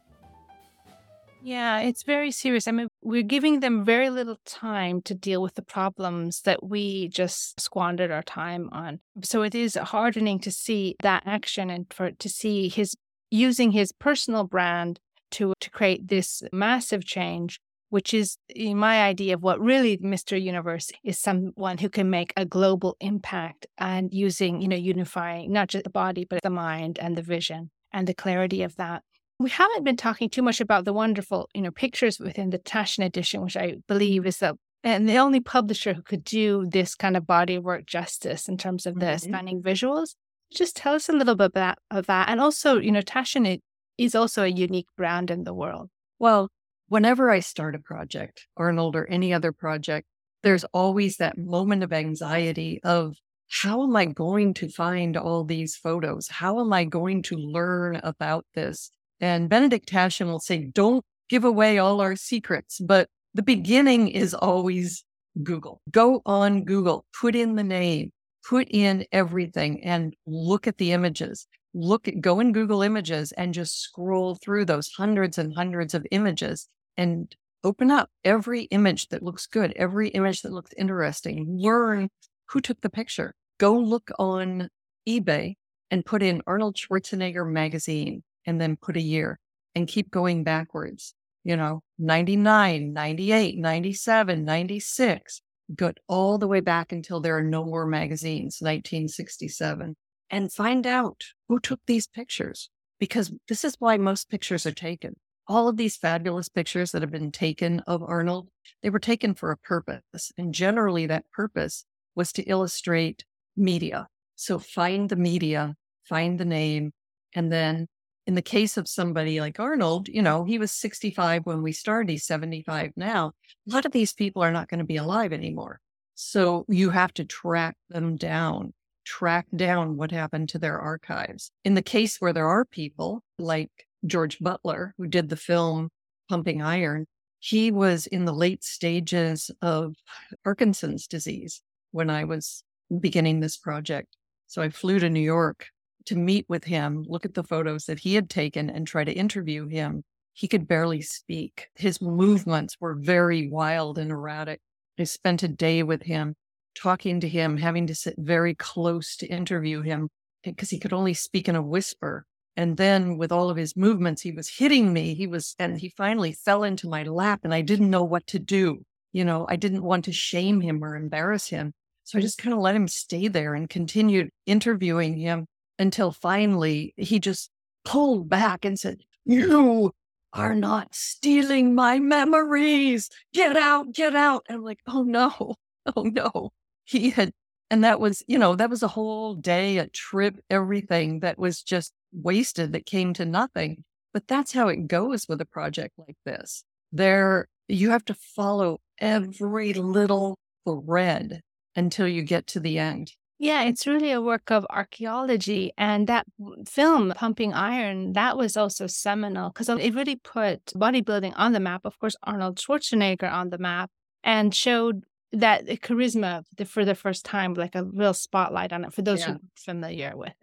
Yeah, 1.43 1.79
it's 1.79 2.03
very 2.03 2.31
serious. 2.31 2.67
I 2.67 2.71
mean, 2.71 2.87
we're 3.01 3.23
giving 3.23 3.61
them 3.61 3.83
very 3.83 4.09
little 4.09 4.37
time 4.45 5.01
to 5.03 5.15
deal 5.15 5.41
with 5.41 5.55
the 5.55 5.63
problems 5.63 6.41
that 6.43 6.63
we 6.63 7.07
just 7.07 7.59
squandered 7.59 8.11
our 8.11 8.21
time 8.21 8.69
on. 8.71 8.99
So 9.23 9.41
it 9.41 9.55
is 9.55 9.75
hardening 9.75 10.39
to 10.41 10.51
see 10.51 10.95
that 11.01 11.23
action 11.25 11.69
and 11.71 11.91
for 11.91 12.11
to 12.11 12.29
see 12.29 12.69
his 12.69 12.95
using 13.31 13.71
his 13.71 13.91
personal 13.91 14.43
brand 14.43 14.99
to 15.31 15.53
to 15.59 15.69
create 15.69 16.09
this 16.09 16.43
massive 16.51 17.05
change 17.05 17.59
which 17.89 18.13
is 18.13 18.37
my 18.57 19.03
idea 19.03 19.33
of 19.33 19.43
what 19.43 19.59
really 19.59 19.97
Mr. 19.97 20.41
Universe 20.41 20.91
is 21.03 21.19
someone 21.19 21.77
who 21.77 21.89
can 21.89 22.09
make 22.09 22.31
a 22.37 22.45
global 22.45 22.95
impact 23.01 23.67
and 23.77 24.13
using, 24.13 24.61
you 24.61 24.69
know, 24.69 24.77
unifying 24.77 25.51
not 25.51 25.67
just 25.67 25.83
the 25.83 25.89
body, 25.89 26.23
but 26.23 26.41
the 26.41 26.49
mind 26.49 26.97
and 26.99 27.17
the 27.17 27.21
vision 27.21 27.69
and 27.93 28.07
the 28.07 28.13
clarity 28.13 28.63
of 28.63 28.75
that. 28.77 29.03
We 29.39 29.49
haven't 29.49 29.83
been 29.83 29.97
talking 29.97 30.29
too 30.29 30.41
much 30.41 30.61
about 30.61 30.85
the 30.85 30.93
wonderful, 30.93 31.49
you 31.53 31.61
know, 31.61 31.71
pictures 31.71 32.19
within 32.19 32.51
the 32.51 32.59
Taschen 32.59 33.03
edition, 33.03 33.41
which 33.41 33.57
I 33.57 33.77
believe 33.87 34.25
is 34.25 34.37
the 34.37 34.55
and 34.83 35.07
the 35.07 35.17
only 35.17 35.39
publisher 35.39 35.93
who 35.93 36.01
could 36.01 36.23
do 36.23 36.65
this 36.67 36.95
kind 36.95 37.15
of 37.15 37.27
body 37.27 37.55
of 37.55 37.63
work 37.63 37.85
justice 37.85 38.47
in 38.47 38.57
terms 38.57 38.85
of 38.85 38.95
the 38.95 39.05
mm-hmm. 39.05 39.29
stunning 39.29 39.61
visuals. 39.61 40.15
Just 40.51 40.75
tell 40.75 40.95
us 40.95 41.07
a 41.07 41.13
little 41.13 41.35
bit 41.35 41.47
about 41.47 41.77
of 41.89 42.07
that, 42.07 42.29
and 42.29 42.41
also, 42.41 42.79
you 42.79 42.91
know, 42.91 43.01
Taschen 43.01 43.59
is 43.97 44.15
also 44.15 44.43
a 44.43 44.47
unique 44.47 44.87
brand 44.97 45.31
in 45.31 45.43
the 45.43 45.53
world. 45.53 45.89
Well, 46.19 46.49
whenever 46.87 47.29
I 47.29 47.39
start 47.39 47.75
a 47.75 47.79
project, 47.79 48.47
Arnold 48.57 48.95
or 48.95 49.07
any 49.07 49.33
other 49.33 49.51
project, 49.51 50.07
there's 50.43 50.65
always 50.65 51.17
that 51.17 51.37
moment 51.37 51.83
of 51.83 51.93
anxiety 51.93 52.79
of 52.83 53.15
how 53.51 53.83
am 53.83 53.95
I 53.97 54.05
going 54.05 54.53
to 54.55 54.69
find 54.69 55.17
all 55.17 55.43
these 55.43 55.75
photos? 55.75 56.29
How 56.29 56.61
am 56.61 56.71
I 56.71 56.85
going 56.85 57.21
to 57.23 57.35
learn 57.35 57.97
about 57.97 58.45
this? 58.55 58.89
And 59.19 59.49
Benedikt 59.49 59.89
Taschen 59.89 60.27
will 60.27 60.39
say, 60.39 60.69
don't 60.73 61.03
give 61.27 61.43
away 61.43 61.77
all 61.77 61.99
our 61.99 62.15
secrets, 62.15 62.79
but 62.79 63.09
the 63.33 63.43
beginning 63.43 64.07
is 64.07 64.33
always 64.33 65.03
Google. 65.43 65.81
Go 65.91 66.21
on 66.25 66.63
Google, 66.63 67.05
put 67.19 67.35
in 67.35 67.55
the 67.55 67.63
name, 67.63 68.13
put 68.47 68.67
in 68.69 69.05
everything 69.11 69.83
and 69.83 70.15
look 70.25 70.65
at 70.65 70.77
the 70.77 70.93
images. 70.93 71.45
Look 71.73 72.07
at, 72.07 72.21
go 72.21 72.39
in 72.39 72.53
Google 72.53 72.81
Images 72.81 73.33
and 73.33 73.53
just 73.53 73.81
scroll 73.81 74.35
through 74.35 74.65
those 74.65 74.89
hundreds 74.97 75.37
and 75.37 75.53
hundreds 75.53 75.93
of 75.93 76.07
images 76.11 76.69
and 76.95 77.33
open 77.65 77.91
up 77.91 78.09
every 78.23 78.63
image 78.63 79.09
that 79.09 79.23
looks 79.23 79.45
good, 79.45 79.73
every 79.75 80.09
image 80.09 80.41
that 80.41 80.53
looks 80.53 80.71
interesting. 80.77 81.45
Learn 81.49 82.09
who 82.47 82.59
took 82.59 82.81
the 82.81 82.89
picture 82.89 83.35
go 83.61 83.77
look 83.77 84.09
on 84.17 84.67
eBay 85.07 85.53
and 85.91 86.03
put 86.03 86.23
in 86.23 86.41
Arnold 86.47 86.75
Schwarzenegger 86.75 87.47
magazine 87.47 88.23
and 88.47 88.59
then 88.59 88.75
put 88.75 88.97
a 88.97 89.01
year 89.01 89.39
and 89.75 89.87
keep 89.87 90.09
going 90.09 90.43
backwards. 90.43 91.13
You 91.43 91.55
know, 91.55 91.81
99, 91.99 92.91
98, 92.91 93.59
97, 93.59 94.43
96, 94.43 95.41
go 95.75 95.91
all 96.07 96.39
the 96.39 96.47
way 96.47 96.59
back 96.59 96.91
until 96.91 97.19
there 97.19 97.37
are 97.37 97.43
no 97.43 97.63
more 97.63 97.85
magazines, 97.85 98.57
1967, 98.61 99.95
and 100.31 100.51
find 100.51 100.87
out 100.87 101.21
who 101.47 101.59
took 101.59 101.81
these 101.85 102.07
pictures 102.07 102.69
because 102.99 103.31
this 103.47 103.63
is 103.63 103.75
why 103.77 103.97
most 103.97 104.27
pictures 104.27 104.65
are 104.65 104.71
taken. 104.71 105.13
All 105.47 105.67
of 105.67 105.77
these 105.77 105.97
fabulous 105.97 106.49
pictures 106.49 106.91
that 106.91 107.03
have 107.03 107.11
been 107.11 107.31
taken 107.31 107.81
of 107.81 108.01
Arnold, 108.01 108.49
they 108.81 108.89
were 108.89 108.99
taken 108.99 109.35
for 109.35 109.51
a 109.51 109.57
purpose. 109.57 110.31
And 110.35 110.51
generally, 110.51 111.05
that 111.07 111.29
purpose 111.31 111.85
was 112.15 112.31
to 112.33 112.43
illustrate 112.43 113.23
media. 113.55 114.07
So 114.35 114.59
find 114.59 115.09
the 115.09 115.15
media, 115.15 115.75
find 116.07 116.39
the 116.39 116.45
name. 116.45 116.91
And 117.33 117.51
then 117.51 117.87
in 118.27 118.35
the 118.35 118.41
case 118.41 118.77
of 118.77 118.87
somebody 118.87 119.39
like 119.39 119.59
Arnold, 119.59 120.07
you 120.07 120.21
know, 120.21 120.43
he 120.43 120.57
was 120.57 120.71
65 120.71 121.45
when 121.45 121.61
we 121.61 121.71
started, 121.71 122.09
he's 122.09 122.25
75 122.25 122.91
now. 122.95 123.31
A 123.67 123.73
lot 123.73 123.85
of 123.85 123.91
these 123.91 124.13
people 124.13 124.41
are 124.43 124.51
not 124.51 124.69
going 124.69 124.79
to 124.79 124.85
be 124.85 124.97
alive 124.97 125.33
anymore. 125.33 125.79
So 126.15 126.65
you 126.67 126.91
have 126.91 127.13
to 127.15 127.25
track 127.25 127.75
them 127.89 128.15
down, 128.15 128.73
track 129.05 129.47
down 129.55 129.97
what 129.97 130.11
happened 130.11 130.49
to 130.49 130.59
their 130.59 130.79
archives. 130.79 131.51
In 131.63 131.73
the 131.73 131.81
case 131.81 132.17
where 132.19 132.33
there 132.33 132.47
are 132.47 132.65
people 132.65 133.23
like 133.39 133.71
George 134.05 134.39
Butler, 134.39 134.93
who 134.97 135.07
did 135.07 135.29
the 135.29 135.35
film 135.35 135.89
Pumping 136.29 136.61
Iron, 136.61 137.07
he 137.39 137.71
was 137.71 138.05
in 138.05 138.25
the 138.25 138.33
late 138.33 138.63
stages 138.63 139.49
of 139.61 139.95
Parkinson's 140.43 141.07
disease 141.07 141.61
when 141.91 142.09
I 142.09 142.23
was 142.23 142.63
beginning 142.99 143.39
this 143.39 143.57
project. 143.57 144.17
So 144.47 144.61
I 144.61 144.69
flew 144.69 144.99
to 144.99 145.09
New 145.09 145.21
York 145.21 145.67
to 146.05 146.15
meet 146.15 146.45
with 146.49 146.65
him, 146.65 147.05
look 147.07 147.25
at 147.25 147.35
the 147.35 147.43
photos 147.43 147.85
that 147.85 147.99
he 147.99 148.15
had 148.15 148.29
taken, 148.29 148.69
and 148.69 148.85
try 148.87 149.03
to 149.03 149.11
interview 149.11 149.67
him. 149.67 150.03
He 150.33 150.47
could 150.47 150.67
barely 150.67 151.01
speak. 151.01 151.67
His 151.75 152.01
movements 152.01 152.77
were 152.79 152.95
very 152.95 153.49
wild 153.49 153.97
and 153.97 154.11
erratic. 154.11 154.59
I 154.99 155.03
spent 155.03 155.43
a 155.43 155.47
day 155.47 155.83
with 155.83 156.03
him, 156.03 156.35
talking 156.75 157.19
to 157.19 157.27
him, 157.27 157.57
having 157.57 157.87
to 157.87 157.95
sit 157.95 158.15
very 158.17 158.55
close 158.55 159.15
to 159.17 159.27
interview 159.27 159.81
him 159.81 160.09
eh, 160.45 160.51
because 160.51 160.69
he 160.69 160.79
could 160.79 160.93
only 160.93 161.13
speak 161.13 161.49
in 161.49 161.55
a 161.55 161.61
whisper. 161.61 162.25
And 162.57 162.77
then 162.77 163.17
with 163.17 163.31
all 163.31 163.49
of 163.49 163.57
his 163.57 163.77
movements, 163.77 164.21
he 164.21 164.31
was 164.31 164.49
hitting 164.49 164.91
me. 164.91 165.15
He 165.15 165.27
was, 165.27 165.55
and 165.57 165.79
he 165.79 165.89
finally 165.89 166.33
fell 166.33 166.63
into 166.63 166.87
my 166.89 167.03
lap 167.03 167.41
and 167.43 167.53
I 167.53 167.61
didn't 167.61 167.89
know 167.89 168.03
what 168.03 168.27
to 168.27 168.39
do. 168.39 168.83
You 169.13 169.25
know, 169.25 169.45
I 169.49 169.55
didn't 169.55 169.83
want 169.83 170.05
to 170.05 170.11
shame 170.13 170.61
him 170.61 170.83
or 170.83 170.95
embarrass 170.95 171.47
him. 171.47 171.73
So 172.11 172.19
I 172.19 172.21
just 172.21 172.37
kind 172.37 172.53
of 172.53 172.59
let 172.59 172.75
him 172.75 172.89
stay 172.89 173.29
there 173.29 173.55
and 173.55 173.69
continued 173.69 174.31
interviewing 174.45 175.15
him 175.15 175.45
until 175.79 176.11
finally 176.11 176.93
he 176.97 177.21
just 177.21 177.49
pulled 177.85 178.27
back 178.27 178.65
and 178.65 178.77
said, 178.77 178.97
You 179.23 179.93
are 180.33 180.53
not 180.53 180.93
stealing 180.93 181.73
my 181.73 181.99
memories. 181.99 183.09
Get 183.33 183.55
out, 183.55 183.93
get 183.93 184.13
out. 184.13 184.43
And 184.49 184.57
I'm 184.57 184.63
like, 184.65 184.79
Oh 184.87 185.03
no, 185.03 185.55
oh 185.95 186.03
no. 186.03 186.49
He 186.83 187.11
had, 187.11 187.31
and 187.69 187.81
that 187.85 188.01
was, 188.01 188.23
you 188.27 188.37
know, 188.37 188.55
that 188.55 188.69
was 188.69 188.83
a 188.83 188.89
whole 188.89 189.33
day, 189.33 189.77
a 189.77 189.87
trip, 189.87 190.37
everything 190.49 191.21
that 191.21 191.39
was 191.39 191.63
just 191.63 191.93
wasted 192.11 192.73
that 192.73 192.85
came 192.85 193.13
to 193.13 193.23
nothing. 193.23 193.85
But 194.13 194.27
that's 194.27 194.51
how 194.51 194.67
it 194.67 194.89
goes 194.89 195.29
with 195.29 195.39
a 195.39 195.45
project 195.45 195.93
like 195.97 196.17
this. 196.25 196.65
There, 196.91 197.47
you 197.69 197.91
have 197.91 198.03
to 198.03 198.15
follow 198.35 198.79
every 198.99 199.71
little 199.71 200.37
thread 200.65 201.39
until 201.75 202.07
you 202.07 202.23
get 202.23 202.47
to 202.47 202.59
the 202.59 202.79
end. 202.79 203.13
Yeah, 203.39 203.63
it's 203.63 203.87
really 203.87 204.11
a 204.11 204.21
work 204.21 204.51
of 204.51 204.67
archaeology. 204.69 205.73
And 205.75 206.05
that 206.05 206.27
film, 206.67 207.11
Pumping 207.15 207.53
Iron, 207.53 208.13
that 208.13 208.37
was 208.37 208.55
also 208.55 208.85
seminal 208.85 209.49
because 209.49 209.67
it 209.67 209.95
really 209.95 210.17
put 210.17 210.63
bodybuilding 210.75 211.33
on 211.35 211.53
the 211.53 211.59
map. 211.59 211.81
Of 211.83 211.97
course, 211.97 212.15
Arnold 212.21 212.57
Schwarzenegger 212.57 213.31
on 213.31 213.49
the 213.49 213.57
map 213.57 213.89
and 214.23 214.53
showed 214.53 215.05
that 215.31 215.65
charisma 215.65 216.43
for 216.67 216.85
the 216.85 216.93
first 216.93 217.25
time, 217.25 217.55
like 217.55 217.73
a 217.73 217.83
real 217.83 218.13
spotlight 218.13 218.71
on 218.73 218.85
it 218.85 218.93
for 218.93 219.01
those 219.01 219.21
yeah. 219.21 219.27
who 219.27 219.33
are 219.33 219.39
familiar 219.55 220.15
with. 220.15 220.33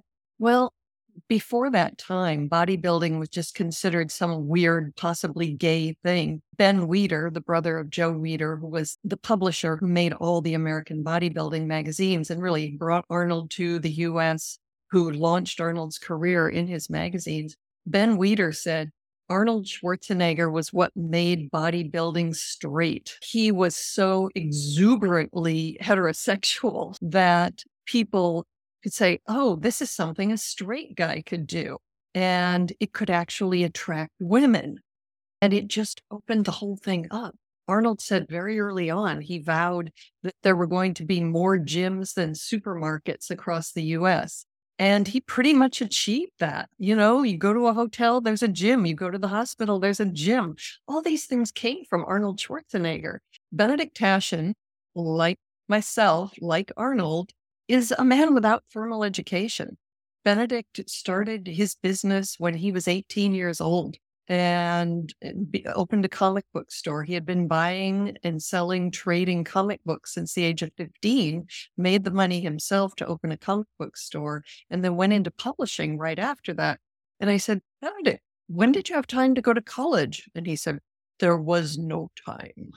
Well, 0.40 0.72
before 1.28 1.70
that 1.70 1.98
time, 1.98 2.48
bodybuilding 2.48 3.18
was 3.18 3.28
just 3.28 3.54
considered 3.54 4.10
some 4.10 4.48
weird, 4.48 4.94
possibly 4.96 5.52
gay 5.52 5.96
thing. 6.04 6.42
Ben 6.56 6.86
Weider, 6.86 7.32
the 7.32 7.40
brother 7.40 7.78
of 7.78 7.90
Joe 7.90 8.12
Weider, 8.12 8.60
who 8.60 8.66
was 8.66 8.98
the 9.04 9.16
publisher 9.16 9.76
who 9.76 9.86
made 9.86 10.12
all 10.12 10.40
the 10.40 10.54
American 10.54 11.02
bodybuilding 11.02 11.66
magazines 11.66 12.30
and 12.30 12.42
really 12.42 12.76
brought 12.76 13.04
Arnold 13.10 13.50
to 13.52 13.78
the 13.78 13.90
US, 13.90 14.58
who 14.90 15.10
launched 15.10 15.60
Arnold's 15.60 15.98
career 15.98 16.48
in 16.48 16.66
his 16.66 16.90
magazines. 16.90 17.56
Ben 17.86 18.18
Weider 18.18 18.54
said, 18.54 18.90
Arnold 19.30 19.66
Schwarzenegger 19.66 20.50
was 20.50 20.72
what 20.72 20.96
made 20.96 21.50
bodybuilding 21.50 22.34
straight. 22.34 23.18
He 23.22 23.52
was 23.52 23.76
so 23.76 24.30
exuberantly 24.34 25.76
heterosexual 25.82 26.96
that 27.02 27.62
people 27.84 28.46
could 28.88 28.94
say, 28.94 29.20
oh, 29.28 29.56
this 29.56 29.82
is 29.82 29.90
something 29.90 30.32
a 30.32 30.38
straight 30.38 30.96
guy 30.96 31.20
could 31.20 31.46
do. 31.46 31.76
And 32.14 32.72
it 32.80 32.94
could 32.94 33.10
actually 33.10 33.62
attract 33.62 34.12
women. 34.18 34.78
And 35.42 35.52
it 35.52 35.68
just 35.68 36.00
opened 36.10 36.46
the 36.46 36.52
whole 36.52 36.78
thing 36.78 37.06
up. 37.10 37.34
Arnold 37.68 38.00
said 38.00 38.30
very 38.30 38.58
early 38.58 38.88
on, 38.88 39.20
he 39.20 39.40
vowed 39.40 39.92
that 40.22 40.32
there 40.42 40.56
were 40.56 40.66
going 40.66 40.94
to 40.94 41.04
be 41.04 41.22
more 41.22 41.58
gyms 41.58 42.14
than 42.14 42.32
supermarkets 42.32 43.28
across 43.28 43.72
the 43.72 43.82
US. 43.98 44.46
And 44.78 45.06
he 45.06 45.20
pretty 45.20 45.52
much 45.52 45.82
achieved 45.82 46.32
that. 46.38 46.70
You 46.78 46.96
know, 46.96 47.22
you 47.22 47.36
go 47.36 47.52
to 47.52 47.66
a 47.66 47.74
hotel, 47.74 48.22
there's 48.22 48.42
a 48.42 48.48
gym. 48.48 48.86
You 48.86 48.94
go 48.94 49.10
to 49.10 49.18
the 49.18 49.28
hospital, 49.28 49.78
there's 49.78 50.00
a 50.00 50.06
gym. 50.06 50.56
All 50.86 51.02
these 51.02 51.26
things 51.26 51.52
came 51.52 51.84
from 51.90 52.06
Arnold 52.06 52.38
Schwarzenegger. 52.38 53.18
Benedikt 53.52 53.94
Taschen, 53.94 54.54
like 54.94 55.36
myself, 55.68 56.32
like 56.40 56.72
Arnold, 56.74 57.32
is 57.68 57.94
a 57.96 58.04
man 58.04 58.34
without 58.34 58.64
formal 58.68 59.04
education. 59.04 59.76
Benedikt 60.24 60.88
started 60.88 61.46
his 61.46 61.76
business 61.76 62.36
when 62.38 62.54
he 62.54 62.72
was 62.72 62.88
18 62.88 63.34
years 63.34 63.60
old 63.60 63.96
and 64.28 65.14
eh, 65.22 65.32
opened 65.74 66.04
a 66.04 66.08
comic 66.08 66.44
book 66.52 66.70
store. 66.70 67.02
He 67.02 67.14
had 67.14 67.24
been 67.24 67.48
buying 67.48 68.16
and 68.22 68.42
selling, 68.42 68.90
trading 68.90 69.44
comic 69.44 69.80
books 69.84 70.14
since 70.14 70.34
the 70.34 70.44
age 70.44 70.62
of 70.62 70.70
15, 70.76 71.46
made 71.76 72.04
the 72.04 72.10
money 72.10 72.40
himself 72.40 72.94
to 72.96 73.06
open 73.06 73.32
a 73.32 73.38
comic 73.38 73.68
book 73.78 73.96
store, 73.96 74.44
and 74.70 74.84
then 74.84 74.96
went 74.96 75.14
into 75.14 75.30
publishing 75.30 75.98
right 75.98 76.18
after 76.18 76.52
that. 76.54 76.78
And 77.20 77.30
I 77.30 77.38
said, 77.38 77.60
Benedikt, 77.80 78.20
when 78.48 78.72
did 78.72 78.88
you 78.88 78.96
have 78.96 79.06
time 79.06 79.34
to 79.34 79.42
go 79.42 79.54
to 79.54 79.62
college? 79.62 80.28
And 80.34 80.46
he 80.46 80.56
said, 80.56 80.78
There 81.20 81.36
was 81.36 81.78
no 81.78 82.10
time. 82.26 82.72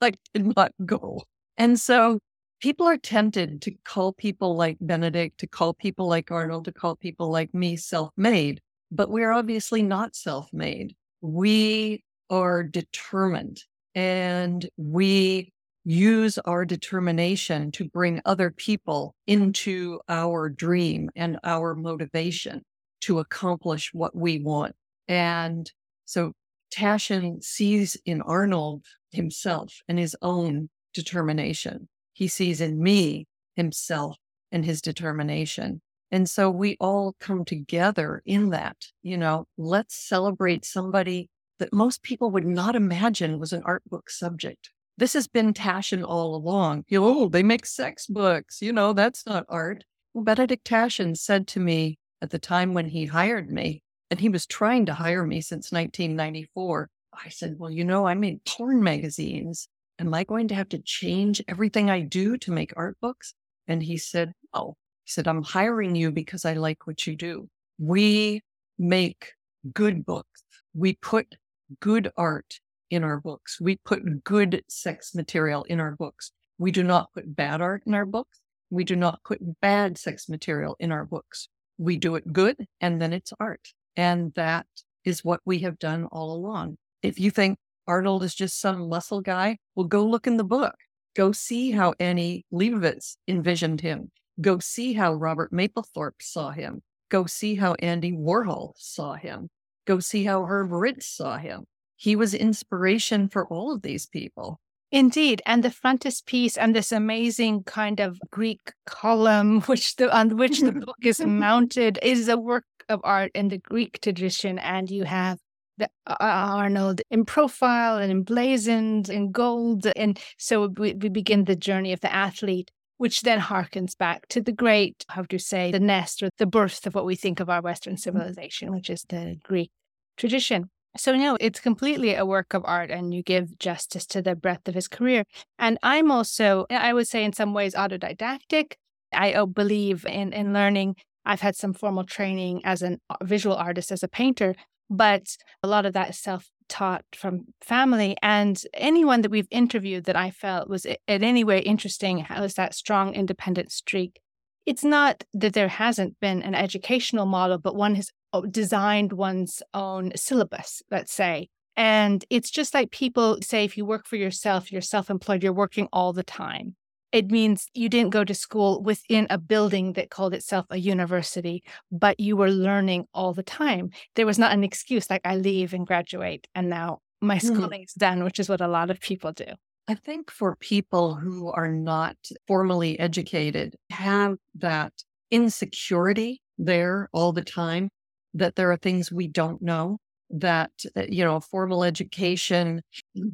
I 0.00 0.12
did 0.32 0.54
not 0.54 0.72
go. 0.84 1.22
And 1.56 1.78
so 1.78 2.20
people 2.64 2.88
are 2.88 2.96
tempted 2.96 3.60
to 3.60 3.70
call 3.84 4.14
people 4.14 4.56
like 4.56 4.78
Benedikt, 4.80 5.36
to 5.36 5.46
call 5.46 5.74
people 5.74 6.08
like 6.08 6.24
mm-hmm. 6.26 6.36
Arnold, 6.36 6.64
to 6.64 6.72
call 6.72 6.96
people 6.96 7.30
like 7.30 7.52
me 7.52 7.76
self 7.76 8.10
made, 8.16 8.62
but 8.90 9.10
we're 9.10 9.32
obviously 9.32 9.82
not 9.82 10.16
self 10.16 10.48
made. 10.50 10.96
We 11.20 12.02
are 12.30 12.62
determined 12.62 13.60
and 13.94 14.66
we 14.78 15.52
use 15.84 16.38
our 16.38 16.64
determination 16.64 17.70
to 17.72 17.84
bring 17.90 18.22
other 18.24 18.50
people 18.50 19.14
into 19.26 20.00
our 20.08 20.48
dream 20.48 21.10
and 21.14 21.38
our 21.44 21.74
motivation 21.74 22.62
to 23.02 23.18
accomplish 23.18 23.90
what 23.92 24.16
we 24.16 24.38
want. 24.38 24.74
And 25.06 25.70
so 26.06 26.32
Taschen 26.74 27.44
sees 27.44 27.98
in 28.06 28.22
Arnold 28.22 28.86
himself 29.10 29.82
and 29.86 29.98
his 29.98 30.16
own 30.22 30.70
determination 30.94 31.88
he 32.14 32.28
sees 32.28 32.62
in 32.62 32.82
me 32.82 33.26
himself 33.56 34.16
and 34.50 34.64
his 34.64 34.80
determination. 34.80 35.82
And 36.10 36.30
so 36.30 36.48
we 36.48 36.76
all 36.80 37.14
come 37.20 37.44
together 37.44 38.22
in 38.24 38.50
that, 38.50 38.76
you 39.02 39.18
know, 39.18 39.46
let's 39.58 39.96
celebrate 39.96 40.64
somebody 40.64 41.28
that 41.58 41.72
most 41.72 42.02
people 42.02 42.30
would 42.30 42.46
not 42.46 42.76
imagine 42.76 43.38
was 43.38 43.52
an 43.52 43.62
art 43.64 43.82
book 43.84 44.08
subject. 44.08 44.70
This 44.96 45.12
has 45.14 45.26
been 45.26 45.52
Taschen 45.52 46.04
all 46.06 46.36
along. 46.36 46.84
You 46.88 47.00
know, 47.00 47.06
oh, 47.06 47.28
they 47.28 47.42
make 47.42 47.66
sex 47.66 48.06
books. 48.06 48.62
You 48.62 48.72
know, 48.72 48.92
that's 48.92 49.26
not 49.26 49.44
art. 49.48 49.84
Well, 50.12 50.24
Benedikt 50.24 50.64
Taschen 50.64 51.16
said 51.16 51.48
to 51.48 51.60
me 51.60 51.98
at 52.22 52.30
the 52.30 52.38
time 52.38 52.74
when 52.74 52.86
he 52.86 53.06
hired 53.06 53.50
me, 53.50 53.82
and 54.08 54.20
he 54.20 54.28
was 54.28 54.46
trying 54.46 54.86
to 54.86 54.94
hire 54.94 55.26
me 55.26 55.40
since 55.40 55.72
1994. 55.72 56.88
I 57.12 57.28
said, 57.30 57.56
Well, 57.58 57.70
you 57.70 57.84
know, 57.84 58.06
I 58.06 58.14
made 58.14 58.44
porn 58.44 58.82
magazines 58.82 59.68
Am 59.98 60.12
I 60.12 60.24
going 60.24 60.48
to 60.48 60.54
have 60.54 60.68
to 60.70 60.78
change 60.78 61.42
everything 61.46 61.88
I 61.88 62.00
do 62.00 62.36
to 62.38 62.52
make 62.52 62.72
art 62.76 62.96
books? 63.00 63.34
And 63.68 63.82
he 63.82 63.96
said, 63.96 64.32
Oh, 64.52 64.76
he 65.04 65.10
said, 65.10 65.28
I'm 65.28 65.42
hiring 65.42 65.94
you 65.94 66.10
because 66.10 66.44
I 66.44 66.54
like 66.54 66.86
what 66.86 67.06
you 67.06 67.16
do. 67.16 67.48
We 67.78 68.42
make 68.78 69.32
good 69.72 70.04
books. 70.04 70.42
We 70.74 70.94
put 70.94 71.36
good 71.80 72.10
art 72.16 72.58
in 72.90 73.04
our 73.04 73.20
books. 73.20 73.60
We 73.60 73.76
put 73.84 74.24
good 74.24 74.62
sex 74.68 75.14
material 75.14 75.64
in 75.64 75.80
our 75.80 75.92
books. 75.92 76.32
We 76.58 76.70
do 76.70 76.82
not 76.82 77.12
put 77.12 77.34
bad 77.34 77.60
art 77.60 77.82
in 77.86 77.94
our 77.94 78.06
books. 78.06 78.40
We 78.70 78.84
do 78.84 78.96
not 78.96 79.20
put 79.24 79.60
bad 79.60 79.98
sex 79.98 80.28
material 80.28 80.76
in 80.80 80.92
our 80.92 81.04
books. 81.04 81.48
We 81.78 81.96
do 81.96 82.16
it 82.16 82.32
good 82.32 82.66
and 82.80 83.00
then 83.00 83.12
it's 83.12 83.32
art. 83.38 83.68
And 83.96 84.32
that 84.34 84.66
is 85.04 85.24
what 85.24 85.40
we 85.44 85.60
have 85.60 85.78
done 85.78 86.06
all 86.06 86.32
along. 86.32 86.78
If 87.02 87.20
you 87.20 87.30
think, 87.30 87.58
Arnold 87.86 88.22
is 88.22 88.34
just 88.34 88.60
some 88.60 88.88
muscle 88.88 89.20
guy. 89.20 89.58
Well, 89.74 89.86
go 89.86 90.04
look 90.04 90.26
in 90.26 90.36
the 90.36 90.44
book. 90.44 90.74
Go 91.14 91.32
see 91.32 91.70
how 91.70 91.94
Annie 92.00 92.44
Leibovitz 92.52 93.16
envisioned 93.28 93.80
him. 93.80 94.10
Go 94.40 94.58
see 94.58 94.94
how 94.94 95.14
Robert 95.14 95.52
Mapplethorpe 95.52 96.20
saw 96.20 96.50
him. 96.50 96.82
Go 97.08 97.26
see 97.26 97.54
how 97.54 97.74
Andy 97.74 98.12
Warhol 98.12 98.72
saw 98.76 99.14
him. 99.14 99.48
Go 99.86 100.00
see 100.00 100.24
how 100.24 100.44
Herb 100.44 100.72
Ritts 100.72 101.06
saw 101.06 101.38
him. 101.38 101.64
He 101.96 102.16
was 102.16 102.34
inspiration 102.34 103.28
for 103.28 103.46
all 103.46 103.72
of 103.72 103.82
these 103.82 104.06
people. 104.06 104.60
Indeed, 104.90 105.42
and 105.44 105.62
the 105.62 105.70
frontispiece 105.70 106.56
and 106.56 106.74
this 106.74 106.92
amazing 106.92 107.64
kind 107.64 108.00
of 108.00 108.18
Greek 108.30 108.72
column, 108.86 109.60
which 109.66 109.96
the 109.96 110.14
on 110.16 110.36
which 110.36 110.60
the 110.60 110.72
book 110.86 110.98
is 111.02 111.20
mounted, 111.20 111.98
is 112.02 112.28
a 112.28 112.36
work 112.36 112.64
of 112.88 113.00
art 113.04 113.30
in 113.34 113.48
the 113.48 113.58
Greek 113.58 114.00
tradition. 114.00 114.58
And 114.58 114.90
you 114.90 115.04
have 115.04 115.38
the 115.78 115.88
uh, 116.06 116.16
Arnold 116.20 117.00
in 117.10 117.24
profile 117.24 117.98
and 117.98 118.10
emblazoned 118.10 119.08
in 119.08 119.32
gold. 119.32 119.86
And 119.96 120.18
so 120.38 120.68
we, 120.68 120.94
we 120.94 121.08
begin 121.08 121.44
the 121.44 121.56
journey 121.56 121.92
of 121.92 122.00
the 122.00 122.12
athlete, 122.12 122.70
which 122.98 123.22
then 123.22 123.40
harkens 123.40 123.96
back 123.96 124.28
to 124.28 124.40
the 124.40 124.52
great, 124.52 125.04
how 125.08 125.22
do 125.22 125.34
you 125.34 125.38
say, 125.38 125.72
the 125.72 125.80
nest 125.80 126.22
or 126.22 126.28
the 126.38 126.46
birth 126.46 126.86
of 126.86 126.94
what 126.94 127.06
we 127.06 127.16
think 127.16 127.40
of 127.40 127.50
our 127.50 127.62
Western 127.62 127.94
mm. 127.94 128.00
civilization, 128.00 128.72
which 128.72 128.90
is 128.90 129.04
the 129.08 129.36
Greek 129.42 129.70
tradition. 130.16 130.70
So, 130.96 131.16
no, 131.16 131.36
it's 131.40 131.58
completely 131.58 132.14
a 132.14 132.24
work 132.24 132.54
of 132.54 132.62
art, 132.64 132.92
and 132.92 133.12
you 133.12 133.24
give 133.24 133.58
justice 133.58 134.06
to 134.06 134.22
the 134.22 134.36
breadth 134.36 134.68
of 134.68 134.76
his 134.76 134.86
career. 134.86 135.24
And 135.58 135.76
I'm 135.82 136.12
also, 136.12 136.66
I 136.70 136.92
would 136.92 137.08
say, 137.08 137.24
in 137.24 137.32
some 137.32 137.52
ways, 137.52 137.74
autodidactic 137.74 138.74
I 139.14 139.44
believe 139.44 140.04
in, 140.06 140.32
in 140.32 140.52
learning. 140.52 140.96
I've 141.24 141.40
had 141.40 141.56
some 141.56 141.72
formal 141.72 142.04
training 142.04 142.60
as 142.64 142.82
a 142.82 142.98
visual 143.22 143.56
artist, 143.56 143.90
as 143.90 144.02
a 144.02 144.08
painter, 144.08 144.54
but 144.90 145.36
a 145.62 145.68
lot 145.68 145.86
of 145.86 145.92
that 145.94 146.10
is 146.10 146.18
self 146.18 146.50
taught 146.68 147.04
from 147.14 147.46
family. 147.60 148.16
And 148.22 148.60
anyone 148.72 149.22
that 149.22 149.30
we've 149.30 149.48
interviewed 149.50 150.04
that 150.04 150.16
I 150.16 150.30
felt 150.30 150.68
was 150.68 150.84
in 150.86 150.96
any 151.06 151.44
way 151.44 151.60
interesting 151.60 152.18
has 152.18 152.54
that 152.54 152.74
strong 152.74 153.14
independent 153.14 153.70
streak. 153.72 154.20
It's 154.66 154.84
not 154.84 155.24
that 155.34 155.52
there 155.52 155.68
hasn't 155.68 156.18
been 156.20 156.42
an 156.42 156.54
educational 156.54 157.26
model, 157.26 157.58
but 157.58 157.76
one 157.76 157.96
has 157.96 158.10
uh, 158.32 158.42
designed 158.50 159.12
one's 159.12 159.62
own 159.74 160.12
syllabus, 160.16 160.82
let's 160.90 161.12
say. 161.12 161.48
And 161.76 162.24
it's 162.30 162.50
just 162.50 162.72
like 162.72 162.90
people 162.90 163.38
say 163.42 163.64
if 163.64 163.76
you 163.76 163.84
work 163.84 164.06
for 164.06 164.16
yourself, 164.16 164.72
you're 164.72 164.80
self 164.80 165.10
employed, 165.10 165.42
you're 165.42 165.52
working 165.52 165.88
all 165.92 166.12
the 166.12 166.22
time 166.22 166.76
it 167.12 167.30
means 167.30 167.68
you 167.74 167.88
didn't 167.88 168.10
go 168.10 168.24
to 168.24 168.34
school 168.34 168.82
within 168.82 169.26
a 169.30 169.38
building 169.38 169.92
that 169.92 170.10
called 170.10 170.34
itself 170.34 170.66
a 170.70 170.78
university, 170.78 171.62
but 171.92 172.18
you 172.18 172.36
were 172.36 172.50
learning 172.50 173.06
all 173.14 173.32
the 173.32 173.42
time. 173.42 173.90
There 174.16 174.26
was 174.26 174.38
not 174.38 174.52
an 174.52 174.64
excuse 174.64 175.08
like 175.08 175.22
I 175.24 175.36
leave 175.36 175.72
and 175.72 175.86
graduate 175.86 176.46
and 176.54 176.68
now 176.68 176.98
my 177.20 177.36
mm-hmm. 177.38 177.54
schooling 177.54 177.82
is 177.82 177.94
done, 177.94 178.24
which 178.24 178.38
is 178.38 178.48
what 178.48 178.60
a 178.60 178.68
lot 178.68 178.90
of 178.90 179.00
people 179.00 179.32
do. 179.32 179.46
I 179.86 179.94
think 179.94 180.30
for 180.30 180.56
people 180.56 181.14
who 181.14 181.50
are 181.50 181.70
not 181.70 182.16
formally 182.46 182.98
educated, 182.98 183.76
have 183.90 184.36
that 184.56 184.92
insecurity 185.30 186.40
there 186.58 187.08
all 187.12 187.32
the 187.32 187.44
time 187.44 187.90
that 188.32 188.56
there 188.56 188.70
are 188.72 188.76
things 188.76 189.12
we 189.12 189.28
don't 189.28 189.60
know 189.60 189.98
that 190.30 190.70
uh, 190.96 191.02
you 191.08 191.24
know 191.24 191.40
formal 191.40 191.84
education 191.84 192.82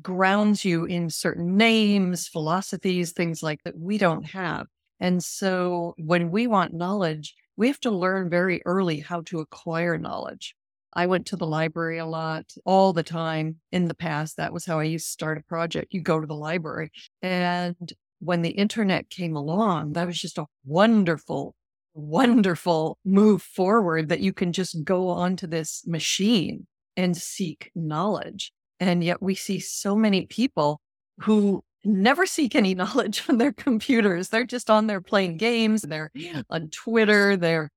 grounds 0.03 0.65
you 0.65 0.85
in 0.85 1.09
certain 1.11 1.57
names 1.57 2.29
philosophies 2.29 3.13
things 3.13 3.43
like 3.43 3.61
that 3.65 3.79
we 3.79 3.99
don't 3.99 4.25
have. 4.25 4.67
And 5.01 5.23
so 5.25 5.95
when 5.99 6.31
we 6.31 6.47
want 6.47 6.75
knowledge 6.75 7.35
we 7.57 7.69
have 7.69 7.81
to 7.81 7.91
learn 7.91 8.31
very 8.31 8.63
early 8.65 9.01
how 9.01 9.21
to 9.23 9.41
acquire 9.41 9.99
knowledge. 9.99 10.55
I 10.95 11.07
went 11.07 11.27
to 11.27 11.37
the 11.37 11.47
library 11.47 11.99
a 11.99 12.07
lot 12.07 12.47
all 12.65 12.93
the 12.93 13.03
time 13.03 13.57
in 13.71 13.87
the 13.87 13.95
past. 13.95 14.37
That 14.39 14.53
was 14.53 14.65
how 14.65 14.81
i 14.81 14.85
used 14.85 15.07
to 15.07 15.13
start 15.13 15.39
a 15.39 15.43
project. 15.43 15.93
You 15.95 16.01
go 16.03 16.21
to 16.21 16.27
the 16.27 16.35
library. 16.35 16.91
And 17.23 17.93
when 18.21 18.43
the 18.43 18.51
internet 18.51 19.09
came 19.11 19.35
along 19.37 19.95
that 19.95 20.07
was 20.07 20.21
just 20.21 20.39
a 20.39 20.47
wonderful 20.65 21.55
wonderful 21.95 22.99
move 23.05 23.43
forward 23.43 24.09
that 24.09 24.21
you 24.21 24.33
can 24.33 24.53
just 24.53 24.85
go 24.85 25.09
onto 25.09 25.47
this 25.47 25.85
machine 25.87 26.67
and 27.01 27.17
seek 27.17 27.71
knowledge. 27.75 28.53
And 28.79 29.03
yet 29.03 29.23
we 29.23 29.35
see 29.35 29.59
so 29.59 29.97
many 29.97 30.27
people 30.27 30.81
who 31.21 31.65
never 31.85 32.27
seek 32.27 32.55
any 32.55 32.75
knowledge 32.81 33.21
from 33.21 33.39
their 33.39 33.53
computers. 33.53 34.29
They're 34.29 34.45
just 34.45 34.71
on 34.71 34.87
there 34.87 35.01
playing 35.01 35.39
games, 35.39 35.83
they're 35.83 36.11
on 36.51 36.69
Twitter, 36.69 37.37
they're, 37.37 37.71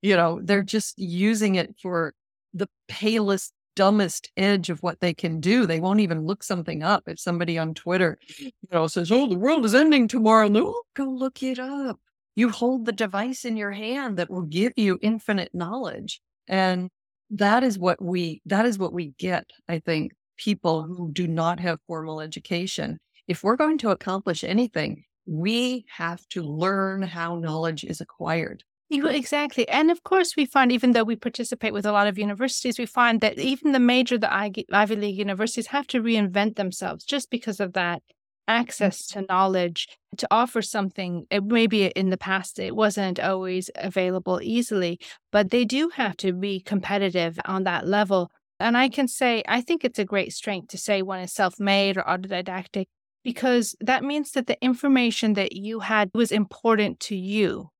you 0.00 0.16
know, 0.16 0.40
they're 0.42 0.62
just 0.62 0.98
using 0.98 1.56
it 1.56 1.74
for 1.82 2.14
the 2.54 2.68
palest, 2.88 3.52
dumbest 3.74 4.30
edge 4.36 4.70
of 4.70 4.80
what 4.82 5.00
they 5.00 5.12
can 5.12 5.40
do. 5.40 5.66
They 5.66 5.80
won't 5.80 6.00
even 6.00 6.24
look 6.24 6.44
something 6.44 6.82
up. 6.82 7.04
If 7.06 7.18
somebody 7.18 7.58
on 7.58 7.74
Twitter, 7.74 8.16
you 8.38 8.52
know, 8.70 8.86
says, 8.86 9.10
Oh, 9.10 9.26
the 9.26 9.38
world 9.38 9.64
is 9.64 9.74
ending 9.74 10.06
tomorrow, 10.06 10.46
no, 10.46 10.68
oh, 10.68 10.82
go 10.94 11.04
look 11.04 11.42
it 11.42 11.58
up. 11.58 11.98
You 12.36 12.50
hold 12.50 12.86
the 12.86 12.92
device 12.92 13.44
in 13.44 13.56
your 13.56 13.72
hand 13.72 14.18
that 14.18 14.30
will 14.30 14.42
give 14.42 14.72
you 14.76 15.00
infinite 15.02 15.52
knowledge. 15.52 16.20
And 16.46 16.90
that 17.30 17.62
is 17.62 17.78
what 17.78 18.00
we 18.02 18.40
that 18.46 18.64
is 18.66 18.78
what 18.78 18.92
we 18.92 19.12
get 19.18 19.46
i 19.68 19.78
think 19.78 20.12
people 20.36 20.82
who 20.82 21.10
do 21.12 21.26
not 21.26 21.60
have 21.60 21.78
formal 21.86 22.20
education 22.20 22.98
if 23.26 23.42
we're 23.42 23.56
going 23.56 23.78
to 23.78 23.90
accomplish 23.90 24.44
anything 24.44 25.04
we 25.26 25.84
have 25.88 26.26
to 26.28 26.42
learn 26.42 27.02
how 27.02 27.36
knowledge 27.36 27.84
is 27.84 28.00
acquired 28.00 28.64
Exactly. 28.90 29.68
And 29.68 29.90
of 29.90 30.02
course, 30.02 30.34
we 30.34 30.46
find, 30.46 30.72
even 30.72 30.92
though 30.92 31.04
we 31.04 31.14
participate 31.14 31.74
with 31.74 31.84
a 31.84 31.92
lot 31.92 32.06
of 32.06 32.18
universities, 32.18 32.78
we 32.78 32.86
find 32.86 33.20
that 33.20 33.38
even 33.38 33.72
the 33.72 33.78
major, 33.78 34.16
the 34.16 34.32
Ivy 34.32 34.96
League 34.96 35.18
universities 35.18 35.66
have 35.66 35.86
to 35.88 36.00
reinvent 36.00 36.56
themselves 36.56 37.04
just 37.04 37.30
because 37.30 37.60
of 37.60 37.74
that 37.74 38.02
access 38.48 39.02
mm. 39.02 39.12
to 39.12 39.26
knowledge 39.28 39.88
to 40.16 40.26
offer 40.30 40.62
something 40.62 41.26
it 41.30 41.44
maybe 41.44 41.86
in 41.86 42.10
the 42.10 42.16
past 42.16 42.58
it 42.58 42.74
wasn't 42.74 43.20
always 43.20 43.70
available 43.76 44.40
easily 44.42 44.98
but 45.30 45.50
they 45.50 45.64
do 45.64 45.90
have 45.90 46.16
to 46.16 46.32
be 46.32 46.60
competitive 46.60 47.38
on 47.44 47.64
that 47.64 47.86
level. 47.86 48.30
And 48.58 48.76
i 48.76 48.88
can 48.88 49.06
say 49.06 49.42
i 49.46 49.60
think 49.60 49.84
it's 49.84 49.98
a 49.98 50.04
great 50.04 50.32
strength 50.32 50.68
to 50.68 50.78
say 50.78 51.02
one 51.02 51.20
is 51.20 51.32
self-made 51.32 51.96
or 51.96 52.02
autodidactic 52.02 52.86
because 53.24 53.76
that 53.80 54.02
means 54.02 54.32
that 54.32 54.46
the 54.46 54.56
information 54.62 55.34
that 55.34 55.52
you 55.52 55.80
had 55.80 56.10
was 56.14 56.32
important 56.32 56.98
to 57.00 57.16
you. 57.16 57.70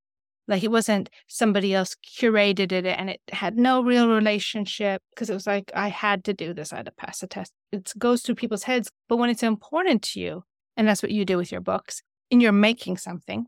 Like 0.47 0.63
it 0.63 0.71
wasn't 0.71 1.11
somebody 1.27 1.75
else 1.75 1.95
curated 2.19 2.73
it 2.73 2.87
and 2.87 3.11
it 3.11 3.21
had 3.31 3.57
no 3.57 3.83
real 3.83 4.09
relationship 4.09 5.03
because 5.11 5.29
it 5.29 5.35
was 5.35 5.47
like 5.47 5.71
i 5.75 5.89
had 5.89 6.25
to 6.25 6.33
do 6.33 6.55
this 6.55 6.73
i 6.73 6.77
had 6.77 6.87
to 6.87 6.93
pass 6.93 7.21
the 7.21 7.27
test. 7.27 7.53
It 7.71 7.93
goes 7.99 8.23
through 8.23 8.37
people's 8.37 8.63
heads 8.63 8.91
but 9.09 9.19
when 9.19 9.31
it's 9.31 9.43
important 9.43 10.03
to 10.03 10.21
you 10.21 10.45
and 10.79 10.89
that's 10.89 11.03
what 11.03 11.13
you 11.13 11.27
do 11.27 11.37
with 11.37 11.53
your 11.53 11.61
books, 11.61 12.03
and 12.31 12.41
you're 12.41 12.53
making 12.53 12.97
something, 12.97 13.47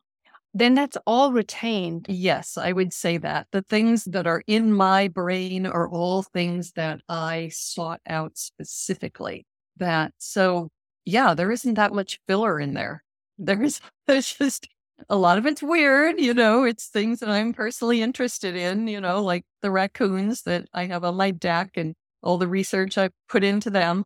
then 0.52 0.74
that's 0.74 0.96
all 1.06 1.32
retained. 1.32 2.06
Yes, 2.08 2.58
I 2.58 2.72
would 2.72 2.92
say 2.92 3.18
that. 3.18 3.46
The 3.52 3.62
things 3.62 4.04
that 4.04 4.26
are 4.26 4.42
in 4.46 4.72
my 4.72 5.08
brain 5.08 5.66
are 5.66 5.88
all 5.88 6.22
things 6.22 6.72
that 6.72 7.00
I 7.08 7.50
sought 7.52 8.00
out 8.08 8.36
specifically. 8.36 9.46
That 9.76 10.12
so 10.18 10.70
yeah, 11.04 11.34
there 11.34 11.52
isn't 11.52 11.74
that 11.74 11.94
much 11.94 12.18
filler 12.26 12.58
in 12.60 12.74
there. 12.74 13.04
There's 13.38 13.80
there's 14.06 14.34
just 14.34 14.68
a 15.08 15.16
lot 15.16 15.38
of 15.38 15.46
it's 15.46 15.62
weird, 15.62 16.20
you 16.20 16.34
know, 16.34 16.64
it's 16.64 16.88
things 16.88 17.20
that 17.20 17.30
I'm 17.30 17.54
personally 17.54 18.02
interested 18.02 18.54
in, 18.56 18.86
you 18.88 19.00
know, 19.00 19.22
like 19.22 19.44
the 19.62 19.70
raccoons 19.70 20.42
that 20.42 20.66
I 20.74 20.86
have 20.86 21.04
on 21.04 21.14
my 21.16 21.30
deck 21.30 21.70
and 21.76 21.94
all 22.22 22.36
the 22.38 22.48
research 22.48 22.98
I 22.98 23.10
put 23.28 23.44
into 23.44 23.70
them 23.70 24.04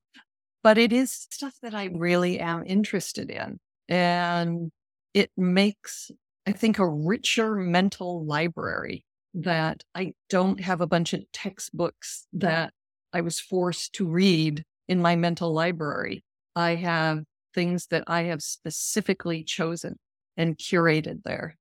but 0.64 0.78
it 0.78 0.92
is 0.92 1.12
stuff 1.12 1.54
that 1.62 1.74
I 1.74 1.90
really 1.94 2.40
am 2.40 2.64
interested 2.66 3.30
in. 3.30 3.60
And 3.88 4.72
it 5.12 5.30
makes, 5.36 6.10
I 6.46 6.52
think, 6.52 6.78
a 6.78 6.88
richer 6.88 7.54
mental 7.54 8.24
library 8.24 9.04
that 9.34 9.84
I 9.94 10.14
don't 10.30 10.60
have 10.60 10.80
a 10.80 10.86
bunch 10.86 11.12
of 11.12 11.20
textbooks 11.32 12.26
that 12.32 12.72
I 13.12 13.20
was 13.20 13.38
forced 13.38 13.92
to 13.96 14.08
read 14.08 14.64
in 14.88 15.02
my 15.02 15.16
mental 15.16 15.52
library. 15.52 16.24
I 16.56 16.76
have 16.76 17.24
things 17.52 17.86
that 17.88 18.04
I 18.06 18.22
have 18.24 18.42
specifically 18.42 19.44
chosen 19.44 19.96
and 20.36 20.56
curated 20.56 21.24
there. 21.24 21.56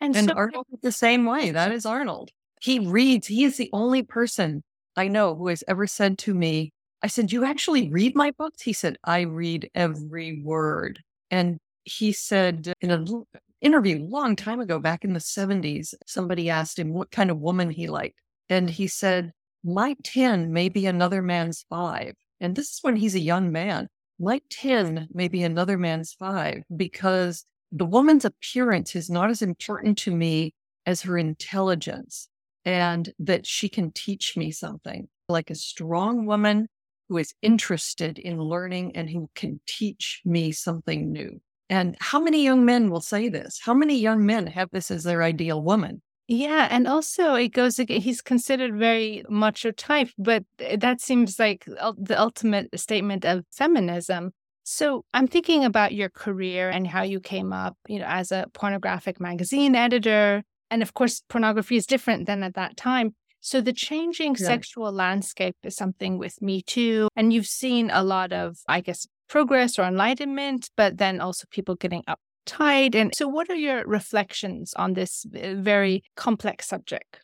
And, 0.00 0.16
and 0.16 0.28
so- 0.30 0.34
Arnold 0.34 0.66
the 0.82 0.92
same 0.92 1.26
way. 1.26 1.50
That 1.50 1.72
is 1.72 1.84
Arnold. 1.84 2.30
He 2.62 2.78
reads, 2.78 3.26
he 3.26 3.44
is 3.44 3.58
the 3.58 3.68
only 3.74 4.02
person 4.02 4.62
I 4.96 5.08
know 5.08 5.34
who 5.34 5.48
has 5.48 5.62
ever 5.68 5.86
said 5.86 6.16
to 6.20 6.32
me, 6.32 6.72
I 7.02 7.08
said, 7.08 7.32
You 7.32 7.44
actually 7.44 7.90
read 7.90 8.14
my 8.14 8.30
books? 8.32 8.62
He 8.62 8.72
said, 8.72 8.96
I 9.04 9.22
read 9.22 9.70
every 9.74 10.40
word. 10.42 11.00
And 11.30 11.58
he 11.84 12.12
said 12.12 12.72
in 12.80 12.90
an 12.90 13.24
interview 13.60 14.04
long 14.04 14.36
time 14.36 14.60
ago, 14.60 14.78
back 14.78 15.04
in 15.04 15.12
the 15.12 15.20
70s, 15.20 15.94
somebody 16.06 16.50
asked 16.50 16.78
him 16.78 16.92
what 16.92 17.10
kind 17.10 17.30
of 17.30 17.38
woman 17.38 17.70
he 17.70 17.88
liked. 17.88 18.18
And 18.48 18.70
he 18.70 18.86
said, 18.86 19.32
My 19.64 19.96
10 20.04 20.52
may 20.52 20.68
be 20.68 20.86
another 20.86 21.22
man's 21.22 21.64
five. 21.68 22.14
And 22.40 22.54
this 22.54 22.70
is 22.70 22.78
when 22.82 22.96
he's 22.96 23.14
a 23.14 23.20
young 23.20 23.52
man. 23.52 23.88
My 24.18 24.40
10 24.50 25.08
may 25.12 25.28
be 25.28 25.42
another 25.42 25.76
man's 25.76 26.12
five 26.12 26.62
because 26.74 27.44
the 27.72 27.84
woman's 27.84 28.24
appearance 28.24 28.96
is 28.96 29.10
not 29.10 29.30
as 29.30 29.42
important 29.42 29.98
to 29.98 30.10
me 30.10 30.54
as 30.86 31.02
her 31.02 31.18
intelligence 31.18 32.28
and 32.64 33.12
that 33.18 33.46
she 33.46 33.68
can 33.68 33.92
teach 33.92 34.36
me 34.36 34.50
something. 34.50 35.08
Like 35.28 35.50
a 35.50 35.54
strong 35.54 36.26
woman 36.26 36.68
who 37.08 37.18
is 37.18 37.34
interested 37.42 38.18
in 38.18 38.40
learning 38.40 38.96
and 38.96 39.08
who 39.08 39.28
can 39.34 39.60
teach 39.66 40.20
me 40.24 40.52
something 40.52 41.12
new. 41.12 41.40
And 41.68 41.96
how 42.00 42.20
many 42.20 42.44
young 42.44 42.64
men 42.64 42.90
will 42.90 43.00
say 43.00 43.28
this? 43.28 43.60
How 43.62 43.74
many 43.74 43.98
young 43.98 44.24
men 44.24 44.46
have 44.46 44.70
this 44.70 44.90
as 44.90 45.04
their 45.04 45.22
ideal 45.22 45.62
woman? 45.62 46.02
Yeah, 46.28 46.66
and 46.70 46.88
also 46.88 47.34
it 47.34 47.48
goes. 47.48 47.76
He's 47.76 48.20
considered 48.20 48.76
very 48.76 49.24
macho 49.28 49.70
type, 49.70 50.08
but 50.18 50.44
eh, 50.58 50.76
that 50.76 51.00
seems 51.00 51.38
like 51.38 51.64
the 51.66 52.16
ultimate 52.18 52.68
statement 52.78 53.24
of 53.24 53.44
feminism. 53.52 54.32
So 54.64 55.04
I'm 55.14 55.28
thinking 55.28 55.64
about 55.64 55.94
your 55.94 56.08
career 56.08 56.68
and 56.68 56.84
how 56.84 57.02
you 57.02 57.20
came 57.20 57.52
up, 57.52 57.76
you 57.86 58.00
know, 58.00 58.06
as 58.06 58.32
a 58.32 58.46
pornographic 58.52 59.20
magazine 59.20 59.76
editor, 59.76 60.42
and 60.68 60.82
of 60.82 60.94
course, 60.94 61.22
pornography 61.28 61.76
is 61.76 61.86
different 61.86 62.26
than 62.26 62.42
at 62.42 62.54
that 62.54 62.76
time. 62.76 63.14
So 63.46 63.60
the 63.60 63.72
changing 63.72 64.34
yeah. 64.40 64.44
sexual 64.44 64.90
landscape 64.90 65.54
is 65.62 65.76
something 65.76 66.18
with 66.18 66.42
Me 66.42 66.62
Too. 66.62 67.06
And 67.14 67.32
you've 67.32 67.46
seen 67.46 67.90
a 67.92 68.02
lot 68.02 68.32
of, 68.32 68.56
I 68.66 68.80
guess, 68.80 69.06
progress 69.28 69.78
or 69.78 69.84
enlightenment, 69.84 70.68
but 70.76 70.98
then 70.98 71.20
also 71.20 71.46
people 71.52 71.76
getting 71.76 72.02
uptight. 72.08 72.96
And 72.96 73.12
so, 73.14 73.28
what 73.28 73.48
are 73.48 73.54
your 73.54 73.86
reflections 73.86 74.74
on 74.74 74.94
this 74.94 75.24
very 75.30 76.02
complex 76.16 76.66
subject? 76.66 77.20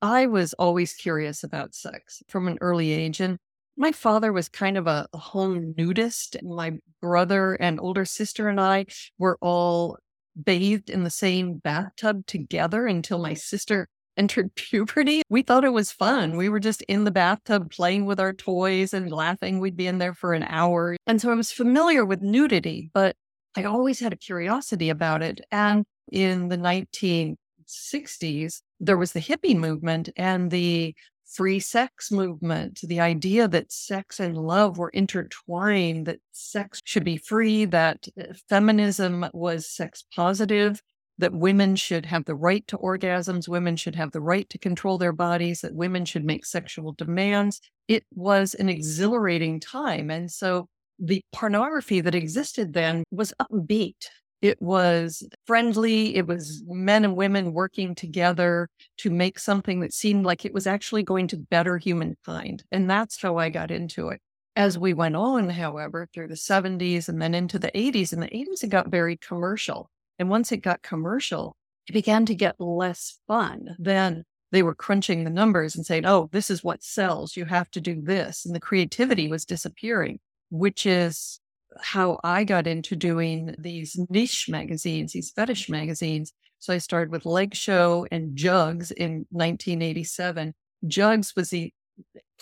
I 0.00 0.24
was 0.24 0.54
always 0.54 0.94
curious 0.94 1.44
about 1.44 1.74
sex 1.74 2.22
from 2.30 2.48
an 2.48 2.56
early 2.62 2.90
age. 2.92 3.20
And 3.20 3.36
my 3.76 3.92
father 3.92 4.32
was 4.32 4.48
kind 4.48 4.78
of 4.78 4.86
a, 4.86 5.06
a 5.12 5.18
home 5.18 5.74
nudist. 5.76 6.34
And 6.34 6.48
my 6.48 6.78
brother 7.02 7.52
and 7.60 7.78
older 7.78 8.06
sister 8.06 8.48
and 8.48 8.58
I 8.58 8.86
were 9.18 9.36
all 9.42 9.98
bathed 10.42 10.88
in 10.88 11.04
the 11.04 11.10
same 11.10 11.58
bathtub 11.58 12.24
together 12.24 12.86
until 12.86 13.18
my 13.18 13.34
sister 13.34 13.86
entered 14.18 14.54
puberty. 14.54 15.22
We 15.30 15.42
thought 15.42 15.64
it 15.64 15.72
was 15.72 15.92
fun. 15.92 16.36
We 16.36 16.48
were 16.48 16.60
just 16.60 16.82
in 16.82 17.04
the 17.04 17.10
bathtub 17.10 17.70
playing 17.70 18.04
with 18.04 18.20
our 18.20 18.32
toys 18.32 18.92
and 18.92 19.10
laughing. 19.10 19.60
We'd 19.60 19.76
be 19.76 19.86
in 19.86 19.98
there 19.98 20.14
for 20.14 20.34
an 20.34 20.42
hour. 20.42 20.96
And 21.06 21.20
so 21.20 21.30
I 21.30 21.34
was 21.34 21.52
familiar 21.52 22.04
with 22.04 22.20
nudity, 22.20 22.90
but 22.92 23.16
I 23.56 23.64
always 23.64 24.00
had 24.00 24.12
a 24.12 24.16
curiosity 24.16 24.90
about 24.90 25.22
it. 25.22 25.40
And 25.50 25.84
in 26.12 26.48
the 26.48 26.58
1960s, 26.58 28.60
there 28.80 28.98
was 28.98 29.12
the 29.12 29.20
hippie 29.20 29.56
movement 29.56 30.10
and 30.16 30.50
the 30.50 30.94
free 31.28 31.60
sex 31.60 32.10
movement, 32.10 32.80
the 32.82 33.00
idea 33.00 33.46
that 33.48 33.70
sex 33.70 34.18
and 34.18 34.36
love 34.36 34.78
were 34.78 34.88
intertwined, 34.90 36.06
that 36.06 36.20
sex 36.32 36.80
should 36.84 37.04
be 37.04 37.16
free, 37.16 37.64
that 37.66 38.08
uh, 38.18 38.32
feminism 38.48 39.26
was 39.32 39.68
sex 39.68 40.04
positive, 40.14 40.82
that 41.18 41.32
women 41.32 41.76
should 41.76 42.06
have 42.06 42.24
the 42.24 42.34
right 42.34 42.66
to 42.68 42.78
orgasms, 42.78 43.48
women 43.48 43.76
should 43.76 43.96
have 43.96 44.12
the 44.12 44.20
right 44.20 44.48
to 44.50 44.58
control 44.58 44.98
their 44.98 45.12
bodies, 45.12 45.60
that 45.60 45.74
women 45.74 46.04
should 46.04 46.24
make 46.24 46.46
sexual 46.46 46.92
demands. 46.92 47.60
It 47.88 48.04
was 48.14 48.54
an 48.54 48.68
exhilarating 48.68 49.60
time. 49.60 50.10
And 50.10 50.30
so 50.30 50.68
the 50.98 51.22
pornography 51.32 52.00
that 52.00 52.14
existed 52.14 52.72
then 52.72 53.04
was 53.10 53.32
upbeat. 53.40 54.06
It 54.40 54.60
was 54.62 55.26
friendly. 55.46 56.14
It 56.14 56.26
was 56.26 56.62
men 56.66 57.04
and 57.04 57.16
women 57.16 57.52
working 57.52 57.94
together 57.94 58.68
to 58.98 59.10
make 59.10 59.38
something 59.38 59.80
that 59.80 59.92
seemed 59.92 60.24
like 60.24 60.44
it 60.44 60.54
was 60.54 60.66
actually 60.66 61.02
going 61.02 61.26
to 61.28 61.36
better 61.36 61.78
humankind. 61.78 62.62
And 62.70 62.88
that's 62.88 63.20
how 63.20 63.36
I 63.38 63.48
got 63.48 63.72
into 63.72 64.10
it. 64.10 64.20
As 64.54 64.78
we 64.78 64.94
went 64.94 65.16
on, 65.16 65.50
however, 65.50 66.08
through 66.12 66.28
the 66.28 66.34
70s 66.34 67.08
and 67.08 67.20
then 67.20 67.34
into 67.34 67.58
the 67.58 67.70
80s, 67.72 68.12
in 68.12 68.20
the 68.20 68.28
80s, 68.28 68.62
it 68.62 68.70
got 68.70 68.88
very 68.88 69.16
commercial. 69.16 69.90
And 70.18 70.28
once 70.28 70.52
it 70.52 70.58
got 70.58 70.82
commercial, 70.82 71.56
it 71.88 71.92
began 71.92 72.26
to 72.26 72.34
get 72.34 72.60
less 72.60 73.18
fun. 73.26 73.76
Then 73.78 74.24
they 74.50 74.62
were 74.62 74.74
crunching 74.74 75.24
the 75.24 75.30
numbers 75.30 75.76
and 75.76 75.84
saying, 75.84 76.06
oh, 76.06 76.28
this 76.32 76.50
is 76.50 76.64
what 76.64 76.82
sells. 76.82 77.36
You 77.36 77.44
have 77.44 77.70
to 77.72 77.80
do 77.80 78.00
this. 78.02 78.46
And 78.46 78.54
the 78.54 78.60
creativity 78.60 79.28
was 79.28 79.44
disappearing, 79.44 80.20
which 80.50 80.86
is 80.86 81.40
how 81.82 82.18
I 82.24 82.44
got 82.44 82.66
into 82.66 82.96
doing 82.96 83.54
these 83.58 83.98
niche 84.08 84.46
magazines, 84.48 85.12
these 85.12 85.30
fetish 85.30 85.68
magazines. 85.68 86.32
So 86.58 86.72
I 86.72 86.78
started 86.78 87.12
with 87.12 87.26
Leg 87.26 87.54
Show 87.54 88.06
and 88.10 88.36
Jugs 88.36 88.90
in 88.90 89.26
1987. 89.30 90.54
Jugs 90.86 91.36
was 91.36 91.50
the 91.50 91.72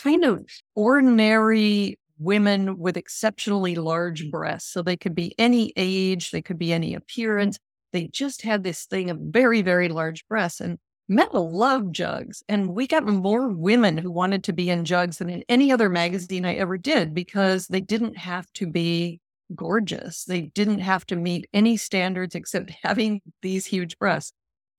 kind 0.00 0.24
of 0.24 0.46
ordinary 0.74 1.98
women 2.18 2.78
with 2.78 2.96
exceptionally 2.96 3.74
large 3.74 4.24
mm. 4.24 4.30
breasts. 4.30 4.72
So 4.72 4.82
they 4.82 4.96
could 4.96 5.14
be 5.14 5.34
any 5.38 5.72
age, 5.76 6.30
they 6.30 6.42
could 6.42 6.58
be 6.58 6.72
any 6.72 6.94
appearance. 6.94 7.58
They 7.92 8.08
just 8.08 8.42
had 8.42 8.62
this 8.62 8.84
thing 8.84 9.10
of 9.10 9.18
very, 9.20 9.62
very 9.62 9.88
large 9.88 10.26
breasts. 10.28 10.60
And 10.60 10.78
men 11.08 11.28
love 11.32 11.92
jugs. 11.92 12.42
And 12.48 12.68
we 12.74 12.86
got 12.86 13.06
more 13.06 13.48
women 13.48 13.96
who 13.98 14.10
wanted 14.10 14.44
to 14.44 14.52
be 14.52 14.70
in 14.70 14.84
jugs 14.84 15.18
than 15.18 15.30
in 15.30 15.44
any 15.48 15.72
other 15.72 15.88
magazine 15.88 16.44
I 16.44 16.54
ever 16.54 16.78
did 16.78 17.14
because 17.14 17.68
they 17.68 17.80
didn't 17.80 18.16
have 18.18 18.52
to 18.54 18.66
be 18.66 19.20
gorgeous. 19.54 20.24
They 20.24 20.42
didn't 20.42 20.80
have 20.80 21.06
to 21.06 21.16
meet 21.16 21.48
any 21.52 21.76
standards 21.76 22.34
except 22.34 22.72
having 22.82 23.20
these 23.42 23.66
huge 23.66 23.98
breasts. 23.98 24.32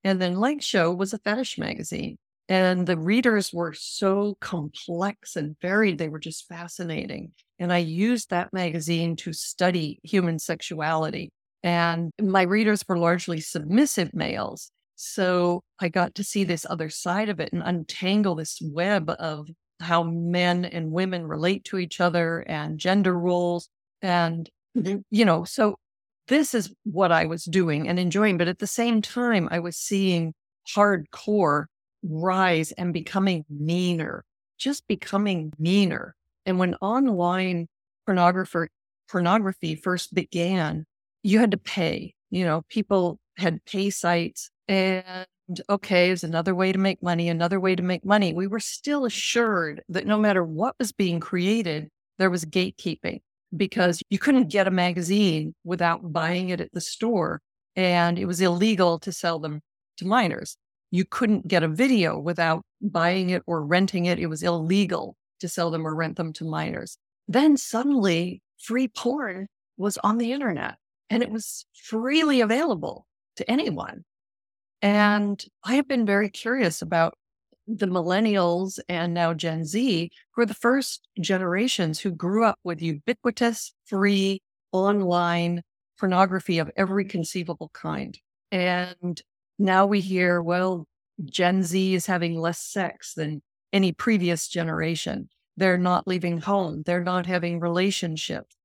And 0.03 0.21
then 0.21 0.39
Leg 0.39 0.61
Show 0.61 0.93
was 0.93 1.13
a 1.13 1.19
fetish 1.19 1.57
magazine. 1.57 2.17
And 2.49 2.87
the 2.87 2.97
readers 2.97 3.51
were 3.51 3.73
so 3.73 4.37
complex 4.39 5.35
and 5.35 5.57
varied. 5.61 5.97
They 5.97 6.07
were 6.07 6.19
just 6.19 6.47
fascinating. 6.47 7.33
And 7.59 7.73
I 7.73 7.79
used 7.79 8.29
that 8.29 8.53
magazine 8.53 9.15
to 9.17 9.33
study 9.33 9.99
human 10.03 10.39
sexuality. 10.39 11.29
And 11.63 12.11
my 12.21 12.43
readers 12.43 12.83
were 12.87 12.97
largely 12.97 13.41
submissive 13.41 14.13
males. 14.13 14.71
So 14.95 15.63
I 15.79 15.89
got 15.89 16.15
to 16.15 16.23
see 16.23 16.43
this 16.43 16.65
other 16.69 16.89
side 16.89 17.29
of 17.29 17.39
it 17.39 17.51
and 17.51 17.61
untangle 17.63 18.35
this 18.35 18.59
web 18.61 19.09
of 19.19 19.47
how 19.79 20.03
men 20.03 20.65
and 20.65 20.91
women 20.91 21.27
relate 21.27 21.65
to 21.65 21.77
each 21.77 21.99
other 21.99 22.39
and 22.47 22.79
gender 22.79 23.17
roles. 23.17 23.69
And, 24.01 24.49
mm-hmm. 24.75 24.99
you 25.11 25.25
know, 25.25 25.43
so 25.43 25.75
this 26.27 26.53
is 26.53 26.73
what 26.83 27.11
I 27.11 27.25
was 27.25 27.43
doing 27.43 27.87
and 27.87 27.99
enjoying. 27.99 28.37
But 28.37 28.47
at 28.47 28.59
the 28.59 28.67
same 28.67 29.01
time, 29.01 29.47
I 29.51 29.59
was 29.59 29.77
seeing 29.77 30.33
hardcore 30.73 31.65
rise 32.03 32.71
and 32.73 32.93
becoming 32.93 33.45
meaner, 33.49 34.23
just 34.57 34.87
becoming 34.87 35.53
meaner. 35.59 36.15
And 36.45 36.59
when 36.59 36.75
online 36.75 37.67
pornographer, 38.07 38.67
pornography 39.09 39.75
first 39.75 40.13
began, 40.13 40.85
you 41.23 41.39
had 41.39 41.51
to 41.51 41.57
pay. 41.57 42.13
You 42.29 42.45
know, 42.45 42.63
people 42.69 43.19
had 43.37 43.63
pay 43.65 43.89
sites 43.89 44.49
and 44.67 45.25
okay, 45.69 46.09
is 46.11 46.23
another 46.23 46.53
way 46.53 46.71
to 46.71 46.79
make 46.79 47.01
money, 47.01 47.29
another 47.29 47.59
way 47.59 47.75
to 47.75 47.83
make 47.83 48.05
money. 48.05 48.33
We 48.33 48.47
were 48.47 48.59
still 48.59 49.05
assured 49.05 49.81
that 49.89 50.05
no 50.05 50.17
matter 50.17 50.43
what 50.43 50.75
was 50.79 50.91
being 50.91 51.19
created, 51.19 51.89
there 52.17 52.29
was 52.29 52.45
gatekeeping 52.45 53.21
because 53.55 54.01
you 54.09 54.19
couldn't 54.19 54.49
get 54.49 54.67
a 54.67 54.71
magazine 54.71 55.55
without 55.63 56.11
buying 56.11 56.49
it 56.49 56.59
at 56.59 56.73
the 56.73 56.81
store. 56.81 57.41
And 57.75 58.17
it 58.17 58.25
was 58.25 58.41
illegal 58.41 58.99
to 58.99 59.11
sell 59.11 59.39
them 59.39 59.61
to 59.97 60.05
minors. 60.05 60.57
You 60.91 61.05
couldn't 61.05 61.47
get 61.47 61.63
a 61.63 61.67
video 61.67 62.17
without 62.17 62.63
buying 62.81 63.29
it 63.31 63.43
or 63.45 63.63
renting 63.63 64.05
it. 64.05 64.19
It 64.19 64.27
was 64.27 64.43
illegal 64.43 65.15
to 65.39 65.47
sell 65.47 65.69
them 65.71 65.85
or 65.85 65.95
rent 65.95 66.17
them 66.17 66.33
to 66.33 66.45
minors. 66.45 66.97
Then 67.27 67.57
suddenly, 67.57 68.41
free 68.57 68.87
porn 68.87 69.47
was 69.77 69.97
on 69.99 70.17
the 70.17 70.31
internet 70.31 70.75
and 71.09 71.21
it 71.21 71.29
was 71.29 71.65
freely 71.73 72.41
available 72.41 73.05
to 73.35 73.49
anyone. 73.49 74.03
And 74.81 75.43
I 75.63 75.75
have 75.75 75.87
been 75.87 76.05
very 76.05 76.29
curious 76.29 76.81
about 76.81 77.15
the 77.67 77.85
millennials 77.85 78.79
and 78.87 79.13
now 79.13 79.33
Gen 79.33 79.65
Z, 79.65 80.09
who 80.31 80.41
are 80.41 80.45
the 80.45 80.53
first 80.53 81.07
generations 81.19 81.99
who 81.99 82.11
grew 82.11 82.45
up 82.45 82.57
with 82.63 82.81
ubiquitous, 82.81 83.73
free, 83.85 84.41
online 84.71 85.63
pornography 85.99 86.59
of 86.59 86.71
every 86.77 87.05
conceivable 87.05 87.69
kind. 87.73 88.17
And 88.51 89.21
now 89.59 89.85
we 89.85 90.01
hear, 90.01 90.41
well, 90.41 90.87
Gen 91.25 91.63
Z 91.63 91.95
is 91.95 92.05
having 92.05 92.39
less 92.39 92.59
sex 92.59 93.13
than 93.13 93.41
any 93.73 93.91
previous 93.91 94.47
generation. 94.47 95.29
They're 95.55 95.77
not 95.77 96.07
leaving 96.07 96.39
home. 96.39 96.83
They're 96.85 97.03
not 97.03 97.25
having 97.25 97.59
relationships. 97.59 98.55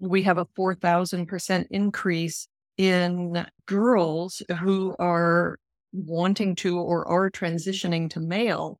We 0.00 0.22
have 0.22 0.38
a 0.38 0.46
4,000% 0.46 1.66
increase 1.70 2.48
in 2.76 3.46
girls 3.66 4.42
who 4.60 4.94
are 4.98 5.58
wanting 5.92 6.54
to 6.54 6.78
or 6.78 7.06
are 7.08 7.30
transitioning 7.30 8.08
to 8.10 8.20
male 8.20 8.78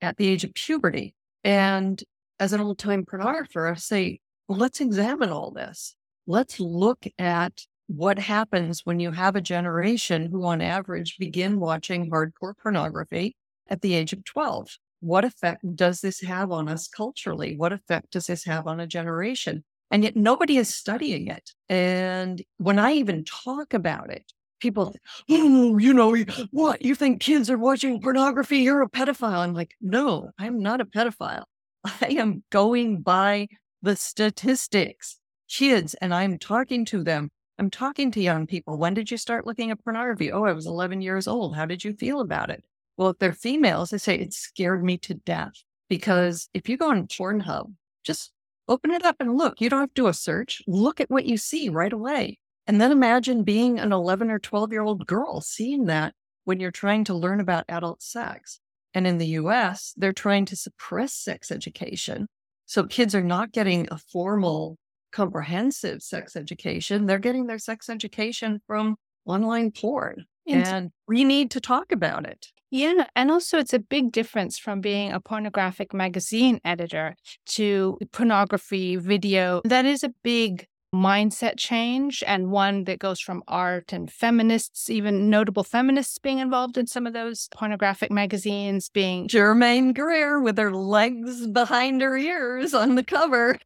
at 0.00 0.16
the 0.16 0.26
age 0.26 0.44
of 0.44 0.54
puberty. 0.54 1.14
And 1.44 2.02
as 2.40 2.52
an 2.52 2.60
old 2.60 2.78
time 2.78 3.04
pornographer, 3.04 3.70
I 3.70 3.74
say, 3.74 4.20
well, 4.48 4.58
let's 4.58 4.80
examine 4.80 5.30
all 5.30 5.50
this. 5.50 5.94
Let's 6.26 6.58
look 6.58 7.04
at 7.18 7.64
what 7.96 8.18
happens 8.18 8.80
when 8.84 9.00
you 9.00 9.10
have 9.10 9.36
a 9.36 9.40
generation 9.40 10.30
who, 10.30 10.44
on 10.44 10.60
average, 10.62 11.18
begin 11.18 11.60
watching 11.60 12.10
hardcore 12.10 12.54
pornography 12.56 13.36
at 13.68 13.82
the 13.82 13.94
age 13.94 14.12
of 14.12 14.24
12. 14.24 14.78
What 15.00 15.24
effect 15.24 15.62
does 15.74 16.00
this 16.00 16.20
have 16.22 16.50
on 16.52 16.68
us 16.68 16.88
culturally? 16.88 17.56
What 17.56 17.72
effect 17.72 18.12
does 18.12 18.26
this 18.26 18.44
have 18.44 18.66
on 18.66 18.80
a 18.80 18.86
generation? 18.86 19.62
And 19.90 20.04
yet 20.04 20.16
nobody 20.16 20.56
is 20.56 20.74
studying 20.74 21.26
it. 21.26 21.50
And 21.68 22.42
when 22.56 22.78
I 22.78 22.92
even 22.92 23.24
talk 23.24 23.74
about 23.74 24.10
it, 24.10 24.32
people, 24.60 24.94
oh, 25.30 25.76
you 25.76 25.92
know, 25.92 26.16
what? 26.50 26.82
You 26.82 26.94
think 26.94 27.20
kids 27.20 27.50
are 27.50 27.58
watching 27.58 28.00
pornography? 28.00 28.58
You're 28.58 28.82
a 28.82 28.88
pedophile. 28.88 29.38
I'm 29.38 29.54
like, 29.54 29.74
no, 29.82 30.30
I'm 30.38 30.60
not 30.60 30.80
a 30.80 30.86
pedophile. 30.86 31.44
I 31.84 32.16
am 32.18 32.42
going 32.50 33.02
by 33.02 33.48
the 33.82 33.96
statistics. 33.96 35.18
Kids, 35.50 35.94
and 36.00 36.14
I'm 36.14 36.38
talking 36.38 36.86
to 36.86 37.04
them. 37.04 37.28
I'm 37.58 37.70
talking 37.70 38.10
to 38.12 38.20
young 38.20 38.46
people. 38.46 38.78
When 38.78 38.94
did 38.94 39.10
you 39.10 39.16
start 39.16 39.46
looking 39.46 39.70
at 39.70 39.82
pornography? 39.82 40.32
Oh, 40.32 40.44
I 40.44 40.52
was 40.52 40.66
11 40.66 41.00
years 41.02 41.28
old. 41.28 41.54
How 41.54 41.66
did 41.66 41.84
you 41.84 41.92
feel 41.92 42.20
about 42.20 42.50
it? 42.50 42.64
Well, 42.96 43.10
if 43.10 43.18
they're 43.18 43.32
females, 43.32 43.90
they 43.90 43.98
say 43.98 44.16
it 44.16 44.32
scared 44.32 44.82
me 44.84 44.98
to 44.98 45.14
death 45.14 45.54
because 45.88 46.48
if 46.54 46.68
you 46.68 46.76
go 46.76 46.90
on 46.90 47.06
Pornhub, 47.06 47.72
just 48.04 48.32
Open 48.68 48.92
it 48.92 49.04
up 49.04 49.16
and 49.18 49.36
look. 49.36 49.60
You 49.60 49.68
don't 49.68 49.80
have 49.80 49.94
to 49.94 50.02
do 50.02 50.06
a 50.06 50.14
search. 50.14 50.62
Look 50.66 51.00
at 51.00 51.10
what 51.10 51.26
you 51.26 51.36
see 51.36 51.68
right 51.68 51.92
away. 51.92 52.38
And 52.66 52.80
then 52.80 52.92
imagine 52.92 53.42
being 53.42 53.78
an 53.78 53.92
11 53.92 54.30
or 54.30 54.38
12 54.38 54.72
year 54.72 54.82
old 54.82 55.06
girl 55.06 55.40
seeing 55.40 55.86
that 55.86 56.14
when 56.44 56.60
you're 56.60 56.70
trying 56.70 57.04
to 57.04 57.14
learn 57.14 57.40
about 57.40 57.64
adult 57.68 58.02
sex. 58.02 58.60
And 58.94 59.06
in 59.06 59.18
the 59.18 59.26
US, 59.26 59.92
they're 59.96 60.12
trying 60.12 60.44
to 60.46 60.56
suppress 60.56 61.12
sex 61.12 61.50
education. 61.50 62.28
So 62.66 62.84
kids 62.84 63.14
are 63.14 63.22
not 63.22 63.52
getting 63.52 63.88
a 63.90 63.98
formal, 63.98 64.78
comprehensive 65.12 66.02
sex 66.02 66.36
education. 66.36 67.06
They're 67.06 67.18
getting 67.18 67.46
their 67.46 67.58
sex 67.58 67.88
education 67.88 68.60
from 68.66 68.96
online 69.26 69.70
porn. 69.70 70.26
And 70.48 70.90
we 71.06 71.22
need 71.24 71.52
to 71.52 71.60
talk 71.60 71.92
about 71.92 72.26
it. 72.26 72.48
Yeah. 72.70 73.06
And 73.14 73.30
also, 73.30 73.58
it's 73.58 73.74
a 73.74 73.78
big 73.78 74.12
difference 74.12 74.58
from 74.58 74.80
being 74.80 75.12
a 75.12 75.20
pornographic 75.20 75.94
magazine 75.94 76.58
editor 76.64 77.16
to 77.50 77.98
pornography, 78.12 78.96
video. 78.96 79.60
That 79.64 79.84
is 79.84 80.02
a 80.02 80.12
big 80.24 80.66
mindset 80.94 81.58
change 81.58 82.22
and 82.26 82.50
one 82.50 82.84
that 82.84 82.98
goes 82.98 83.20
from 83.20 83.42
art 83.48 83.92
and 83.92 84.10
feminists, 84.10 84.90
even 84.90 85.30
notable 85.30 85.64
feminists 85.64 86.18
being 86.18 86.38
involved 86.38 86.76
in 86.76 86.86
some 86.86 87.06
of 87.06 87.12
those 87.12 87.48
pornographic 87.54 88.10
magazines, 88.10 88.88
being 88.88 89.28
Germaine 89.28 89.92
Greer 89.92 90.40
with 90.40 90.58
her 90.58 90.74
legs 90.74 91.46
behind 91.46 92.02
her 92.02 92.16
ears 92.16 92.74
on 92.74 92.94
the 92.94 93.04
cover. 93.04 93.58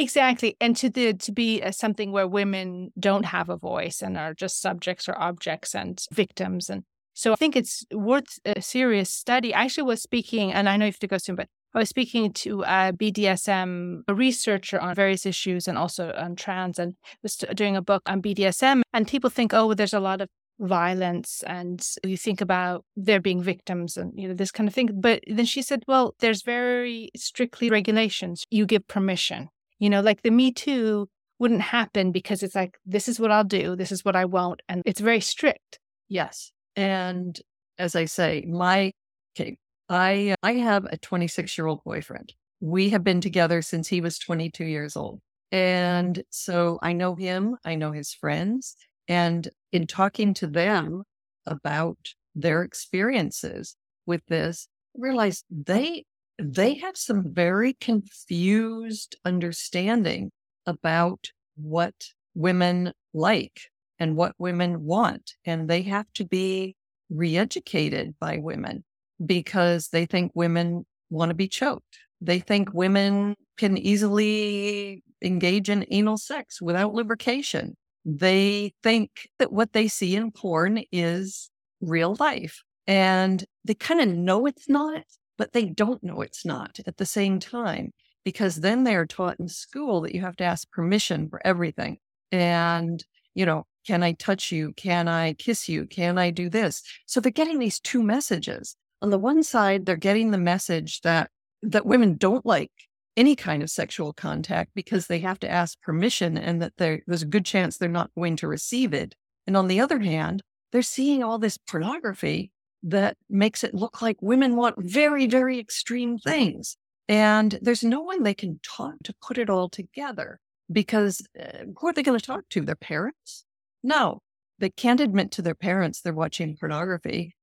Exactly, 0.00 0.56
and 0.62 0.74
to 0.76 0.88
the 0.88 1.12
to 1.12 1.30
be 1.30 1.62
uh, 1.62 1.72
something 1.72 2.10
where 2.10 2.26
women 2.26 2.90
don't 2.98 3.26
have 3.26 3.50
a 3.50 3.58
voice 3.58 4.00
and 4.00 4.16
are 4.16 4.32
just 4.32 4.58
subjects 4.58 5.10
or 5.10 5.18
objects 5.18 5.74
and 5.74 6.02
victims, 6.10 6.70
and 6.70 6.84
so 7.12 7.34
I 7.34 7.36
think 7.36 7.54
it's 7.54 7.84
worth 7.92 8.38
a 8.46 8.62
serious 8.62 9.10
study. 9.10 9.52
I 9.54 9.64
actually 9.64 9.82
was 9.82 10.00
speaking, 10.00 10.54
and 10.54 10.70
I 10.70 10.78
know 10.78 10.86
you 10.86 10.92
have 10.92 10.98
to 11.00 11.06
go 11.06 11.18
soon, 11.18 11.36
but 11.36 11.48
I 11.74 11.80
was 11.80 11.90
speaking 11.90 12.32
to 12.32 12.62
a 12.62 12.94
BDSM 12.94 14.04
researcher 14.08 14.80
on 14.80 14.94
various 14.94 15.26
issues 15.26 15.68
and 15.68 15.76
also 15.76 16.14
on 16.16 16.34
trans, 16.34 16.78
and 16.78 16.94
was 17.22 17.36
doing 17.36 17.76
a 17.76 17.82
book 17.82 18.00
on 18.06 18.22
BDSM. 18.22 18.80
And 18.94 19.06
people 19.06 19.28
think, 19.28 19.52
oh, 19.52 19.66
well, 19.66 19.76
there's 19.76 19.92
a 19.92 20.00
lot 20.00 20.22
of 20.22 20.30
violence, 20.58 21.44
and 21.46 21.86
you 22.02 22.16
think 22.16 22.40
about 22.40 22.86
there 22.96 23.20
being 23.20 23.42
victims 23.42 23.98
and 23.98 24.18
you 24.18 24.28
know 24.28 24.34
this 24.34 24.50
kind 24.50 24.66
of 24.66 24.74
thing. 24.74 24.98
But 24.98 25.22
then 25.26 25.44
she 25.44 25.60
said, 25.60 25.82
well, 25.86 26.14
there's 26.20 26.40
very 26.40 27.10
strictly 27.14 27.68
regulations. 27.68 28.44
You 28.50 28.64
give 28.64 28.88
permission. 28.88 29.50
You 29.80 29.90
know, 29.90 30.00
like 30.00 30.22
the 30.22 30.30
Me 30.30 30.52
Too 30.52 31.08
wouldn't 31.40 31.62
happen 31.62 32.12
because 32.12 32.42
it's 32.42 32.54
like 32.54 32.78
this 32.86 33.08
is 33.08 33.18
what 33.18 33.32
I'll 33.32 33.44
do, 33.44 33.74
this 33.74 33.90
is 33.90 34.04
what 34.04 34.14
I 34.14 34.26
won't, 34.26 34.60
and 34.68 34.82
it's 34.84 35.00
very 35.00 35.20
strict. 35.20 35.80
Yes, 36.08 36.52
and 36.76 37.40
as 37.78 37.96
I 37.96 38.04
say, 38.04 38.44
my 38.46 38.92
okay, 39.34 39.56
I 39.88 40.36
I 40.42 40.52
have 40.54 40.84
a 40.84 40.98
26 40.98 41.58
year 41.58 41.66
old 41.66 41.82
boyfriend. 41.84 42.34
We 42.60 42.90
have 42.90 43.02
been 43.02 43.20
together 43.20 43.62
since 43.62 43.88
he 43.88 44.00
was 44.00 44.18
22 44.18 44.64
years 44.64 44.96
old. 44.96 45.20
And 45.50 46.22
so 46.30 46.78
I 46.82 46.92
know 46.92 47.14
him, 47.16 47.56
I 47.64 47.74
know 47.74 47.92
his 47.92 48.12
friends. 48.14 48.76
And 49.08 49.48
in 49.72 49.86
talking 49.86 50.34
to 50.34 50.46
them 50.46 51.02
about 51.46 51.98
their 52.34 52.62
experiences 52.62 53.76
with 54.06 54.22
this, 54.28 54.68
I 54.96 55.00
realized 55.00 55.44
they 55.50 56.04
they 56.40 56.74
have 56.74 56.96
some 56.96 57.32
very 57.32 57.74
confused 57.74 59.16
understanding 59.24 60.30
about 60.66 61.30
what 61.56 61.94
women 62.34 62.92
like 63.12 63.60
and 63.98 64.16
what 64.16 64.34
women 64.38 64.84
want. 64.84 65.34
And 65.44 65.68
they 65.68 65.82
have 65.82 66.06
to 66.14 66.24
be 66.24 66.76
re 67.10 67.36
educated 67.36 68.14
by 68.18 68.38
women 68.38 68.84
because 69.24 69.88
they 69.88 70.06
think 70.06 70.32
women 70.34 70.86
want 71.10 71.30
to 71.30 71.34
be 71.34 71.48
choked. 71.48 71.98
They 72.20 72.38
think 72.38 72.72
women 72.72 73.36
can 73.56 73.76
easily 73.76 75.02
engage 75.22 75.68
in 75.68 75.86
anal 75.90 76.18
sex 76.18 76.62
without 76.62 76.94
lubrication. 76.94 77.76
They 78.04 78.72
think 78.82 79.28
that 79.38 79.52
what 79.52 79.72
they 79.72 79.88
see 79.88 80.16
in 80.16 80.30
porn 80.30 80.82
is 80.90 81.50
real 81.80 82.16
life. 82.18 82.62
And 82.86 83.44
they 83.64 83.74
kind 83.74 84.00
of 84.00 84.08
know 84.08 84.46
it's 84.46 84.68
not, 84.68 85.02
but 85.40 85.54
they 85.54 85.64
don't 85.64 86.04
know 86.04 86.20
it's 86.20 86.44
not 86.44 86.78
at 86.86 86.98
the 86.98 87.06
same 87.06 87.40
time, 87.40 87.92
because 88.26 88.56
then 88.56 88.84
they 88.84 88.94
are 88.94 89.06
taught 89.06 89.40
in 89.40 89.48
school 89.48 90.02
that 90.02 90.14
you 90.14 90.20
have 90.20 90.36
to 90.36 90.44
ask 90.44 90.70
permission 90.70 91.30
for 91.30 91.40
everything. 91.46 91.96
And, 92.30 93.02
you 93.34 93.46
know, 93.46 93.64
can 93.86 94.02
I 94.02 94.12
touch 94.12 94.52
you? 94.52 94.74
Can 94.74 95.08
I 95.08 95.32
kiss 95.32 95.66
you? 95.66 95.86
Can 95.86 96.18
I 96.18 96.30
do 96.30 96.50
this? 96.50 96.82
So 97.06 97.20
they're 97.20 97.32
getting 97.32 97.58
these 97.58 97.80
two 97.80 98.02
messages 98.02 98.76
on 99.00 99.08
the 99.08 99.18
one 99.18 99.42
side, 99.42 99.86
they're 99.86 99.96
getting 99.96 100.30
the 100.30 100.36
message 100.36 101.00
that 101.00 101.30
that 101.62 101.86
women 101.86 102.18
don't 102.18 102.44
like 102.44 102.70
any 103.16 103.34
kind 103.34 103.62
of 103.62 103.70
sexual 103.70 104.12
contact 104.12 104.72
because 104.74 105.06
they 105.06 105.20
have 105.20 105.38
to 105.40 105.50
ask 105.50 105.80
permission 105.80 106.36
and 106.36 106.60
that 106.60 106.74
there's 106.76 107.22
a 107.22 107.26
good 107.26 107.46
chance 107.46 107.78
they're 107.78 107.88
not 107.88 108.10
going 108.14 108.36
to 108.36 108.46
receive 108.46 108.92
it. 108.92 109.14
And 109.46 109.56
on 109.56 109.68
the 109.68 109.80
other 109.80 110.00
hand, 110.00 110.42
they're 110.70 110.82
seeing 110.82 111.24
all 111.24 111.38
this 111.38 111.56
pornography 111.56 112.50
that 112.82 113.16
makes 113.28 113.62
it 113.64 113.74
look 113.74 114.00
like 114.00 114.16
women 114.20 114.56
want 114.56 114.76
very, 114.78 115.26
very 115.26 115.58
extreme 115.58 116.18
things. 116.18 116.76
And 117.08 117.58
there's 117.60 117.84
no 117.84 118.00
one 118.00 118.22
they 118.22 118.34
can 118.34 118.60
talk 118.62 118.94
to 119.04 119.14
put 119.20 119.38
it 119.38 119.50
all 119.50 119.68
together 119.68 120.38
because 120.70 121.26
uh, 121.38 121.64
who 121.76 121.88
are 121.88 121.92
they 121.92 122.02
going 122.02 122.18
to 122.18 122.24
talk 122.24 122.44
to? 122.50 122.60
Their 122.60 122.76
parents? 122.76 123.44
No, 123.82 124.20
they 124.58 124.70
can't 124.70 125.00
admit 125.00 125.32
to 125.32 125.42
their 125.42 125.54
parents 125.54 126.00
they're 126.00 126.12
watching 126.12 126.56
pornography 126.56 127.34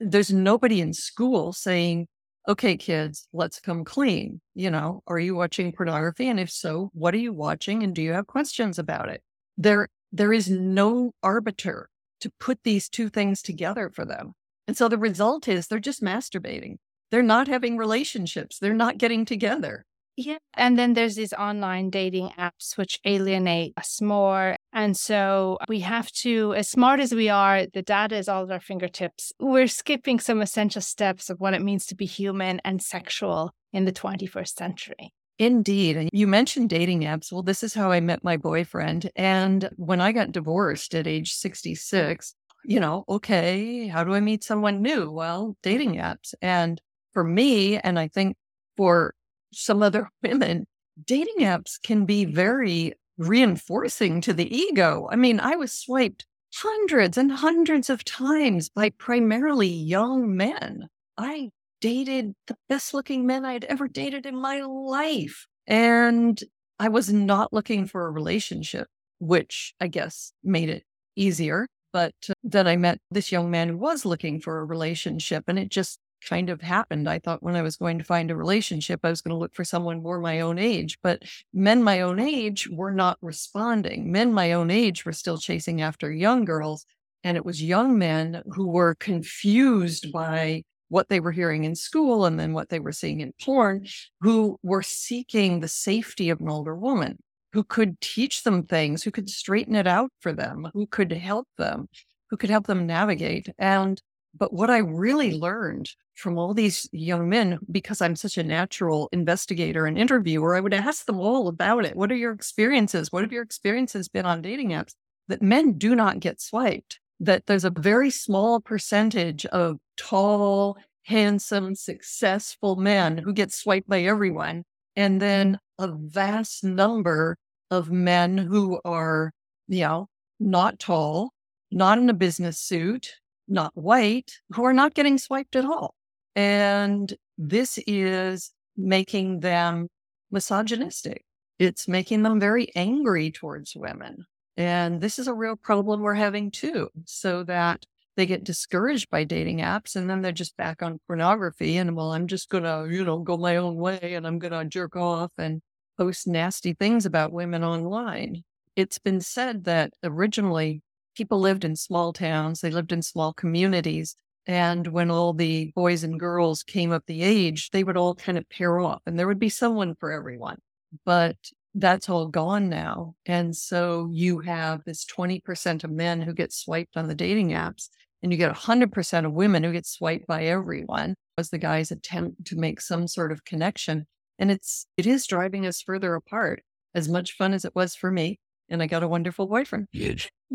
there's 0.00 0.32
nobody 0.32 0.80
in 0.80 0.92
school 0.92 1.52
saying, 1.52 2.06
okay, 2.48 2.76
kids, 2.76 3.26
let's 3.32 3.60
come 3.60 3.84
clean. 3.84 4.40
You 4.54 4.70
know, 4.70 5.02
are 5.06 5.18
you 5.18 5.34
watching 5.34 5.72
pornography? 5.72 6.28
And 6.28 6.38
if 6.38 6.50
so, 6.50 6.90
what 6.92 7.14
are 7.14 7.18
you 7.18 7.32
watching? 7.32 7.82
And 7.82 7.94
do 7.94 8.02
you 8.02 8.12
have 8.12 8.26
questions 8.26 8.78
about 8.78 9.08
it? 9.08 9.22
There, 9.56 9.88
there 10.12 10.32
is 10.32 10.50
no 10.50 11.12
arbiter 11.22 11.88
to 12.20 12.30
put 12.40 12.58
these 12.64 12.88
two 12.88 13.08
things 13.08 13.42
together 13.42 13.90
for 13.94 14.04
them. 14.04 14.34
And 14.66 14.76
so 14.76 14.88
the 14.88 14.98
result 14.98 15.48
is 15.48 15.66
they're 15.66 15.78
just 15.78 16.02
masturbating. 16.02 16.76
They're 17.10 17.22
not 17.22 17.48
having 17.48 17.76
relationships. 17.76 18.58
They're 18.58 18.74
not 18.74 18.98
getting 18.98 19.24
together. 19.24 19.84
Yeah. 20.16 20.38
And 20.54 20.78
then 20.78 20.94
there's 20.94 21.16
these 21.16 21.32
online 21.32 21.90
dating 21.90 22.30
apps 22.38 22.76
which 22.76 23.00
alienate 23.04 23.74
us 23.76 24.00
more. 24.00 24.56
And 24.72 24.96
so 24.96 25.58
we 25.68 25.80
have 25.80 26.10
to, 26.22 26.54
as 26.54 26.68
smart 26.68 27.00
as 27.00 27.12
we 27.12 27.28
are, 27.28 27.66
the 27.66 27.82
data 27.82 28.16
is 28.16 28.28
all 28.28 28.44
at 28.44 28.50
our 28.50 28.60
fingertips. 28.60 29.32
We're 29.40 29.66
skipping 29.66 30.20
some 30.20 30.40
essential 30.40 30.82
steps 30.82 31.30
of 31.30 31.40
what 31.40 31.54
it 31.54 31.62
means 31.62 31.86
to 31.86 31.96
be 31.96 32.06
human 32.06 32.60
and 32.64 32.80
sexual 32.80 33.50
in 33.72 33.86
the 33.86 33.92
21st 33.92 34.56
century. 34.56 35.12
Indeed. 35.40 35.96
And 35.96 36.10
you 36.12 36.28
mentioned 36.28 36.70
dating 36.70 37.00
apps. 37.00 37.32
Well, 37.32 37.42
this 37.42 37.64
is 37.64 37.74
how 37.74 37.90
I 37.90 37.98
met 37.98 38.22
my 38.22 38.36
boyfriend. 38.36 39.10
And 39.16 39.68
when 39.74 40.00
I 40.00 40.12
got 40.12 40.30
divorced 40.30 40.94
at 40.94 41.08
age 41.08 41.32
66, 41.32 42.34
you 42.64 42.80
know, 42.80 43.04
okay, 43.08 43.88
how 43.88 44.04
do 44.04 44.14
I 44.14 44.20
meet 44.20 44.44
someone 44.44 44.82
new? 44.82 45.10
Well, 45.10 45.56
dating 45.62 45.96
apps. 45.96 46.34
And 46.42 46.80
for 47.12 47.24
me, 47.24 47.78
and 47.78 47.98
I 47.98 48.08
think 48.08 48.36
for 48.76 49.14
some 49.52 49.82
other 49.82 50.10
women, 50.22 50.66
dating 51.04 51.40
apps 51.40 51.80
can 51.82 52.04
be 52.06 52.24
very 52.24 52.94
reinforcing 53.18 54.20
to 54.22 54.32
the 54.32 54.52
ego. 54.54 55.08
I 55.10 55.16
mean, 55.16 55.40
I 55.40 55.56
was 55.56 55.72
swiped 55.72 56.26
hundreds 56.56 57.16
and 57.18 57.32
hundreds 57.32 57.90
of 57.90 58.04
times 58.04 58.68
by 58.68 58.90
primarily 58.90 59.68
young 59.68 60.36
men. 60.36 60.88
I 61.16 61.50
dated 61.80 62.34
the 62.46 62.56
best 62.68 62.94
looking 62.94 63.26
men 63.26 63.44
I'd 63.44 63.64
ever 63.64 63.88
dated 63.88 64.26
in 64.26 64.36
my 64.36 64.60
life. 64.60 65.46
And 65.66 66.40
I 66.78 66.88
was 66.88 67.12
not 67.12 67.52
looking 67.52 67.86
for 67.86 68.06
a 68.06 68.10
relationship, 68.10 68.88
which 69.18 69.74
I 69.80 69.88
guess 69.88 70.32
made 70.42 70.68
it 70.68 70.84
easier. 71.16 71.66
But 71.92 72.14
uh, 72.28 72.33
then 72.44 72.66
I 72.68 72.76
met 72.76 73.00
this 73.10 73.32
young 73.32 73.50
man 73.50 73.70
who 73.70 73.76
was 73.78 74.04
looking 74.04 74.40
for 74.40 74.58
a 74.58 74.64
relationship, 74.64 75.44
and 75.48 75.58
it 75.58 75.70
just 75.70 75.98
kind 76.28 76.50
of 76.50 76.60
happened. 76.60 77.08
I 77.08 77.18
thought 77.18 77.42
when 77.42 77.56
I 77.56 77.62
was 77.62 77.76
going 77.76 77.98
to 77.98 78.04
find 78.04 78.30
a 78.30 78.36
relationship, 78.36 79.00
I 79.02 79.10
was 79.10 79.20
going 79.22 79.34
to 79.34 79.38
look 79.38 79.54
for 79.54 79.64
someone 79.64 80.02
more 80.02 80.20
my 80.20 80.40
own 80.40 80.58
age. 80.58 80.98
But 81.02 81.22
men 81.52 81.82
my 81.82 82.00
own 82.00 82.18
age 82.20 82.68
were 82.70 82.92
not 82.92 83.18
responding. 83.22 84.12
Men 84.12 84.32
my 84.32 84.52
own 84.52 84.70
age 84.70 85.04
were 85.04 85.12
still 85.12 85.38
chasing 85.38 85.80
after 85.82 86.12
young 86.12 86.44
girls. 86.44 86.86
And 87.24 87.36
it 87.36 87.44
was 87.44 87.62
young 87.62 87.98
men 87.98 88.42
who 88.52 88.68
were 88.68 88.94
confused 88.96 90.12
by 90.12 90.62
what 90.88 91.08
they 91.08 91.20
were 91.20 91.32
hearing 91.32 91.64
in 91.64 91.74
school 91.74 92.26
and 92.26 92.38
then 92.38 92.52
what 92.52 92.68
they 92.68 92.78
were 92.78 92.92
seeing 92.92 93.20
in 93.20 93.32
porn, 93.42 93.86
who 94.20 94.58
were 94.62 94.82
seeking 94.82 95.60
the 95.60 95.68
safety 95.68 96.30
of 96.30 96.40
an 96.40 96.48
older 96.48 96.76
woman 96.76 97.18
who 97.52 97.64
could 97.64 98.00
teach 98.00 98.42
them 98.42 98.64
things, 98.64 99.02
who 99.02 99.10
could 99.10 99.30
straighten 99.30 99.76
it 99.76 99.86
out 99.86 100.10
for 100.20 100.32
them, 100.32 100.68
who 100.74 100.86
could 100.86 101.12
help 101.12 101.46
them, 101.56 101.88
who 102.34 102.38
could 102.38 102.50
help 102.50 102.66
them 102.66 102.84
navigate. 102.84 103.48
And 103.60 104.02
but 104.36 104.52
what 104.52 104.68
I 104.68 104.78
really 104.78 105.38
learned 105.38 105.88
from 106.16 106.36
all 106.36 106.52
these 106.52 106.88
young 106.90 107.28
men, 107.28 107.60
because 107.70 108.02
I'm 108.02 108.16
such 108.16 108.36
a 108.36 108.42
natural 108.42 109.08
investigator 109.12 109.86
and 109.86 109.96
interviewer, 109.96 110.56
I 110.56 110.60
would 110.60 110.74
ask 110.74 111.06
them 111.06 111.20
all 111.20 111.46
about 111.46 111.84
it. 111.84 111.94
What 111.94 112.10
are 112.10 112.16
your 112.16 112.32
experiences? 112.32 113.12
What 113.12 113.22
have 113.22 113.30
your 113.30 113.44
experiences 113.44 114.08
been 114.08 114.26
on 114.26 114.42
dating 114.42 114.70
apps? 114.70 114.94
That 115.28 115.42
men 115.42 115.78
do 115.78 115.94
not 115.94 116.18
get 116.18 116.40
swiped, 116.40 116.98
that 117.20 117.46
there's 117.46 117.64
a 117.64 117.70
very 117.70 118.10
small 118.10 118.60
percentage 118.60 119.46
of 119.46 119.76
tall, 119.96 120.76
handsome, 121.04 121.76
successful 121.76 122.74
men 122.74 123.16
who 123.16 123.32
get 123.32 123.52
swiped 123.52 123.88
by 123.88 124.02
everyone. 124.02 124.64
And 124.96 125.22
then 125.22 125.60
a 125.78 125.92
vast 125.92 126.64
number 126.64 127.36
of 127.70 127.92
men 127.92 128.36
who 128.38 128.80
are, 128.84 129.30
you 129.68 129.82
know, 129.82 130.08
not 130.40 130.80
tall, 130.80 131.33
not 131.74 131.98
in 131.98 132.08
a 132.08 132.14
business 132.14 132.58
suit, 132.58 133.16
not 133.48 133.72
white, 133.74 134.38
who 134.50 134.64
are 134.64 134.72
not 134.72 134.94
getting 134.94 135.18
swiped 135.18 135.56
at 135.56 135.64
all. 135.64 135.96
And 136.36 137.12
this 137.36 137.80
is 137.86 138.52
making 138.76 139.40
them 139.40 139.88
misogynistic. 140.30 141.24
It's 141.58 141.88
making 141.88 142.22
them 142.22 142.38
very 142.38 142.70
angry 142.76 143.32
towards 143.32 143.74
women. 143.74 144.24
And 144.56 145.00
this 145.00 145.18
is 145.18 145.26
a 145.26 145.34
real 145.34 145.56
problem 145.56 146.00
we're 146.00 146.14
having 146.14 146.52
too, 146.52 146.90
so 147.06 147.42
that 147.42 147.84
they 148.16 148.24
get 148.24 148.44
discouraged 148.44 149.10
by 149.10 149.24
dating 149.24 149.58
apps 149.58 149.96
and 149.96 150.08
then 150.08 150.22
they're 150.22 150.30
just 150.30 150.56
back 150.56 150.80
on 150.80 151.00
pornography. 151.08 151.76
And 151.76 151.96
well, 151.96 152.12
I'm 152.12 152.28
just 152.28 152.50
to, 152.62 152.86
you 152.88 153.04
know, 153.04 153.18
go 153.18 153.36
my 153.36 153.56
own 153.56 153.74
way 153.74 154.14
and 154.14 154.28
I'm 154.28 154.38
to 154.52 154.64
jerk 154.64 154.94
off 154.94 155.32
and 155.38 155.60
post 155.98 156.28
nasty 156.28 156.72
things 156.72 157.04
about 157.04 157.32
women 157.32 157.64
online. 157.64 158.44
It's 158.76 159.00
been 159.00 159.20
said 159.20 159.64
that 159.64 159.92
originally 160.04 160.83
people 161.14 161.40
lived 161.40 161.64
in 161.64 161.76
small 161.76 162.12
towns, 162.12 162.60
they 162.60 162.70
lived 162.70 162.92
in 162.92 163.02
small 163.02 163.32
communities. 163.32 164.16
And 164.46 164.88
when 164.88 165.10
all 165.10 165.32
the 165.32 165.72
boys 165.74 166.04
and 166.04 166.20
girls 166.20 166.62
came 166.62 166.92
up 166.92 167.04
the 167.06 167.22
age, 167.22 167.70
they 167.70 167.82
would 167.82 167.96
all 167.96 168.14
kind 168.14 168.36
of 168.36 168.48
pair 168.50 168.78
off 168.78 169.00
and 169.06 169.18
there 169.18 169.26
would 169.26 169.38
be 169.38 169.48
someone 169.48 169.94
for 169.94 170.12
everyone. 170.12 170.58
But 171.04 171.36
that's 171.74 172.08
all 172.08 172.28
gone 172.28 172.68
now. 172.68 173.14
And 173.26 173.56
so 173.56 174.08
you 174.12 174.40
have 174.40 174.84
this 174.84 175.04
20% 175.04 175.84
of 175.84 175.90
men 175.90 176.22
who 176.22 176.32
get 176.32 176.52
swiped 176.52 176.96
on 176.96 177.08
the 177.08 177.14
dating 177.14 177.50
apps, 177.50 177.88
and 178.22 178.32
you 178.32 178.38
get 178.38 178.54
100% 178.54 179.26
of 179.26 179.32
women 179.32 179.64
who 179.64 179.72
get 179.72 179.86
swiped 179.86 180.26
by 180.26 180.44
everyone 180.44 181.14
as 181.36 181.50
the 181.50 181.58
guys 181.58 181.90
attempt 181.90 182.46
to 182.46 182.56
make 182.56 182.80
some 182.80 183.08
sort 183.08 183.32
of 183.32 183.44
connection. 183.44 184.06
And 184.38 184.50
it's, 184.50 184.86
it 184.96 185.06
is 185.06 185.26
driving 185.26 185.66
us 185.66 185.82
further 185.82 186.14
apart. 186.14 186.62
As 186.94 187.08
much 187.08 187.32
fun 187.32 187.52
as 187.52 187.64
it 187.64 187.74
was 187.74 187.96
for 187.96 188.12
me, 188.12 188.38
and 188.68 188.80
I 188.80 188.86
got 188.86 189.02
a 189.02 189.08
wonderful 189.08 189.46
boyfriend. 189.46 189.88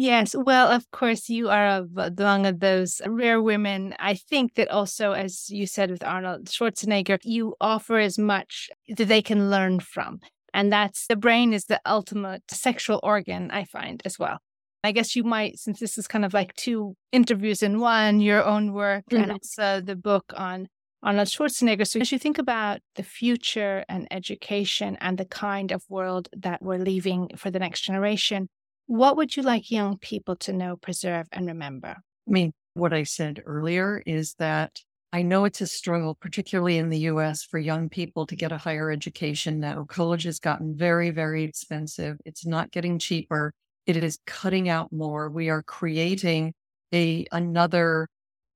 Yes. 0.01 0.33
Well, 0.33 0.69
of 0.69 0.89
course, 0.91 1.27
you 1.27 1.49
are 1.49 1.85
among 1.97 2.45
of 2.45 2.61
those 2.61 3.01
rare 3.05 3.41
women. 3.41 3.93
I 3.99 4.13
think 4.13 4.55
that 4.55 4.69
also, 4.69 5.11
as 5.11 5.49
you 5.49 5.67
said 5.67 5.91
with 5.91 6.05
Arnold 6.05 6.45
Schwarzenegger, 6.45 7.19
you 7.25 7.55
offer 7.59 7.99
as 7.99 8.17
much 8.17 8.69
that 8.87 9.09
they 9.09 9.21
can 9.21 9.49
learn 9.49 9.81
from. 9.81 10.21
And 10.53 10.71
that's 10.71 11.05
the 11.07 11.17
brain 11.17 11.51
is 11.51 11.65
the 11.65 11.81
ultimate 11.85 12.43
sexual 12.49 13.01
organ, 13.03 13.51
I 13.51 13.65
find 13.65 14.01
as 14.05 14.17
well. 14.17 14.37
I 14.85 14.93
guess 14.93 15.17
you 15.17 15.25
might, 15.25 15.59
since 15.59 15.81
this 15.81 15.97
is 15.97 16.07
kind 16.07 16.23
of 16.23 16.33
like 16.33 16.55
two 16.55 16.95
interviews 17.11 17.61
in 17.61 17.81
one, 17.81 18.21
your 18.21 18.45
own 18.45 18.71
work 18.71 19.03
mm-hmm. 19.11 19.23
and 19.23 19.31
also 19.33 19.81
the 19.81 19.97
book 19.97 20.31
on 20.33 20.69
Arnold 21.03 21.27
Schwarzenegger. 21.27 21.85
So, 21.85 21.99
as 21.99 22.13
you 22.13 22.19
think 22.19 22.37
about 22.37 22.79
the 22.95 23.03
future 23.03 23.83
and 23.89 24.07
education 24.11 24.97
and 25.01 25.17
the 25.17 25.25
kind 25.25 25.73
of 25.73 25.83
world 25.89 26.29
that 26.37 26.61
we're 26.61 26.77
leaving 26.77 27.31
for 27.35 27.51
the 27.51 27.59
next 27.59 27.81
generation, 27.81 28.47
what 28.89 29.17
would 29.17 29.37
you 29.37 29.43
like 29.43 29.69
young 29.69 29.99
people 29.99 30.35
to 30.35 30.51
know, 30.51 30.75
preserve, 30.75 31.27
and 31.31 31.45
remember? 31.45 31.89
I 31.89 32.31
mean, 32.31 32.53
what 32.73 32.91
I 32.91 33.03
said 33.03 33.39
earlier 33.45 34.01
is 34.03 34.33
that 34.39 34.79
I 35.13 35.21
know 35.21 35.45
it's 35.45 35.61
a 35.61 35.67
struggle, 35.67 36.15
particularly 36.15 36.79
in 36.79 36.89
the 36.89 37.01
US, 37.01 37.43
for 37.43 37.59
young 37.59 37.89
people 37.89 38.25
to 38.25 38.35
get 38.35 38.51
a 38.51 38.57
higher 38.57 38.89
education 38.89 39.59
now. 39.59 39.83
College 39.83 40.23
has 40.23 40.39
gotten 40.39 40.75
very, 40.75 41.11
very 41.11 41.43
expensive. 41.43 42.17
It's 42.25 42.47
not 42.47 42.71
getting 42.71 42.97
cheaper. 42.97 43.53
It 43.85 43.95
is 43.95 44.17
cutting 44.25 44.69
out 44.69 44.91
more. 44.91 45.29
We 45.29 45.49
are 45.49 45.61
creating 45.61 46.55
a 46.91 47.27
another 47.31 48.07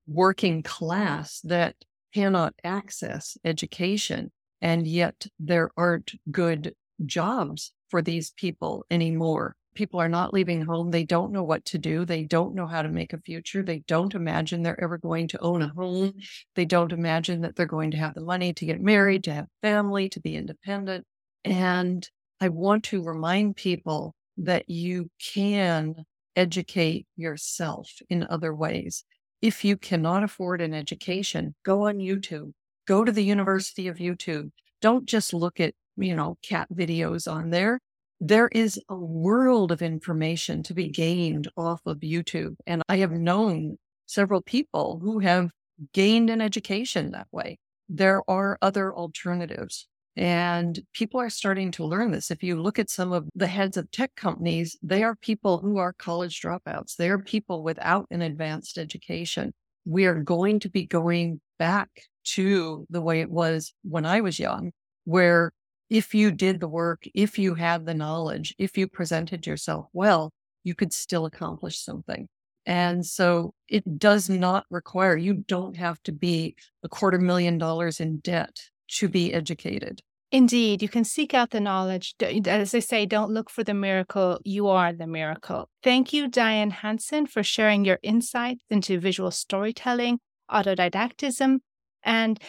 working 0.07 0.63
class 0.63 1.41
that 1.41 1.75
cannot 2.11 2.55
access 2.63 3.37
education. 3.45 4.31
And 4.63 4.87
yet 4.87 5.27
there 5.37 5.69
aren't 5.77 6.13
good 6.31 6.73
jobs 7.05 7.71
for 7.91 8.01
these 8.01 8.31
people 8.31 8.83
anymore 8.89 9.55
people 9.73 9.99
are 9.99 10.09
not 10.09 10.33
leaving 10.33 10.65
home. 10.65 10.91
They 10.91 11.03
don't 11.03 11.31
know 11.31 11.43
what 11.43 11.65
to 11.65 11.77
do. 11.77 12.05
They 12.05 12.23
don't 12.23 12.55
know 12.55 12.67
how 12.67 12.81
to 12.81 12.89
make 12.89 13.13
a 13.13 13.19
future. 13.19 13.63
They 13.63 13.79
don't 13.87 14.15
imagine 14.15 14.63
they're 14.63 14.81
ever 14.81 14.97
going 14.97 15.27
to 15.29 15.41
own 15.41 15.61
a 15.61 15.69
home. 15.69 16.13
They 16.55 16.65
don't 16.65 16.91
imagine 16.91 17.41
that 17.41 17.55
they're 17.55 17.65
going 17.65 17.91
to 17.91 17.97
have 17.97 18.13
the 18.13 18.21
money 18.21 18.53
to 18.53 18.65
get 18.65 18.81
married, 18.81 19.23
to 19.25 19.33
have 19.33 19.47
family, 19.61 20.09
to 20.09 20.19
be 20.19 20.35
independent. 20.35 21.05
And 21.43 22.07
I 22.39 22.49
want 22.49 22.83
to 22.85 23.03
remind 23.03 23.55
people 23.55 24.15
that 24.37 24.69
you 24.69 25.09
can 25.33 25.95
educate 26.35 27.05
yourself 27.15 27.91
in 28.09 28.25
other 28.29 28.53
ways. 28.53 29.03
If 29.41 29.63
you 29.63 29.77
cannot 29.77 30.23
afford 30.23 30.61
an 30.61 30.73
education, 30.73 31.55
go 31.63 31.87
on 31.87 31.97
YouTube, 31.97 32.51
go 32.87 33.03
to 33.03 33.11
the 33.11 33.23
University 33.23 33.87
of 33.87 33.97
YouTube. 33.97 34.49
Don't 34.81 35.05
just 35.05 35.33
look 35.33 35.59
at, 35.59 35.73
you 35.97 36.15
know, 36.15 36.37
cat 36.41 36.67
videos 36.73 37.31
on 37.31 37.49
there 37.49 37.79
there 38.25 38.47
is 38.53 38.79
a 38.87 38.95
world 38.95 39.69
of 39.69 39.81
information 39.81 40.63
to 40.63 40.73
be 40.73 40.87
gained 40.87 41.49
off 41.57 41.81
of 41.85 41.97
YouTube. 41.97 42.55
And 42.65 42.81
I 42.87 42.97
have 42.97 43.11
known 43.11 43.77
several 44.05 44.41
people 44.41 45.01
who 45.03 45.19
have 45.19 45.51
gained 45.91 46.29
an 46.29 46.39
education 46.39 47.11
that 47.11 47.27
way. 47.33 47.57
There 47.89 48.21
are 48.29 48.57
other 48.61 48.95
alternatives. 48.95 49.89
And 50.15 50.79
people 50.93 51.19
are 51.19 51.29
starting 51.29 51.71
to 51.71 51.83
learn 51.83 52.11
this. 52.11 52.31
If 52.31 52.43
you 52.43 52.61
look 52.61 52.79
at 52.79 52.89
some 52.89 53.11
of 53.11 53.27
the 53.35 53.47
heads 53.47 53.75
of 53.75 53.91
tech 53.91 54.15
companies, 54.15 54.77
they 54.81 55.03
are 55.03 55.15
people 55.17 55.57
who 55.57 55.77
are 55.77 55.91
college 55.91 56.39
dropouts. 56.39 56.95
They 56.95 57.09
are 57.09 57.19
people 57.19 57.61
without 57.61 58.05
an 58.09 58.21
advanced 58.21 58.77
education. 58.77 59.51
We 59.83 60.05
are 60.05 60.21
going 60.21 60.61
to 60.61 60.69
be 60.69 60.85
going 60.85 61.41
back 61.59 61.89
to 62.25 62.87
the 62.89 63.01
way 63.01 63.19
it 63.19 63.29
was 63.29 63.73
when 63.81 64.05
I 64.05 64.21
was 64.21 64.39
young, 64.39 64.71
where 65.03 65.51
if 65.89 66.15
you 66.15 66.31
did 66.31 66.59
the 66.59 66.67
work, 66.67 67.03
if 67.13 67.37
you 67.37 67.55
had 67.55 67.85
the 67.85 67.93
knowledge, 67.93 68.55
if 68.57 68.77
you 68.77 68.87
presented 68.87 69.45
yourself 69.45 69.87
well, 69.93 70.31
you 70.63 70.75
could 70.75 70.93
still 70.93 71.25
accomplish 71.25 71.79
something. 71.79 72.27
And 72.65 73.05
so 73.05 73.53
it 73.67 73.99
does 73.99 74.29
not 74.29 74.65
require, 74.69 75.17
you 75.17 75.33
don't 75.33 75.75
have 75.75 76.01
to 76.03 76.11
be 76.11 76.55
a 76.83 76.89
quarter 76.89 77.19
million 77.19 77.57
dollars 77.57 77.99
in 77.99 78.19
debt 78.19 78.57
to 78.87 79.09
be 79.09 79.33
educated. 79.33 80.01
Indeed, 80.31 80.81
you 80.81 80.89
can 80.89 81.03
seek 81.03 81.35
out 81.35 81.51
the 81.51 81.59
knowledge. 81.59 82.15
As 82.47 82.73
I 82.73 82.79
say, 82.79 83.05
don't 83.05 83.31
look 83.31 83.51
for 83.51 83.63
the 83.63 83.75
miracle. 83.75 84.39
You 84.43 84.67
are 84.67 84.91
the 84.91 85.05
miracle. 85.05 85.69
Thank 85.83 86.11
you, 86.11 86.27
Dian 86.27 86.71
Hanson, 86.71 87.27
for 87.27 87.43
sharing 87.43 87.85
your 87.85 87.99
insights 88.01 88.63
into 88.69 88.99
visual 88.99 89.29
storytelling, 89.29 90.19
autodidactism, 90.49 91.59
and 92.01 92.41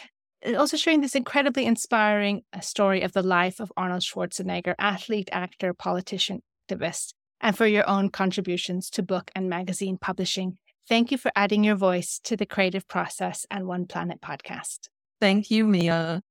also 0.53 0.77
sharing 0.77 1.01
this 1.01 1.15
incredibly 1.15 1.65
inspiring 1.65 2.43
uh, 2.53 2.61
story 2.61 3.03
of 3.03 3.13
the 3.13 3.23
life 3.23 3.61
of 3.61 3.73
Arnold 3.77 4.03
Schwarzenegger, 4.03 4.75
athlete, 4.79 5.29
actor, 5.33 5.73
politician, 5.73 6.43
activist, 6.69 7.15
and 7.41 7.57
for 7.57 7.67
your 7.67 7.89
own 7.89 8.11
contributions 8.11 8.91
to 8.91 9.03
book 9.03 9.31
and 9.35 9.49
magazine 9.49 9.97
publishing. 9.99 10.59
Thank 10.89 11.11
you 11.11 11.17
for 11.17 11.33
adding 11.35 11.65
your 11.65 11.77
voice 11.77 12.21
to 12.25 12.37
the 12.37 12.45
creative 12.45 12.87
process 12.87 13.47
and 13.51 13.67
One 13.67 13.87
Planet 13.87 14.21
podcast. 14.21 14.89
Thank 15.21 15.51
you, 15.51 15.67
Mia. 15.67 16.23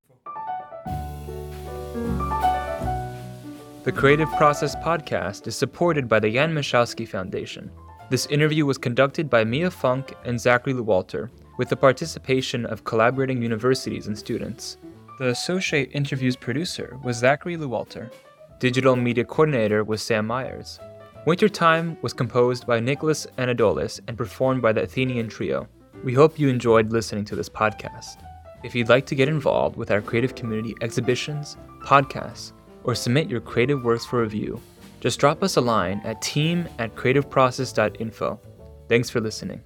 The 3.84 3.92
Creative 3.92 4.30
Process 4.38 4.76
podcast 4.78 5.48
is 5.48 5.56
supported 5.56 6.08
by 6.08 6.20
the 6.20 6.32
Jan 6.32 6.54
Michalski 6.54 7.08
Foundation. 7.08 7.72
This 8.10 8.28
interview 8.28 8.66
was 8.66 8.78
conducted 8.78 9.30
by 9.30 9.44
Mia 9.44 9.72
Funk 9.72 10.14
and 10.24 10.40
Zachary 10.40 10.74
Lewalter 10.74 11.30
with 11.58 11.70
the 11.70 11.76
participation 11.76 12.66
of 12.66 12.84
collaborating 12.84 13.42
universities 13.42 14.08
and 14.08 14.18
students. 14.18 14.78
The 15.20 15.30
associate 15.30 15.92
interviews 15.94 16.36
producer 16.36 16.98
was 17.04 17.18
Zachary 17.18 17.58
Lewalter. 17.58 18.12
Digital 18.60 18.96
media 18.96 19.24
coordinator 19.24 19.84
was 19.84 20.02
Sam 20.02 20.26
Myers. 20.26 20.80
Wintertime 21.26 21.98
was 22.02 22.14
composed 22.14 22.68
by 22.68 22.80
Nicholas 22.80 23.28
Anadolis 23.38 24.00
and 24.08 24.18
performed 24.18 24.62
by 24.62 24.74
the 24.74 24.84
Athenian 24.84 25.30
Trio. 25.30 25.68
We 26.04 26.14
hope 26.14 26.38
you 26.38 26.50
enjoyed 26.50 26.92
listening 26.92 27.26
to 27.26 27.36
this 27.36 27.50
podcast. 27.50 28.18
If 28.64 28.74
you'd 28.74 28.90
like 28.90 29.06
to 29.08 29.16
get 29.16 29.30
involved 29.30 29.76
with 29.76 29.92
our 29.92 30.02
creative 30.02 30.36
community 30.36 30.76
exhibitions, 30.82 31.58
podcasts, 31.86 32.54
or 32.84 32.96
submit 32.96 33.30
your 33.30 33.42
creative 33.42 33.84
works 33.84 34.06
for 34.06 34.22
review, 34.22 34.60
just 35.00 35.20
drop 35.20 35.44
us 35.44 35.58
a 35.58 35.62
line 35.62 36.02
at 36.06 36.22
team 36.22 36.68
at 36.80 36.96
creativeprocess.info. 36.96 38.40
Thanks 38.88 39.10
for 39.10 39.20
listening. 39.20 39.62